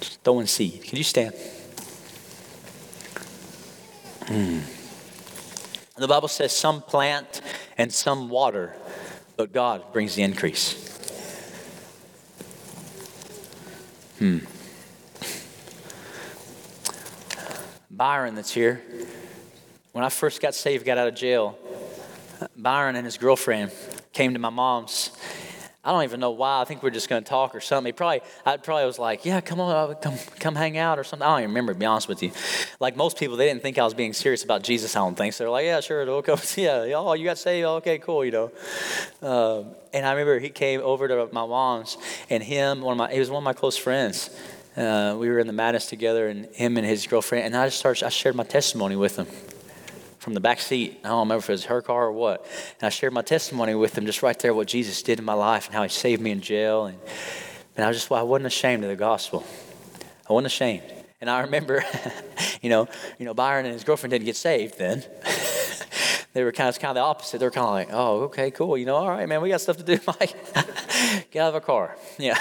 Just 0.00 0.22
throwing 0.22 0.46
seed. 0.46 0.84
Can 0.84 0.96
you 0.96 1.04
stand? 1.04 1.34
Hmm. 4.26 4.60
Hmm. 5.98 6.02
The 6.02 6.08
Bible 6.08 6.28
says 6.28 6.52
some 6.52 6.80
plant 6.80 7.40
and 7.76 7.92
some 7.92 8.28
water, 8.28 8.74
but 9.36 9.52
God 9.52 9.92
brings 9.92 10.14
the 10.14 10.22
increase. 10.22 10.84
Hmm. 14.18 14.38
Byron, 17.90 18.36
that's 18.36 18.52
here, 18.52 18.80
when 19.92 20.04
I 20.04 20.08
first 20.08 20.40
got 20.40 20.54
saved, 20.54 20.84
got 20.84 20.98
out 20.98 21.08
of 21.08 21.16
jail, 21.16 21.58
Byron 22.56 22.94
and 22.94 23.04
his 23.04 23.18
girlfriend 23.18 23.72
came 24.12 24.34
to 24.34 24.38
my 24.38 24.50
mom's 24.50 25.10
I 25.84 25.92
don't 25.92 26.02
even 26.02 26.18
know 26.18 26.32
why. 26.32 26.60
I 26.60 26.64
think 26.64 26.82
we 26.82 26.88
are 26.88 26.92
just 26.92 27.08
going 27.08 27.22
to 27.22 27.28
talk 27.28 27.54
or 27.54 27.60
something. 27.60 27.86
He 27.86 27.92
probably, 27.92 28.20
I 28.44 28.56
probably 28.56 28.84
was 28.84 28.98
like, 28.98 29.24
"Yeah, 29.24 29.40
come 29.40 29.60
on, 29.60 29.94
come, 29.96 30.14
come 30.40 30.56
hang 30.56 30.76
out 30.76 30.98
or 30.98 31.04
something." 31.04 31.26
I 31.26 31.30
don't 31.30 31.38
even 31.40 31.50
remember. 31.50 31.72
To 31.72 31.78
be 31.78 31.86
honest 31.86 32.08
with 32.08 32.22
you, 32.22 32.32
like 32.80 32.96
most 32.96 33.16
people, 33.16 33.36
they 33.36 33.46
didn't 33.46 33.62
think 33.62 33.78
I 33.78 33.84
was 33.84 33.94
being 33.94 34.12
serious 34.12 34.42
about 34.42 34.62
Jesus. 34.62 34.96
I 34.96 35.00
don't 35.00 35.16
think 35.16 35.34
so. 35.34 35.44
They're 35.44 35.50
like, 35.50 35.66
"Yeah, 35.66 35.80
sure, 35.80 36.04
we'll 36.04 36.22
come. 36.22 36.38
Yeah, 36.56 36.92
oh, 36.96 37.12
you 37.12 37.24
got 37.24 37.38
saved. 37.38 37.64
Okay, 37.64 37.98
cool. 37.98 38.24
You 38.24 38.32
know." 38.32 38.50
Um, 39.22 39.66
and 39.92 40.04
I 40.04 40.10
remember 40.10 40.40
he 40.40 40.50
came 40.50 40.80
over 40.82 41.06
to 41.06 41.28
my 41.32 41.46
mom's, 41.46 41.96
and 42.28 42.42
him, 42.42 42.82
one 42.82 42.92
of 42.92 42.98
my, 42.98 43.12
he 43.12 43.20
was 43.20 43.30
one 43.30 43.42
of 43.42 43.44
my 43.44 43.52
close 43.52 43.76
friends. 43.76 44.30
Uh, 44.76 45.16
we 45.18 45.28
were 45.28 45.38
in 45.38 45.46
the 45.46 45.52
madness 45.52 45.86
together, 45.86 46.28
and 46.28 46.46
him 46.54 46.76
and 46.76 46.86
his 46.86 47.06
girlfriend, 47.06 47.46
and 47.46 47.56
I 47.56 47.68
just 47.68 47.78
started. 47.78 48.04
I 48.04 48.08
shared 48.08 48.34
my 48.34 48.44
testimony 48.44 48.96
with 48.96 49.16
him 49.16 49.26
from 50.28 50.34
the 50.34 50.40
back 50.40 50.60
seat. 50.60 51.00
I 51.04 51.08
don't 51.08 51.20
remember 51.20 51.38
if 51.38 51.48
it 51.48 51.52
was 51.52 51.64
her 51.64 51.80
car 51.80 52.08
or 52.08 52.12
what. 52.12 52.44
And 52.78 52.86
I 52.86 52.90
shared 52.90 53.14
my 53.14 53.22
testimony 53.22 53.74
with 53.74 53.94
them 53.94 54.04
just 54.04 54.22
right 54.22 54.38
there, 54.38 54.52
what 54.52 54.68
Jesus 54.68 55.00
did 55.00 55.18
in 55.18 55.24
my 55.24 55.32
life 55.32 55.64
and 55.64 55.74
how 55.74 55.82
he 55.82 55.88
saved 55.88 56.20
me 56.20 56.32
in 56.32 56.42
jail. 56.42 56.84
And, 56.84 56.98
and 57.74 57.84
I 57.86 57.88
was 57.88 57.96
just, 57.96 58.10
well, 58.10 58.20
I 58.20 58.24
wasn't 58.24 58.48
ashamed 58.48 58.84
of 58.84 58.90
the 58.90 58.96
gospel. 58.96 59.42
I 60.28 60.34
wasn't 60.34 60.48
ashamed. 60.48 60.82
And 61.22 61.30
I 61.30 61.40
remember, 61.40 61.82
you 62.60 62.68
know, 62.68 62.88
you 63.18 63.24
know, 63.24 63.32
Byron 63.32 63.64
and 63.64 63.72
his 63.72 63.84
girlfriend 63.84 64.10
didn't 64.10 64.26
get 64.26 64.36
saved 64.36 64.76
then. 64.76 65.02
they 66.34 66.44
were 66.44 66.52
kind 66.52 66.68
of, 66.68 66.78
kind 66.78 66.90
of 66.90 66.96
the 66.96 67.00
opposite. 67.00 67.38
They 67.38 67.46
were 67.46 67.50
kind 67.50 67.66
of 67.66 67.72
like, 67.72 67.88
oh, 67.90 68.20
okay, 68.24 68.50
cool. 68.50 68.76
You 68.76 68.84
know, 68.84 68.96
all 68.96 69.08
right, 69.08 69.26
man, 69.28 69.40
we 69.40 69.48
got 69.48 69.60
stuff 69.60 69.78
to 69.78 69.82
do, 69.82 69.98
Mike. 70.06 70.36
Get 71.30 71.40
out 71.40 71.48
of 71.48 71.54
a 71.54 71.60
car. 71.60 71.96
Yeah. 72.18 72.36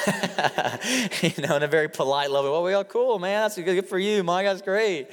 you 1.22 1.48
know, 1.48 1.56
in 1.56 1.64
a 1.64 1.68
very 1.68 1.88
polite, 1.88 2.32
level. 2.32 2.52
well, 2.52 2.64
we 2.64 2.74
are 2.74 2.84
cool, 2.84 3.20
man. 3.20 3.44
That's 3.44 3.58
good 3.58 3.88
for 3.88 4.00
you, 4.00 4.24
Mike. 4.24 4.46
That's 4.46 4.62
great. 4.62 5.08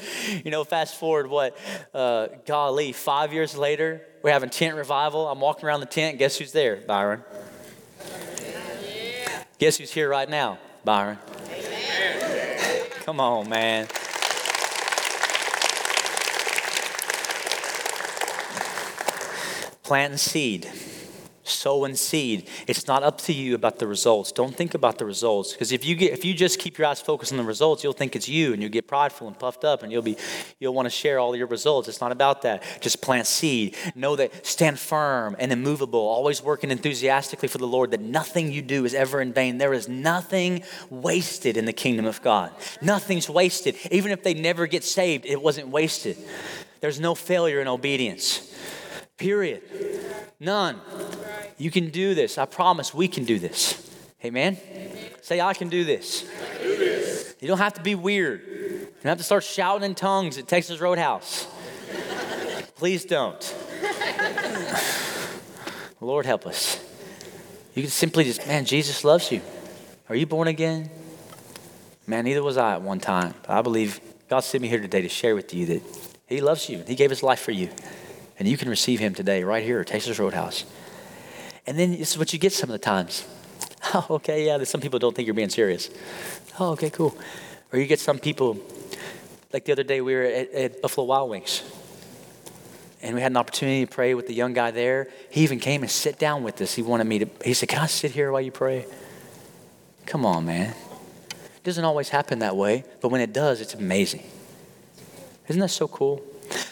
You 0.45 0.51
know, 0.51 0.65
fast 0.65 0.99
forward, 0.99 1.29
what, 1.29 1.57
uh, 1.93 2.29
golly, 2.47 2.93
five 2.93 3.33
years 3.33 3.57
later, 3.57 4.03
we're 4.23 4.31
having 4.33 4.51
tent 4.51 4.77
revival. 4.77 5.29
I'm 5.29 5.41
walking 5.41 5.67
around 5.67 5.81
the 5.81 5.87
tent. 5.87 6.19
Guess 6.19 6.39
who's 6.39 6.53
there, 6.53 6.77
Byron? 6.77 7.23
Yeah. 8.43 9.45
Guess 9.59 9.77
who's 9.79 9.93
here 9.93 10.09
right 10.09 10.29
now, 10.29 10.59
Byron? 10.85 11.19
Amen. 11.51 12.87
Come 13.05 13.21
on, 13.21 13.49
man. 13.49 13.87
Planting 19.85 20.19
seed. 20.19 20.69
Sowing 21.47 21.95
seed. 21.95 22.49
It's 22.67 22.87
not 22.87 23.03
up 23.03 23.19
to 23.23 23.33
you 23.35 23.55
about 23.55 23.79
the 23.79 23.87
results. 23.87 24.33
Don't 24.33 24.57
think 24.57 24.73
about 24.73 24.97
the 24.97 25.05
results 25.05 25.53
because 25.53 25.73
if 25.73 25.85
you 25.85 25.95
get 25.95 26.15
if 26.15 26.25
you 26.25 26.33
just 26.33 26.59
keep 26.59 26.79
your 26.79 26.87
eyes 26.87 27.03
focused 27.03 27.33
on 27.33 27.37
the 27.39 27.45
results 27.45 27.85
you'll 27.85 27.93
think 27.93 28.17
it's 28.17 28.27
you 28.27 28.55
and 28.55 28.63
you'll 28.63 28.73
get 28.73 28.89
prideful 28.89 29.29
and 29.29 29.39
puffed 29.39 29.63
up 29.63 29.83
and 29.83 29.93
you'll 29.93 30.01
be 30.01 30.17
you'll 30.59 30.73
want 30.73 30.87
to 30.87 30.91
share 30.91 31.19
all 31.19 31.37
your 31.37 31.47
results. 31.47 31.87
It's 31.87 32.01
not 32.01 32.13
about 32.13 32.41
that. 32.43 32.63
Just 32.81 33.03
plant 33.03 33.27
seed. 33.27 33.77
Know 33.95 34.17
that 34.17 34.47
stand 34.47 34.79
firm 34.79 35.37
and 35.39 35.53
immovable 35.53 36.01
always 36.01 36.43
working 36.43 36.71
enthusiastically 36.71 37.49
for 37.49 37.59
the 37.59 37.67
lord 37.67 37.91
that 37.91 38.01
nothing 38.01 38.51
you 38.51 38.63
do 38.63 38.87
is 38.87 38.95
ever 38.95 39.21
in 39.21 39.35
vain. 39.35 39.59
There 39.59 39.75
is 39.75 39.87
nothing 39.87 40.63
wasted 40.89 41.59
in 41.59 41.67
the 41.67 41.75
kingdom 41.75 42.07
of 42.07 42.23
god. 42.23 42.53
Nothing's 42.81 43.29
wasted. 43.29 43.77
Even 43.91 44.13
if 44.13 44.23
they 44.23 44.33
never 44.33 44.67
get 44.67 44.83
saved 44.83 45.27
it 45.27 45.43
wasn't 45.43 45.69
wasted. 45.69 46.17
There's 46.81 47.01
no 47.01 47.15
failure 47.15 47.61
in 47.61 47.69
obedience 47.69 48.51
Period. 49.17 49.63
None. 50.41 50.81
You 51.57 51.71
can 51.71 51.91
do 51.91 52.15
this. 52.15 52.39
I 52.39 52.47
promise 52.47 52.93
we 52.93 53.09
can 53.09 53.25
do 53.25 53.39
this. 53.39 53.81
Amen? 54.25 54.59
Say, 55.23 55.41
I 55.41 55.55
can 55.55 55.69
do 55.69 55.85
this. 55.85 56.29
You 57.41 57.49
don't 57.49 57.59
have 57.59 57.75
to 57.75 57.83
be 57.83 57.95
weird. 57.95 58.43
You 58.47 58.89
don't 59.03 59.11
have 59.11 59.19
to 59.19 59.25
start 59.25 59.45
shouting 59.45 59.85
in 59.85 59.95
tongues 59.95 60.39
at 60.39 60.49
Texas 60.49 60.81
Roadhouse. 60.81 61.47
Please 62.77 63.05
don't. 63.05 63.55
Lord, 66.01 66.27
help 66.27 66.47
us. 66.47 66.81
You 67.75 67.83
can 67.83 67.91
simply 67.91 68.25
just, 68.25 68.47
man, 68.47 68.65
Jesus 68.65 69.05
loves 69.05 69.31
you. 69.31 69.41
Are 70.09 70.17
you 70.17 70.27
born 70.27 70.49
again? 70.49 70.91
Man, 72.07 72.25
neither 72.25 72.43
was 72.43 72.57
I 72.57 72.75
at 72.75 72.83
one 72.83 73.01
time. 73.01 73.35
But 73.43 73.51
I 73.51 73.63
believe 73.63 74.01
God 74.29 74.41
sent 74.41 74.63
me 74.63 74.69
here 74.69 74.81
today 74.81 75.03
to 75.03 75.09
share 75.09 75.35
with 75.35 75.55
you 75.55 75.67
that 75.67 75.83
He 76.27 76.41
loves 76.41 76.69
you. 76.69 76.83
He 76.87 76.95
gave 76.95 77.11
His 77.11 77.23
life 77.23 77.41
for 77.41 77.53
you. 77.53 77.71
And 78.39 78.49
you 78.49 78.57
can 78.57 78.69
receive 78.69 79.01
him 79.01 79.15
today 79.15 79.45
right 79.45 79.63
here 79.63 79.81
at 79.81 79.87
Texas 79.87 80.19
Roadhouse. 80.19 80.65
And 81.67 81.79
then 81.79 81.93
this 81.93 82.13
is 82.13 82.19
what 82.19 82.33
you 82.33 82.39
get 82.39 82.53
some 82.53 82.71
of 82.71 82.73
the 82.73 82.85
times. 82.85 83.27
Oh, 83.93 84.07
okay, 84.11 84.47
yeah, 84.47 84.65
some 84.65 84.81
people 84.81 84.99
don't 84.99 85.15
think 85.15 85.27
you're 85.27 85.35
being 85.35 85.51
serious. 85.51 85.91
Oh, 86.59 86.71
okay, 86.71 86.89
cool. 86.89 87.15
Or 87.71 87.79
you 87.79 87.87
get 87.87 88.01
some 88.01 88.19
people, 88.19 88.57
like 89.53 89.67
the 89.67 89.73
other 89.73 89.83
day, 89.83 90.01
we 90.01 90.15
were 90.15 90.23
at, 90.23 90.51
at 90.53 90.83
Buffalo 90.83 91.07
Wild 91.07 91.29
Wings. 91.29 91.63
And 93.03 93.15
we 93.15 93.21
had 93.21 93.31
an 93.31 93.37
opportunity 93.37 93.85
to 93.85 93.93
pray 93.93 94.15
with 94.15 94.27
the 94.27 94.33
young 94.33 94.55
guy 94.55 94.71
there. 94.71 95.09
He 95.29 95.43
even 95.43 95.61
came 95.61 95.83
and 95.83 95.91
sit 95.91 96.19
down 96.19 96.43
with 96.43 96.63
us. 96.63 96.73
He 96.73 96.81
wanted 96.81 97.05
me 97.05 97.19
to, 97.21 97.29
he 97.45 97.53
said, 97.53 97.69
Can 97.69 97.81
I 97.81 97.87
sit 97.87 98.13
here 98.13 98.33
while 98.33 98.41
you 98.41 98.51
pray? 98.51 98.87
Come 100.07 100.25
on, 100.25 100.47
man. 100.47 100.75
It 101.31 101.63
doesn't 101.63 101.85
always 101.85 102.09
happen 102.09 102.39
that 102.39 102.57
way, 102.57 102.85
but 103.03 103.11
when 103.11 103.21
it 103.21 103.35
does, 103.35 103.61
it's 103.61 103.75
amazing. 103.75 104.23
Isn't 105.49 105.61
that 105.61 105.69
so 105.69 105.89
cool? 105.89 106.25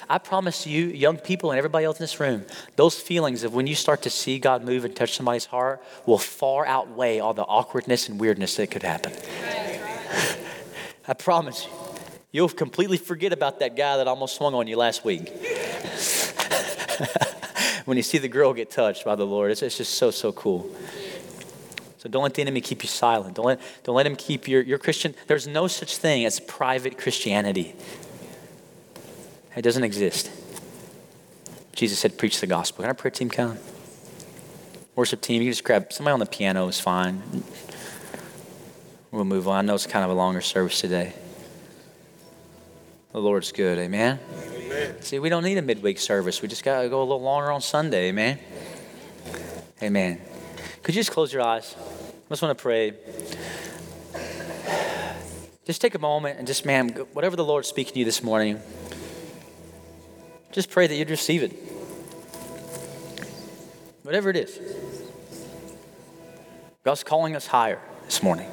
I 0.08 0.18
promise 0.18 0.66
you, 0.66 0.86
young 0.86 1.16
people 1.16 1.50
and 1.50 1.58
everybody 1.58 1.84
else 1.84 1.98
in 1.98 2.04
this 2.04 2.20
room, 2.20 2.44
those 2.76 2.98
feelings 2.98 3.44
of 3.44 3.54
when 3.54 3.66
you 3.66 3.74
start 3.74 4.02
to 4.02 4.10
see 4.10 4.38
God 4.38 4.64
move 4.64 4.84
and 4.84 4.94
touch 4.94 5.16
somebody's 5.16 5.46
heart 5.46 5.82
will 6.06 6.18
far 6.18 6.66
outweigh 6.66 7.18
all 7.18 7.34
the 7.34 7.44
awkwardness 7.44 8.08
and 8.08 8.20
weirdness 8.20 8.56
that 8.56 8.70
could 8.70 8.82
happen. 8.82 9.12
I 11.08 11.14
promise 11.14 11.66
you. 11.66 11.72
You'll 12.30 12.48
completely 12.48 12.96
forget 12.96 13.32
about 13.32 13.60
that 13.60 13.76
guy 13.76 13.98
that 13.98 14.08
almost 14.08 14.36
swung 14.36 14.54
on 14.54 14.66
you 14.66 14.76
last 14.76 15.04
week. 15.04 15.28
when 17.84 17.96
you 17.96 18.02
see 18.02 18.18
the 18.18 18.28
girl 18.28 18.52
get 18.54 18.70
touched 18.70 19.04
by 19.04 19.14
the 19.14 19.26
Lord, 19.26 19.50
it's, 19.50 19.62
it's 19.62 19.76
just 19.76 19.94
so, 19.94 20.10
so 20.10 20.32
cool. 20.32 20.70
So 21.98 22.08
don't 22.08 22.22
let 22.22 22.34
the 22.34 22.42
enemy 22.42 22.60
keep 22.60 22.82
you 22.82 22.88
silent. 22.88 23.36
Don't 23.36 23.46
let, 23.46 23.60
don't 23.84 23.94
let 23.94 24.06
him 24.06 24.16
keep 24.16 24.48
your, 24.48 24.62
your 24.62 24.78
Christian. 24.78 25.14
There's 25.26 25.46
no 25.46 25.68
such 25.68 25.98
thing 25.98 26.24
as 26.24 26.40
private 26.40 26.98
Christianity. 26.98 27.76
It 29.54 29.62
doesn't 29.62 29.84
exist. 29.84 30.30
Jesus 31.74 31.98
said, 31.98 32.18
preach 32.18 32.40
the 32.40 32.46
gospel. 32.46 32.82
Can 32.82 32.88
our 32.88 32.94
prayer 32.94 33.10
team 33.10 33.28
come? 33.28 33.58
Worship 34.94 35.20
team, 35.20 35.42
you 35.42 35.46
can 35.46 35.52
just 35.52 35.64
grab 35.64 35.92
somebody 35.92 36.12
on 36.12 36.20
the 36.20 36.26
piano 36.26 36.68
is 36.68 36.78
fine. 36.78 37.22
We'll 39.10 39.24
move 39.24 39.48
on. 39.48 39.56
I 39.56 39.62
know 39.62 39.74
it's 39.74 39.86
kind 39.86 40.04
of 40.04 40.10
a 40.10 40.14
longer 40.14 40.40
service 40.40 40.80
today. 40.80 41.14
The 43.12 43.20
Lord's 43.20 43.52
good, 43.52 43.78
amen? 43.78 44.18
amen. 44.54 45.02
See, 45.02 45.18
we 45.18 45.28
don't 45.28 45.44
need 45.44 45.58
a 45.58 45.62
midweek 45.62 45.98
service. 45.98 46.40
We 46.40 46.48
just 46.48 46.64
got 46.64 46.82
to 46.82 46.88
go 46.88 47.00
a 47.00 47.04
little 47.04 47.20
longer 47.20 47.50
on 47.50 47.60
Sunday, 47.60 48.08
amen? 48.08 48.38
Amen. 49.82 50.20
Could 50.82 50.94
you 50.94 51.00
just 51.00 51.10
close 51.10 51.32
your 51.32 51.42
eyes? 51.42 51.76
I 51.78 52.28
just 52.30 52.40
want 52.40 52.56
to 52.56 52.62
pray. 52.62 52.94
Just 55.66 55.80
take 55.80 55.94
a 55.94 55.98
moment 55.98 56.38
and 56.38 56.46
just, 56.46 56.64
man, 56.64 56.88
whatever 57.12 57.36
the 57.36 57.44
Lord's 57.44 57.68
speaking 57.68 57.92
to 57.94 57.98
you 57.98 58.04
this 58.04 58.22
morning, 58.22 58.60
just 60.52 60.70
pray 60.70 60.86
that 60.86 60.94
you'd 60.94 61.10
receive 61.10 61.42
it. 61.42 61.52
Whatever 64.02 64.30
it 64.30 64.36
is. 64.36 64.60
God's 66.84 67.02
calling 67.02 67.34
us 67.34 67.46
higher 67.46 67.80
this 68.04 68.22
morning. 68.22 68.48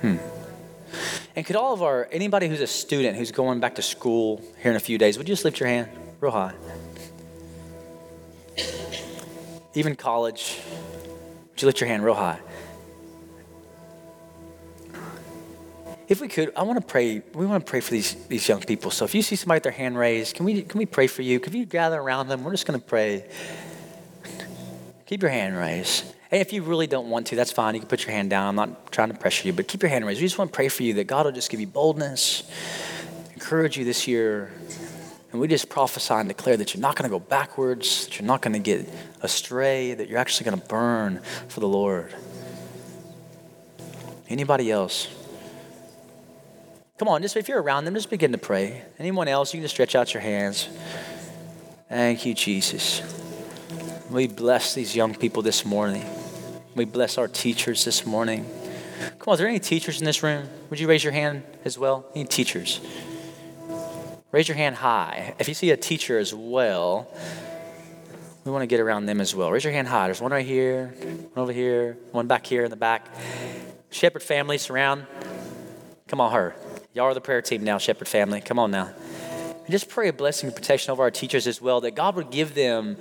Hmm. 0.00 0.16
And 1.36 1.46
could 1.46 1.56
all 1.56 1.72
of 1.72 1.82
our, 1.82 2.08
anybody 2.10 2.48
who's 2.48 2.60
a 2.60 2.66
student 2.66 3.16
who's 3.16 3.30
going 3.30 3.60
back 3.60 3.76
to 3.76 3.82
school 3.82 4.42
here 4.60 4.70
in 4.70 4.76
a 4.76 4.80
few 4.80 4.98
days, 4.98 5.18
would 5.18 5.28
you 5.28 5.32
just 5.32 5.44
lift 5.44 5.60
your 5.60 5.68
hand 5.68 5.88
real 6.20 6.32
high? 6.32 6.54
Even 9.74 9.94
college, 9.94 10.58
would 11.50 11.62
you 11.62 11.66
lift 11.66 11.80
your 11.80 11.88
hand 11.88 12.04
real 12.04 12.14
high? 12.14 12.40
If 16.08 16.22
we 16.22 16.28
could, 16.28 16.52
I 16.56 16.62
want 16.62 16.80
to 16.80 16.86
pray. 16.86 17.22
We 17.34 17.44
want 17.44 17.64
to 17.64 17.70
pray 17.70 17.80
for 17.80 17.90
these, 17.90 18.14
these 18.26 18.48
young 18.48 18.60
people. 18.60 18.90
So 18.90 19.04
if 19.04 19.14
you 19.14 19.20
see 19.20 19.36
somebody 19.36 19.56
with 19.56 19.64
their 19.64 19.72
hand 19.72 19.98
raised, 19.98 20.36
can 20.36 20.46
we, 20.46 20.62
can 20.62 20.78
we 20.78 20.86
pray 20.86 21.06
for 21.06 21.20
you? 21.20 21.38
Can 21.38 21.54
you 21.54 21.66
gather 21.66 22.00
around 22.00 22.28
them? 22.28 22.44
We're 22.44 22.52
just 22.52 22.66
going 22.66 22.80
to 22.80 22.84
pray. 22.84 23.26
Keep 25.04 25.20
your 25.20 25.30
hand 25.30 25.56
raised. 25.56 26.04
And 26.30 26.40
if 26.40 26.52
you 26.52 26.62
really 26.62 26.86
don't 26.86 27.10
want 27.10 27.26
to, 27.28 27.36
that's 27.36 27.52
fine. 27.52 27.74
You 27.74 27.80
can 27.80 27.88
put 27.88 28.04
your 28.04 28.12
hand 28.12 28.30
down. 28.30 28.48
I'm 28.48 28.56
not 28.56 28.90
trying 28.90 29.10
to 29.10 29.18
pressure 29.18 29.46
you, 29.46 29.52
but 29.52 29.68
keep 29.68 29.82
your 29.82 29.90
hand 29.90 30.06
raised. 30.06 30.20
We 30.20 30.26
just 30.26 30.38
want 30.38 30.50
to 30.50 30.56
pray 30.56 30.68
for 30.68 30.82
you 30.82 30.94
that 30.94 31.06
God 31.06 31.26
will 31.26 31.32
just 31.32 31.50
give 31.50 31.60
you 31.60 31.66
boldness, 31.66 32.50
encourage 33.34 33.76
you 33.76 33.84
this 33.84 34.08
year. 34.08 34.50
And 35.30 35.42
we 35.42 35.48
just 35.48 35.68
prophesy 35.68 36.14
and 36.14 36.28
declare 36.28 36.56
that 36.56 36.74
you're 36.74 36.80
not 36.80 36.96
going 36.96 37.10
to 37.10 37.14
go 37.14 37.20
backwards, 37.20 38.06
that 38.06 38.18
you're 38.18 38.26
not 38.26 38.40
going 38.40 38.54
to 38.54 38.58
get 38.58 38.88
astray, 39.20 39.92
that 39.92 40.08
you're 40.08 40.18
actually 40.18 40.50
going 40.50 40.60
to 40.60 40.66
burn 40.68 41.20
for 41.48 41.60
the 41.60 41.68
Lord. 41.68 42.14
Anybody 44.30 44.70
else? 44.70 45.17
Come 46.98 47.06
on, 47.06 47.22
just 47.22 47.36
if 47.36 47.48
you're 47.48 47.62
around 47.62 47.84
them, 47.84 47.94
just 47.94 48.10
begin 48.10 48.32
to 48.32 48.38
pray. 48.38 48.82
Anyone 48.98 49.28
else, 49.28 49.54
you 49.54 49.58
can 49.58 49.64
just 49.64 49.74
stretch 49.74 49.94
out 49.94 50.12
your 50.12 50.20
hands. 50.20 50.68
Thank 51.88 52.26
you, 52.26 52.34
Jesus. 52.34 53.02
We 54.10 54.26
bless 54.26 54.74
these 54.74 54.96
young 54.96 55.14
people 55.14 55.42
this 55.42 55.64
morning. 55.64 56.04
We 56.74 56.84
bless 56.84 57.16
our 57.16 57.28
teachers 57.28 57.84
this 57.84 58.04
morning. 58.04 58.44
Come 59.18 59.28
on, 59.28 59.34
is 59.34 59.38
there 59.38 59.46
any 59.46 59.60
teachers 59.60 60.00
in 60.00 60.06
this 60.06 60.24
room? 60.24 60.48
Would 60.70 60.80
you 60.80 60.88
raise 60.88 61.04
your 61.04 61.12
hand 61.12 61.44
as 61.64 61.78
well? 61.78 62.04
Any 62.16 62.24
teachers? 62.24 62.80
Raise 64.32 64.48
your 64.48 64.56
hand 64.56 64.74
high. 64.74 65.34
If 65.38 65.46
you 65.46 65.54
see 65.54 65.70
a 65.70 65.76
teacher 65.76 66.18
as 66.18 66.34
well, 66.34 67.08
we 68.44 68.50
want 68.50 68.62
to 68.62 68.66
get 68.66 68.80
around 68.80 69.06
them 69.06 69.20
as 69.20 69.36
well. 69.36 69.52
Raise 69.52 69.62
your 69.62 69.72
hand 69.72 69.86
high. 69.86 70.06
There's 70.08 70.20
one 70.20 70.32
right 70.32 70.44
here, 70.44 70.88
one 71.34 71.42
over 71.44 71.52
here, 71.52 71.96
one 72.10 72.26
back 72.26 72.44
here 72.44 72.64
in 72.64 72.70
the 72.70 72.76
back. 72.76 73.06
Shepherd 73.90 74.22
family, 74.22 74.58
surround. 74.58 75.06
Come 76.08 76.20
on, 76.20 76.32
her. 76.32 76.56
Y'all 76.98 77.06
are 77.06 77.14
the 77.14 77.20
prayer 77.20 77.40
team 77.40 77.62
now, 77.62 77.78
Shepherd 77.78 78.08
family. 78.08 78.40
Come 78.40 78.58
on 78.58 78.72
now. 78.72 78.86
And 78.86 79.68
just 79.68 79.88
pray 79.88 80.08
a 80.08 80.12
blessing 80.12 80.48
and 80.48 80.56
protection 80.56 80.90
over 80.90 81.04
our 81.04 81.12
teachers 81.12 81.46
as 81.46 81.62
well, 81.62 81.80
that 81.82 81.94
God 81.94 82.16
would 82.16 82.32
give 82.32 82.56
them 82.56 82.96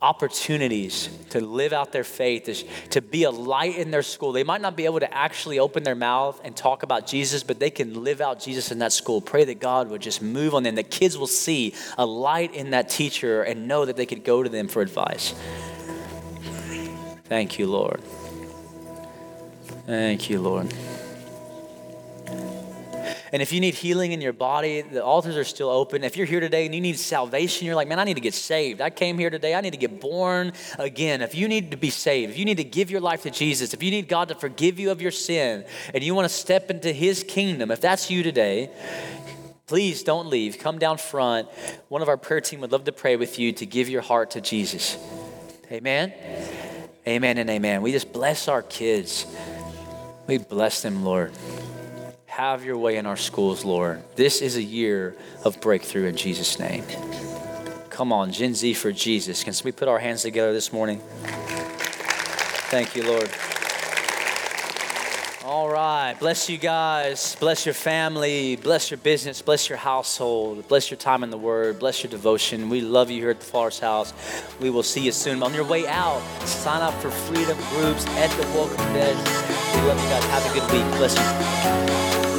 opportunities 0.00 1.08
to 1.30 1.40
live 1.40 1.72
out 1.72 1.90
their 1.90 2.04
faith, 2.04 2.64
to 2.90 3.00
be 3.00 3.24
a 3.24 3.32
light 3.32 3.76
in 3.76 3.90
their 3.90 4.04
school. 4.04 4.30
They 4.30 4.44
might 4.44 4.60
not 4.60 4.76
be 4.76 4.84
able 4.84 5.00
to 5.00 5.12
actually 5.12 5.58
open 5.58 5.82
their 5.82 5.96
mouth 5.96 6.40
and 6.44 6.54
talk 6.54 6.84
about 6.84 7.08
Jesus, 7.08 7.42
but 7.42 7.58
they 7.58 7.70
can 7.70 8.04
live 8.04 8.20
out 8.20 8.38
Jesus 8.38 8.70
in 8.70 8.78
that 8.78 8.92
school. 8.92 9.20
Pray 9.20 9.42
that 9.46 9.58
God 9.58 9.88
would 9.88 10.02
just 10.02 10.22
move 10.22 10.54
on 10.54 10.62
them, 10.62 10.76
that 10.76 10.92
kids 10.92 11.18
will 11.18 11.26
see 11.26 11.74
a 11.98 12.06
light 12.06 12.54
in 12.54 12.70
that 12.70 12.90
teacher 12.90 13.42
and 13.42 13.66
know 13.66 13.84
that 13.84 13.96
they 13.96 14.06
could 14.06 14.22
go 14.22 14.44
to 14.44 14.48
them 14.48 14.68
for 14.68 14.82
advice. 14.82 15.34
Thank 17.24 17.58
you, 17.58 17.66
Lord. 17.66 18.00
Thank 19.84 20.30
you, 20.30 20.40
Lord. 20.40 20.72
And 23.32 23.40
if 23.40 23.50
you 23.50 23.60
need 23.60 23.74
healing 23.74 24.12
in 24.12 24.20
your 24.20 24.34
body, 24.34 24.82
the 24.82 25.02
altars 25.02 25.38
are 25.38 25.44
still 25.44 25.70
open. 25.70 26.04
If 26.04 26.18
you're 26.18 26.26
here 26.26 26.40
today 26.40 26.66
and 26.66 26.74
you 26.74 26.82
need 26.82 26.98
salvation, 26.98 27.66
you're 27.66 27.74
like, 27.74 27.88
man, 27.88 27.98
I 27.98 28.04
need 28.04 28.14
to 28.14 28.20
get 28.20 28.34
saved. 28.34 28.82
I 28.82 28.90
came 28.90 29.18
here 29.18 29.30
today. 29.30 29.54
I 29.54 29.62
need 29.62 29.70
to 29.70 29.78
get 29.78 30.02
born 30.02 30.52
again. 30.78 31.22
If 31.22 31.34
you 31.34 31.48
need 31.48 31.70
to 31.70 31.78
be 31.78 31.88
saved, 31.88 32.30
if 32.30 32.38
you 32.38 32.44
need 32.44 32.58
to 32.58 32.64
give 32.64 32.90
your 32.90 33.00
life 33.00 33.22
to 33.22 33.30
Jesus, 33.30 33.72
if 33.72 33.82
you 33.82 33.90
need 33.90 34.06
God 34.06 34.28
to 34.28 34.34
forgive 34.34 34.78
you 34.78 34.90
of 34.90 35.00
your 35.00 35.10
sin, 35.10 35.64
and 35.94 36.04
you 36.04 36.14
want 36.14 36.28
to 36.28 36.34
step 36.34 36.70
into 36.70 36.92
His 36.92 37.24
kingdom, 37.24 37.70
if 37.70 37.80
that's 37.80 38.10
you 38.10 38.22
today, 38.22 38.70
please 39.66 40.02
don't 40.02 40.26
leave. 40.26 40.58
Come 40.58 40.78
down 40.78 40.98
front. 40.98 41.48
One 41.88 42.02
of 42.02 42.08
our 42.10 42.18
prayer 42.18 42.42
team 42.42 42.60
would 42.60 42.70
love 42.70 42.84
to 42.84 42.92
pray 42.92 43.16
with 43.16 43.38
you 43.38 43.52
to 43.52 43.64
give 43.64 43.88
your 43.88 44.02
heart 44.02 44.32
to 44.32 44.42
Jesus. 44.42 44.98
Amen. 45.70 46.12
Amen 47.08 47.38
and 47.38 47.48
amen. 47.48 47.80
We 47.80 47.92
just 47.92 48.12
bless 48.12 48.46
our 48.46 48.60
kids. 48.60 49.24
We 50.26 50.36
bless 50.36 50.82
them, 50.82 51.02
Lord. 51.02 51.32
Have 52.32 52.64
your 52.64 52.78
way 52.78 52.96
in 52.96 53.04
our 53.04 53.18
schools, 53.18 53.62
Lord. 53.62 54.02
This 54.16 54.40
is 54.40 54.56
a 54.56 54.62
year 54.62 55.14
of 55.44 55.60
breakthrough 55.60 56.06
in 56.06 56.16
Jesus' 56.16 56.58
name. 56.58 56.82
Come 57.90 58.10
on, 58.10 58.32
Gen 58.32 58.54
Z 58.54 58.72
for 58.72 58.90
Jesus. 58.90 59.44
Can 59.44 59.52
we 59.66 59.70
put 59.70 59.86
our 59.86 59.98
hands 59.98 60.22
together 60.22 60.54
this 60.54 60.72
morning? 60.72 61.02
Thank 62.70 62.96
you, 62.96 63.06
Lord. 63.06 63.30
All 65.44 65.68
right. 65.68 66.16
Bless 66.18 66.48
you 66.48 66.56
guys. 66.56 67.36
Bless 67.38 67.66
your 67.66 67.74
family. 67.74 68.56
Bless 68.56 68.90
your 68.90 68.96
business. 68.96 69.42
Bless 69.42 69.68
your 69.68 69.76
household. 69.76 70.66
Bless 70.68 70.90
your 70.90 70.96
time 70.96 71.22
in 71.24 71.28
the 71.28 71.36
Word. 71.36 71.80
Bless 71.80 72.02
your 72.02 72.10
devotion. 72.10 72.70
We 72.70 72.80
love 72.80 73.10
you 73.10 73.20
here 73.20 73.30
at 73.30 73.40
the 73.40 73.44
Flowers 73.44 73.78
House. 73.78 74.14
We 74.58 74.70
will 74.70 74.82
see 74.82 75.02
you 75.02 75.12
soon. 75.12 75.42
On 75.42 75.52
your 75.52 75.66
way 75.66 75.86
out, 75.86 76.22
sign 76.46 76.80
up 76.80 76.94
for 76.94 77.10
freedom 77.10 77.58
groups 77.68 78.06
at 78.06 78.30
the 78.40 78.46
Welcome 78.54 78.92
Bed. 78.94 79.61
We 79.82 79.88
love 79.88 80.00
you 80.00 80.08
guys. 80.10 80.24
Have 80.26 80.46
a 80.48 80.54
good 80.54 80.70
week. 80.70 80.86
Bless 80.96 81.16
you. 82.26 82.31